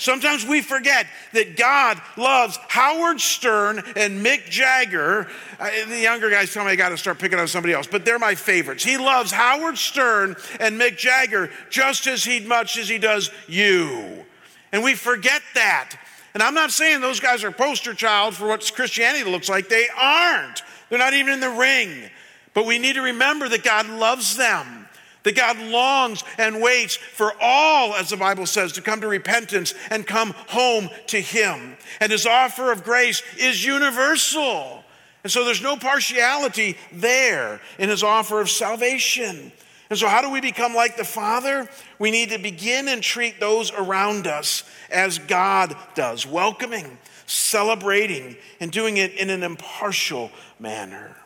Sometimes 0.00 0.46
we 0.46 0.62
forget 0.62 1.06
that 1.34 1.58
God 1.58 2.00
loves 2.16 2.58
Howard 2.68 3.20
Stern 3.20 3.82
and 3.96 4.24
Mick 4.24 4.48
Jagger. 4.48 5.28
Uh, 5.58 5.68
the 5.88 6.00
younger 6.00 6.30
guys 6.30 6.54
tell 6.54 6.64
me 6.64 6.70
I 6.70 6.76
got 6.76 6.88
to 6.88 6.96
start 6.96 7.18
picking 7.18 7.38
on 7.38 7.46
somebody 7.46 7.74
else, 7.74 7.86
but 7.86 8.06
they're 8.06 8.18
my 8.18 8.34
favorites. 8.34 8.82
He 8.82 8.96
loves 8.96 9.30
Howard 9.30 9.76
Stern 9.76 10.36
and 10.58 10.80
Mick 10.80 10.96
Jagger 10.96 11.50
just 11.68 12.06
as 12.06 12.24
he 12.24 12.40
much 12.40 12.78
as 12.78 12.88
he 12.88 12.96
does 12.96 13.30
you. 13.46 14.24
And 14.72 14.82
we 14.82 14.94
forget 14.94 15.42
that. 15.54 15.96
And 16.32 16.42
I'm 16.42 16.54
not 16.54 16.70
saying 16.70 17.02
those 17.02 17.20
guys 17.20 17.44
are 17.44 17.52
poster 17.52 17.92
child 17.92 18.34
for 18.34 18.48
what 18.48 18.72
Christianity 18.74 19.30
looks 19.30 19.50
like. 19.50 19.68
They 19.68 19.86
aren't. 19.94 20.62
They're 20.88 20.98
not 20.98 21.12
even 21.12 21.34
in 21.34 21.40
the 21.40 21.50
ring. 21.50 22.08
But 22.54 22.64
we 22.64 22.78
need 22.78 22.94
to 22.94 23.02
remember 23.02 23.50
that 23.50 23.64
God 23.64 23.86
loves 23.86 24.34
them. 24.34 24.79
That 25.22 25.36
God 25.36 25.58
longs 25.58 26.24
and 26.38 26.62
waits 26.62 26.96
for 26.96 27.32
all, 27.40 27.94
as 27.94 28.08
the 28.08 28.16
Bible 28.16 28.46
says, 28.46 28.72
to 28.72 28.80
come 28.80 29.00
to 29.02 29.08
repentance 29.08 29.74
and 29.90 30.06
come 30.06 30.34
home 30.48 30.88
to 31.08 31.20
Him. 31.20 31.76
And 32.00 32.10
His 32.10 32.26
offer 32.26 32.72
of 32.72 32.84
grace 32.84 33.22
is 33.38 33.64
universal. 33.64 34.82
And 35.22 35.30
so 35.30 35.44
there's 35.44 35.62
no 35.62 35.76
partiality 35.76 36.78
there 36.92 37.60
in 37.78 37.90
His 37.90 38.02
offer 38.02 38.40
of 38.40 38.48
salvation. 38.48 39.52
And 39.90 39.98
so, 39.98 40.06
how 40.06 40.22
do 40.22 40.30
we 40.30 40.40
become 40.40 40.74
like 40.74 40.96
the 40.96 41.04
Father? 41.04 41.68
We 41.98 42.12
need 42.12 42.30
to 42.30 42.38
begin 42.38 42.88
and 42.88 43.02
treat 43.02 43.40
those 43.40 43.72
around 43.72 44.28
us 44.28 44.62
as 44.88 45.18
God 45.18 45.76
does, 45.96 46.24
welcoming, 46.24 46.96
celebrating, 47.26 48.36
and 48.60 48.70
doing 48.70 48.98
it 48.98 49.14
in 49.14 49.30
an 49.30 49.42
impartial 49.42 50.30
manner. 50.60 51.16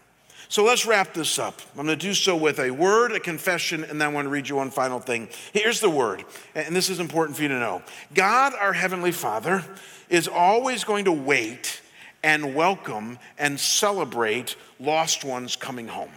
So 0.54 0.62
let's 0.62 0.86
wrap 0.86 1.14
this 1.14 1.40
up. 1.40 1.60
I'm 1.76 1.84
going 1.84 1.88
to 1.88 1.96
do 1.96 2.14
so 2.14 2.36
with 2.36 2.60
a 2.60 2.70
word, 2.70 3.10
a 3.10 3.18
confession, 3.18 3.82
and 3.82 4.00
then 4.00 4.10
I 4.10 4.12
want 4.12 4.26
to 4.26 4.28
read 4.28 4.48
you 4.48 4.54
one 4.54 4.70
final 4.70 5.00
thing. 5.00 5.28
Here's 5.52 5.80
the 5.80 5.90
word, 5.90 6.24
and 6.54 6.76
this 6.76 6.88
is 6.88 7.00
important 7.00 7.36
for 7.36 7.42
you 7.42 7.48
to 7.48 7.58
know 7.58 7.82
God, 8.14 8.52
our 8.54 8.72
Heavenly 8.72 9.10
Father, 9.10 9.64
is 10.08 10.28
always 10.28 10.84
going 10.84 11.06
to 11.06 11.12
wait 11.12 11.80
and 12.22 12.54
welcome 12.54 13.18
and 13.36 13.58
celebrate 13.58 14.54
lost 14.78 15.24
ones 15.24 15.56
coming 15.56 15.88
home. 15.88 16.12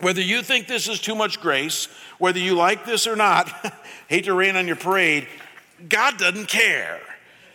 Whether 0.00 0.22
you 0.22 0.40
think 0.40 0.66
this 0.66 0.88
is 0.88 0.98
too 0.98 1.14
much 1.14 1.38
grace, 1.38 1.88
whether 2.16 2.38
you 2.38 2.54
like 2.54 2.86
this 2.86 3.06
or 3.06 3.14
not, 3.14 3.50
hate 4.08 4.24
to 4.24 4.32
rain 4.32 4.56
on 4.56 4.66
your 4.66 4.76
parade, 4.76 5.28
God 5.90 6.16
doesn't 6.16 6.48
care. 6.48 6.98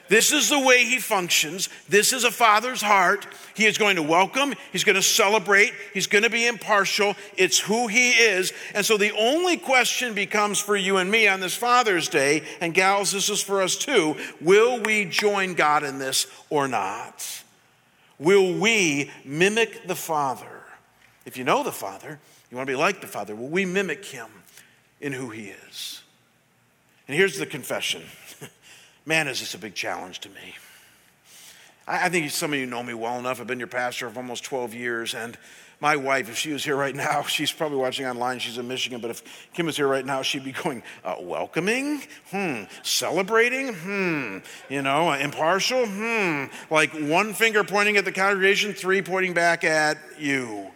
This 0.09 0.31
is 0.31 0.49
the 0.49 0.59
way 0.59 0.85
he 0.85 0.99
functions. 0.99 1.69
This 1.87 2.13
is 2.13 2.23
a 2.23 2.31
father's 2.31 2.81
heart. 2.81 3.27
He 3.53 3.65
is 3.65 3.77
going 3.77 3.95
to 3.95 4.01
welcome, 4.01 4.53
he's 4.71 4.83
going 4.83 4.95
to 4.95 5.01
celebrate, 5.01 5.71
he's 5.93 6.07
going 6.07 6.23
to 6.23 6.29
be 6.29 6.47
impartial. 6.47 7.15
It's 7.37 7.59
who 7.59 7.87
he 7.87 8.11
is. 8.11 8.51
And 8.73 8.85
so 8.85 8.97
the 8.97 9.11
only 9.11 9.55
question 9.55 10.13
becomes 10.13 10.59
for 10.59 10.75
you 10.75 10.97
and 10.97 11.11
me 11.11 11.27
on 11.27 11.39
this 11.39 11.55
Father's 11.55 12.09
Day, 12.09 12.43
and 12.59 12.73
gals, 12.73 13.11
this 13.11 13.29
is 13.29 13.41
for 13.41 13.61
us 13.61 13.75
too 13.75 14.15
will 14.41 14.81
we 14.81 15.05
join 15.05 15.53
God 15.53 15.83
in 15.83 15.99
this 15.99 16.25
or 16.49 16.67
not? 16.67 17.43
Will 18.17 18.59
we 18.59 19.11
mimic 19.23 19.87
the 19.87 19.95
Father? 19.95 20.63
If 21.25 21.37
you 21.37 21.43
know 21.43 21.63
the 21.63 21.71
Father, 21.71 22.19
you 22.49 22.57
want 22.57 22.67
to 22.67 22.73
be 22.73 22.77
like 22.77 23.01
the 23.01 23.07
Father. 23.07 23.35
Well, 23.35 23.47
we 23.47 23.65
mimic 23.65 24.03
him 24.05 24.27
in 24.99 25.13
who 25.13 25.29
he 25.29 25.53
is. 25.67 26.01
And 27.07 27.15
here's 27.15 27.37
the 27.37 27.45
confession 27.45 28.03
man, 29.09 29.27
is 29.27 29.39
this 29.39 29.55
a 29.55 29.57
big 29.57 29.73
challenge 29.73 30.19
to 30.19 30.29
me? 30.29 30.55
I, 31.87 32.05
I 32.05 32.09
think 32.09 32.29
some 32.29 32.53
of 32.53 32.59
you 32.59 32.67
know 32.67 32.83
me 32.83 32.93
well 32.93 33.17
enough. 33.17 33.41
I've 33.41 33.47
been 33.47 33.57
your 33.57 33.67
pastor 33.67 34.07
for 34.07 34.19
almost 34.19 34.43
12 34.43 34.75
years, 34.75 35.15
and 35.15 35.35
my 35.81 35.95
wife, 35.95 36.29
if 36.29 36.37
she 36.37 36.53
was 36.53 36.63
here 36.63 36.75
right 36.75 36.95
now, 36.95 37.23
she's 37.27 37.51
probably 37.51 37.79
watching 37.79 38.05
online. 38.05 38.37
She's 38.37 38.59
in 38.59 38.67
Michigan, 38.67 39.01
but 39.01 39.09
if 39.09 39.23
Kim 39.55 39.65
was 39.65 39.77
here 39.77 39.87
right 39.87 40.05
now, 40.05 40.21
she'd 40.21 40.43
be 40.43 40.51
going, 40.51 40.83
uh, 41.03 41.15
welcoming? 41.19 42.03
Hmm. 42.29 42.65
Celebrating? 42.83 43.73
Hmm. 43.73 44.37
You 44.69 44.83
know, 44.83 45.11
impartial? 45.11 45.87
Hmm. 45.87 46.45
Like 46.69 46.91
one 46.93 47.33
finger 47.33 47.63
pointing 47.63 47.97
at 47.97 48.05
the 48.05 48.11
congregation, 48.11 48.73
three 48.73 49.01
pointing 49.01 49.33
back 49.33 49.63
at 49.63 49.97
you. 50.19 50.67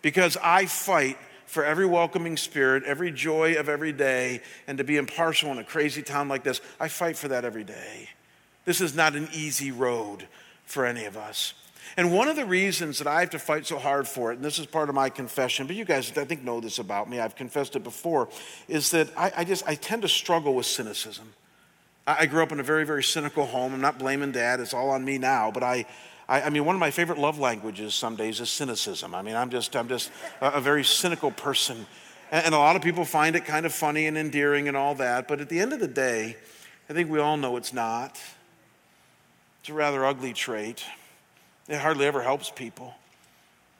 Because 0.00 0.38
I 0.42 0.64
fight 0.64 1.18
for 1.48 1.64
every 1.64 1.86
welcoming 1.86 2.36
spirit, 2.36 2.84
every 2.84 3.10
joy 3.10 3.54
of 3.54 3.68
every 3.68 3.92
day, 3.92 4.42
and 4.66 4.76
to 4.78 4.84
be 4.84 4.98
impartial 4.98 5.50
in 5.50 5.58
a 5.58 5.64
crazy 5.64 6.02
town 6.02 6.28
like 6.28 6.44
this. 6.44 6.60
I 6.78 6.88
fight 6.88 7.16
for 7.16 7.28
that 7.28 7.44
every 7.44 7.64
day. 7.64 8.10
This 8.66 8.82
is 8.82 8.94
not 8.94 9.16
an 9.16 9.28
easy 9.32 9.72
road 9.72 10.28
for 10.66 10.84
any 10.84 11.06
of 11.06 11.16
us. 11.16 11.54
And 11.96 12.12
one 12.12 12.28
of 12.28 12.36
the 12.36 12.44
reasons 12.44 12.98
that 12.98 13.06
I 13.06 13.20
have 13.20 13.30
to 13.30 13.38
fight 13.38 13.66
so 13.66 13.78
hard 13.78 14.06
for 14.06 14.30
it, 14.30 14.36
and 14.36 14.44
this 14.44 14.58
is 14.58 14.66
part 14.66 14.90
of 14.90 14.94
my 14.94 15.08
confession, 15.08 15.66
but 15.66 15.74
you 15.74 15.86
guys, 15.86 16.16
I 16.18 16.26
think, 16.26 16.44
know 16.44 16.60
this 16.60 16.78
about 16.78 17.08
me, 17.08 17.18
I've 17.18 17.34
confessed 17.34 17.76
it 17.76 17.82
before, 17.82 18.28
is 18.68 18.90
that 18.90 19.08
I, 19.16 19.32
I 19.38 19.44
just, 19.44 19.66
I 19.66 19.74
tend 19.74 20.02
to 20.02 20.08
struggle 20.08 20.54
with 20.54 20.66
cynicism. 20.66 21.32
I, 22.06 22.16
I 22.20 22.26
grew 22.26 22.42
up 22.42 22.52
in 22.52 22.60
a 22.60 22.62
very, 22.62 22.84
very 22.84 23.02
cynical 23.02 23.46
home. 23.46 23.72
I'm 23.72 23.80
not 23.80 23.98
blaming 23.98 24.32
dad, 24.32 24.60
it's 24.60 24.74
all 24.74 24.90
on 24.90 25.02
me 25.02 25.16
now, 25.16 25.50
but 25.50 25.62
I, 25.62 25.86
I, 26.28 26.42
I, 26.42 26.50
mean, 26.50 26.64
one 26.64 26.76
of 26.76 26.80
my 26.80 26.90
favorite 26.90 27.18
love 27.18 27.38
languages 27.38 27.94
some 27.94 28.16
days 28.16 28.40
is 28.40 28.50
cynicism. 28.50 29.14
I 29.14 29.22
mean, 29.22 29.36
I'm 29.36 29.50
just, 29.50 29.74
I'm 29.74 29.88
just 29.88 30.10
a, 30.40 30.52
a 30.52 30.60
very 30.60 30.84
cynical 30.84 31.30
person. 31.30 31.86
And, 32.30 32.46
and 32.46 32.54
a 32.54 32.58
lot 32.58 32.76
of 32.76 32.82
people 32.82 33.04
find 33.04 33.34
it 33.36 33.44
kind 33.44 33.64
of 33.66 33.72
funny 33.72 34.06
and 34.06 34.18
endearing 34.18 34.68
and 34.68 34.76
all 34.76 34.94
that. 34.96 35.28
But 35.28 35.40
at 35.40 35.48
the 35.48 35.60
end 35.60 35.72
of 35.72 35.80
the 35.80 35.88
day, 35.88 36.36
I 36.90 36.92
think 36.92 37.10
we 37.10 37.18
all 37.18 37.36
know 37.36 37.56
it's 37.56 37.72
not. 37.72 38.20
It's 39.60 39.70
a 39.70 39.74
rather 39.74 40.04
ugly 40.04 40.32
trait. 40.32 40.84
It 41.68 41.78
hardly 41.78 42.06
ever 42.06 42.22
helps 42.22 42.50
people. 42.50 42.94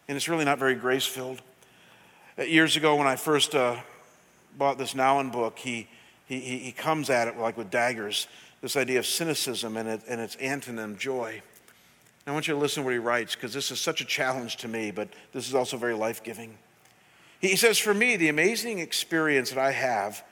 And 0.08 0.16
it's 0.16 0.28
really 0.28 0.44
not 0.44 0.58
very 0.58 0.74
grace 0.74 1.06
filled. 1.06 1.42
Uh, 2.38 2.42
years 2.42 2.76
ago, 2.76 2.96
when 2.96 3.06
I 3.06 3.16
first 3.16 3.54
uh, 3.54 3.76
bought 4.56 4.78
this 4.78 4.94
Nouwen 4.94 5.30
book, 5.30 5.58
he, 5.58 5.88
he, 6.26 6.40
he 6.40 6.72
comes 6.72 7.10
at 7.10 7.28
it 7.28 7.36
like 7.36 7.56
with 7.56 7.70
daggers 7.70 8.26
this 8.60 8.76
idea 8.76 8.98
of 8.98 9.06
cynicism 9.06 9.76
and, 9.76 9.88
it, 9.88 10.00
and 10.08 10.20
its 10.20 10.36
antonym, 10.36 10.98
joy. 10.98 11.40
I 12.28 12.32
want 12.32 12.46
you 12.46 12.54
to 12.54 12.60
listen 12.60 12.82
to 12.82 12.84
what 12.84 12.92
he 12.92 12.98
writes 12.98 13.34
because 13.34 13.54
this 13.54 13.70
is 13.70 13.80
such 13.80 14.00
a 14.00 14.04
challenge 14.04 14.56
to 14.58 14.68
me, 14.68 14.90
but 14.90 15.08
this 15.32 15.48
is 15.48 15.54
also 15.54 15.76
very 15.76 15.94
life 15.94 16.22
giving. 16.22 16.58
He 17.40 17.56
says, 17.56 17.78
For 17.78 17.94
me, 17.94 18.16
the 18.16 18.28
amazing 18.28 18.80
experience 18.80 19.50
that 19.50 19.58
I 19.58 19.70
have 19.72 20.22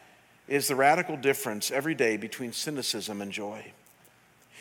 is 0.48 0.68
the 0.68 0.76
radical 0.76 1.16
difference 1.16 1.70
every 1.70 1.94
day 1.94 2.16
between 2.16 2.52
cynicism 2.52 3.22
and 3.22 3.32
joy. 3.32 3.72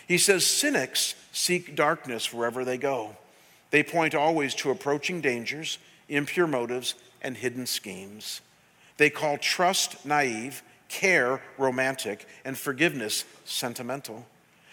He 0.08 0.18
says 0.18 0.46
cynics 0.46 1.16
seek 1.32 1.76
darkness 1.76 2.34
wherever 2.34 2.64
they 2.64 2.78
go. 2.78 3.18
They 3.72 3.84
point 3.84 4.16
always 4.16 4.56
to 4.56 4.72
approaching 4.72 5.22
dangers, 5.22 5.80
impure 6.08 6.48
motives, 6.48 6.96
and 7.22 7.36
hidden 7.36 7.66
schemes. 7.66 8.42
They 8.98 9.10
call 9.10 9.38
trust 9.38 10.06
naive, 10.06 10.64
care 10.88 11.42
romantic, 11.58 12.28
and 12.46 12.58
forgiveness 12.58 13.26
sentimental. 13.44 14.26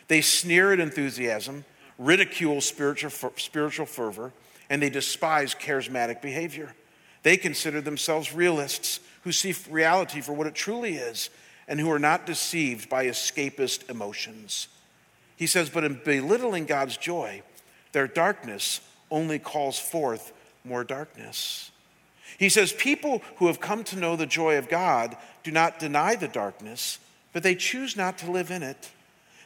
They 0.09 0.21
sneer 0.21 0.73
at 0.73 0.81
enthusiasm, 0.81 1.65
ridicule 2.05 2.61
spiritual, 2.61 3.11
spiritual 3.37 3.87
fervor, 3.87 4.33
and 4.69 4.83
they 4.83 4.91
despise 4.91 5.55
charismatic 5.55 6.23
behavior. 6.23 6.75
They 7.23 7.37
consider 7.37 7.81
themselves 7.81 8.33
realists 8.33 9.01
who 9.23 9.33
see 9.33 9.55
reality 9.71 10.21
for 10.21 10.33
what 10.33 10.47
it 10.47 10.55
truly 10.55 10.95
is 10.97 11.31
and 11.69 11.79
who 11.79 11.91
are 11.91 11.99
not 11.99 12.27
deceived 12.27 12.89
by 12.89 13.07
escapist 13.07 13.89
emotions. 13.89 14.69
He 15.37 15.47
says, 15.47 15.71
but 15.71 15.85
in 15.85 16.01
belittling 16.05 16.67
God's 16.67 16.97
joy, 16.97 17.43
their 17.93 18.09
darkness 18.09 18.81
only 19.11 19.39
calls 19.39 19.79
forth 19.79 20.33
more 20.65 20.85
darkness. 20.85 21.71
He 22.39 22.49
says, 22.49 22.73
people 22.73 23.23
who 23.37 23.47
have 23.47 23.61
come 23.61 23.85
to 23.85 23.97
know 23.97 24.17
the 24.17 24.27
joy 24.27 24.59
of 24.59 24.69
God 24.69 25.17
do 25.43 25.51
not 25.51 25.79
deny 25.79 26.17
the 26.17 26.29
darkness, 26.29 26.99
but 27.33 27.43
they 27.43 27.55
choose 27.55 27.97
not 27.97 28.19
to 28.19 28.31
live 28.31 28.51
in 28.51 28.63
it. 28.63 28.91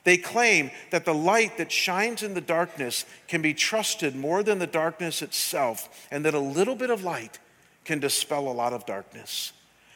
They 0.07 0.17
claim 0.17 0.71
that 0.91 1.05
the 1.05 1.13
light 1.13 1.59
that 1.59 1.73
shines 1.73 2.23
in 2.23 2.35
the 2.35 2.41
darkness 2.41 3.05
can 3.27 3.43
be 3.43 3.53
trusted 3.53 4.15
more 4.15 4.45
than 4.45 4.61
the 4.61 4.67
darkness 4.69 5.21
itself, 5.21 6.07
and 6.13 6.25
that 6.25 6.33
a 6.33 6.39
little 6.39 6.77
bit 6.77 6.91
of 6.91 7.03
light 7.03 7.41
can 7.85 7.99
dispel 7.99 8.47
a 8.47 8.55
lot 8.55 8.73
of 8.73 8.87
darkness. 8.87 9.53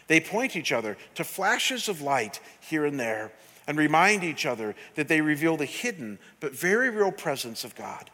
They 0.09 0.19
point 0.19 0.57
each 0.57 0.73
other 0.73 0.97
to 1.15 1.23
flashes 1.23 1.89
of 1.89 2.03
light 2.03 2.41
here 2.59 2.85
and 2.85 2.99
there 2.99 3.31
and 3.69 3.79
remind 3.79 4.25
each 4.25 4.47
other 4.47 4.75
that 4.97 5.07
they 5.07 5.21
reveal 5.21 5.57
the 5.57 5.65
hidden 5.65 6.19
but 6.41 6.59
very 6.59 6.91
real 6.91 7.13
presence 7.13 7.63
of 7.63 7.77
God. 7.77 8.11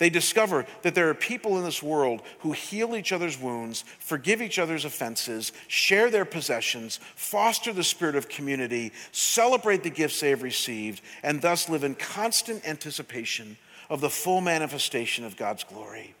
They 0.00 0.08
discover 0.08 0.64
that 0.80 0.94
there 0.94 1.10
are 1.10 1.14
people 1.14 1.58
in 1.58 1.64
this 1.64 1.82
world 1.82 2.22
who 2.38 2.52
heal 2.52 2.96
each 2.96 3.12
other's 3.12 3.38
wounds, 3.38 3.84
forgive 3.98 4.40
each 4.40 4.58
other's 4.58 4.86
offenses, 4.86 5.52
share 5.68 6.10
their 6.10 6.24
possessions, 6.24 6.98
foster 7.14 7.70
the 7.70 7.84
spirit 7.84 8.16
of 8.16 8.26
community, 8.26 8.92
celebrate 9.12 9.82
the 9.82 9.90
gifts 9.90 10.18
they 10.18 10.30
have 10.30 10.42
received, 10.42 11.02
and 11.22 11.42
thus 11.42 11.68
live 11.68 11.84
in 11.84 11.94
constant 11.94 12.66
anticipation 12.66 13.58
of 13.90 14.00
the 14.00 14.08
full 14.08 14.40
manifestation 14.40 15.26
of 15.26 15.36
God's 15.36 15.64
glory. 15.64 16.14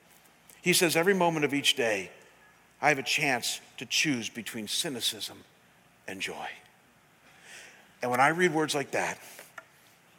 He 0.60 0.74
says, 0.74 0.94
Every 0.94 1.14
moment 1.14 1.46
of 1.46 1.54
each 1.54 1.74
day, 1.74 2.10
I 2.82 2.90
have 2.90 2.98
a 2.98 3.02
chance 3.02 3.62
to 3.78 3.86
choose 3.86 4.28
between 4.28 4.68
cynicism 4.68 5.38
and 6.06 6.20
joy. 6.20 6.48
And 8.02 8.10
when 8.10 8.20
I 8.20 8.28
read 8.28 8.52
words 8.52 8.74
like 8.74 8.90
that, 8.90 9.18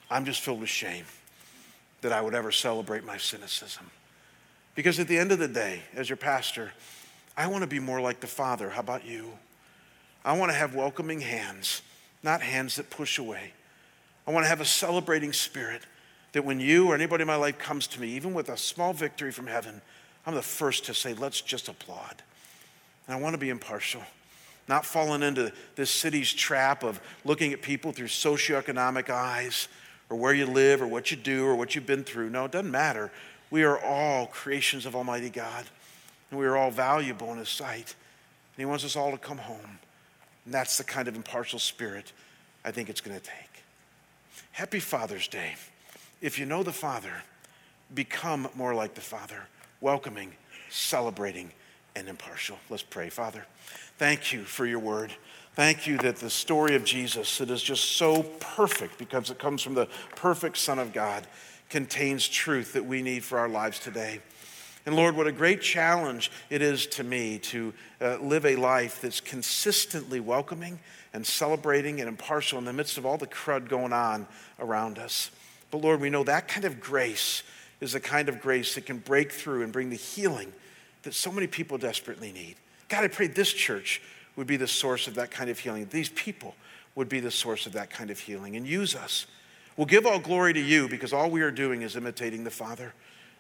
I'm 0.10 0.26
just 0.26 0.42
filled 0.42 0.62
with 0.62 0.70
shame 0.70 1.06
that 2.02 2.12
I 2.12 2.22
would 2.22 2.36
ever 2.36 2.52
celebrate 2.52 3.04
my 3.04 3.18
cynicism. 3.18 3.90
Because 4.76 5.00
at 5.00 5.08
the 5.08 5.18
end 5.18 5.32
of 5.32 5.40
the 5.40 5.48
day, 5.48 5.82
as 5.96 6.10
your 6.10 6.18
pastor, 6.18 6.72
I 7.38 7.48
want 7.48 7.64
to 7.64 7.68
be 7.68 7.80
more 7.80 8.02
like 8.02 8.20
the 8.20 8.28
Father. 8.28 8.70
How 8.70 8.80
about 8.80 9.06
you? 9.06 9.32
I 10.24 10.38
want 10.38 10.52
to 10.52 10.58
have 10.58 10.76
welcoming 10.76 11.22
hands, 11.22 11.82
not 12.24 12.42
hands 12.42 12.76
that 12.76 12.90
push 12.90 13.18
away. 13.18 13.54
I 14.28 14.32
want 14.32 14.46
to 14.46 14.50
have 14.50 14.62
a 14.62 14.66
celebrating 14.66 15.34
spirit 15.34 15.82
that 16.34 16.46
when 16.46 16.60
you 16.60 16.88
or 16.88 16.96
anybody 16.96 17.24
in 17.24 17.28
my 17.28 17.36
life 17.36 17.58
comes 17.58 17.88
to 17.88 18.02
me, 18.02 18.10
even 18.10 18.34
with 18.34 18.50
a 18.50 18.58
small 18.58 18.94
victory 18.94 19.32
from 19.32 19.48
heaven, 19.48 19.82
I'm 20.26 20.36
the 20.36 20.42
first 20.42 20.86
to 20.86 20.94
say, 20.94 21.14
let's 21.14 21.42
just 21.42 21.68
applaud. 21.68 22.22
And 23.08 23.16
I 23.16 23.20
want 23.20 23.34
to 23.34 23.40
be 23.40 23.50
impartial 23.50 24.04
not 24.72 24.86
falling 24.86 25.22
into 25.22 25.52
this 25.76 25.92
city's 25.92 26.32
trap 26.32 26.84
of 26.84 27.02
looking 27.26 27.52
at 27.52 27.62
people 27.62 27.92
through 27.92 28.08
socioeconomic 28.08 29.10
eyes 29.10 29.68
or 30.12 30.18
where 30.18 30.34
you 30.34 30.46
live 30.46 30.82
or 30.82 30.88
what 30.88 31.10
you 31.10 31.16
do 31.16 31.46
or 31.46 31.56
what 31.56 31.74
you've 31.74 31.86
been 31.86 32.04
through. 32.04 32.30
No, 32.30 32.44
it 32.44 32.52
doesn't 32.52 32.70
matter. 32.70 33.10
We 33.50 33.64
are 33.64 33.80
all 33.80 34.28
creations 34.28 34.86
of 34.86 34.94
Almighty 34.94 35.30
God, 35.30 35.66
and 36.30 36.40
we 36.40 36.46
are 36.46 36.58
all 36.58 36.70
valuable 36.70 37.32
in 37.32 37.38
His 37.38 37.50
sight. 37.50 37.96
And 38.54 38.58
He 38.58 38.66
wants 38.66 38.84
us 38.84 38.98
all 38.98 39.12
to 39.12 39.18
come 39.18 39.38
home. 39.38 39.80
And 40.44 40.54
that's 40.54 40.78
the 40.78 40.84
kind 40.84 41.08
of 41.08 41.16
impartial 41.16 41.60
spirit 41.60 42.12
I 42.66 42.72
think 42.72 42.90
it's 42.90 43.00
going 43.00 43.18
to 43.18 43.24
take. 43.24 43.64
Happy 44.52 44.82
Father's 44.82 45.30
Day. 45.30 45.56
If 46.20 46.38
you 46.38 46.46
know 46.46 46.62
the 46.62 46.74
Father, 46.74 47.24
become 47.96 48.50
more 48.54 48.76
like 48.76 48.96
the 48.96 49.02
Father, 49.02 49.48
welcoming, 49.80 50.34
celebrating, 50.70 51.52
and 51.96 52.10
impartial. 52.10 52.58
Let's 52.70 52.84
pray, 52.84 53.10
Father. 53.10 53.46
Thank 53.98 54.34
you 54.34 54.44
for 54.44 54.66
your 54.66 54.80
word. 54.80 55.14
Thank 55.54 55.86
you 55.86 55.98
that 55.98 56.16
the 56.16 56.30
story 56.30 56.76
of 56.76 56.86
Jesus, 56.86 57.40
that 57.40 57.50
is 57.50 57.62
just 57.62 57.98
so 57.98 58.24
perfect 58.24 58.98
because 58.98 59.30
it 59.30 59.38
comes 59.38 59.62
from 59.62 59.74
the 59.74 59.90
perfect 60.16 60.58
Son 60.58 60.80
of 60.80 60.94
God, 60.94 61.28
contains 61.70 62.26
truth 62.26 62.72
that 62.72 62.86
we 62.86 63.02
need 63.02 63.22
for 63.22 63.38
our 63.38 63.50
lives 63.50 63.78
today. 63.78 64.22
And 64.86 64.96
Lord, 64.96 65.18
what 65.18 65.28
a 65.28 65.32
great 65.34 65.62
challenge 65.62 66.32
it 66.50 66.62
is 66.62 66.88
to 66.88 67.04
me 67.04 67.38
to 67.40 67.74
uh, 68.00 68.18
live 68.22 68.46
a 68.46 68.56
life 68.56 69.02
that's 69.02 69.20
consistently 69.20 70.22
welcoming 70.22 70.80
and 71.14 71.28
celebrating 71.28 72.00
and 72.00 72.08
impartial 72.08 72.58
in 72.58 72.64
the 72.64 72.72
midst 72.72 72.98
of 72.98 73.06
all 73.06 73.18
the 73.18 73.28
crud 73.28 73.68
going 73.68 73.92
on 73.92 74.28
around 74.58 75.00
us. 75.00 75.32
But 75.70 75.82
Lord, 75.82 76.00
we 76.00 76.10
know 76.10 76.24
that 76.24 76.48
kind 76.48 76.66
of 76.66 76.80
grace 76.80 77.44
is 77.82 77.92
the 77.92 78.00
kind 78.00 78.30
of 78.30 78.42
grace 78.42 78.76
that 78.76 78.86
can 78.86 79.00
break 79.00 79.34
through 79.34 79.64
and 79.64 79.74
bring 79.74 79.90
the 79.90 79.98
healing 79.98 80.54
that 81.04 81.14
so 81.14 81.30
many 81.30 81.48
people 81.48 81.78
desperately 81.78 82.32
need. 82.32 82.56
God, 82.88 83.04
I 83.04 83.10
pray 83.10 83.28
this 83.28 83.52
church 83.52 84.02
would 84.36 84.48
be 84.48 84.58
the 84.58 84.68
source 84.68 85.08
of 85.08 85.16
that 85.16 85.32
kind 85.32 85.50
of 85.50 85.60
healing. 85.60 85.88
These 85.90 86.10
people 86.10 86.56
would 86.96 87.10
be 87.10 87.20
the 87.20 87.32
source 87.32 87.66
of 87.66 87.74
that 87.74 87.90
kind 87.90 88.10
of 88.10 88.20
healing 88.20 88.56
and 88.56 88.68
use 88.68 88.96
us. 88.96 89.28
We'll 89.78 89.88
give 89.88 90.06
all 90.06 90.20
glory 90.20 90.54
to 90.54 90.60
you 90.60 90.88
because 90.88 91.14
all 91.14 91.30
we 91.30 91.42
are 91.42 91.52
doing 91.52 91.82
is 91.82 91.96
imitating 91.96 92.44
the 92.44 92.52
Father. 92.52 92.94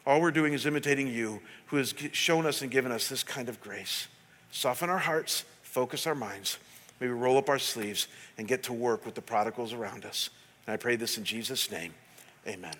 All 0.05 0.21
we're 0.21 0.31
doing 0.31 0.53
is 0.53 0.65
imitating 0.65 1.07
you, 1.07 1.41
who 1.67 1.77
has 1.77 1.93
shown 2.11 2.45
us 2.45 2.61
and 2.61 2.71
given 2.71 2.91
us 2.91 3.07
this 3.07 3.23
kind 3.23 3.49
of 3.49 3.61
grace. 3.61 4.07
Soften 4.51 4.89
our 4.89 4.97
hearts, 4.97 5.45
focus 5.61 6.07
our 6.07 6.15
minds. 6.15 6.57
Maybe 6.99 7.13
roll 7.13 7.37
up 7.37 7.49
our 7.49 7.59
sleeves 7.59 8.07
and 8.37 8.47
get 8.47 8.63
to 8.63 8.73
work 8.73 9.05
with 9.05 9.15
the 9.15 9.21
prodigals 9.21 9.73
around 9.73 10.05
us. 10.05 10.29
And 10.65 10.73
I 10.73 10.77
pray 10.77 10.95
this 10.95 11.17
in 11.17 11.23
Jesus' 11.23 11.69
name. 11.71 11.93
Amen. 12.47 12.75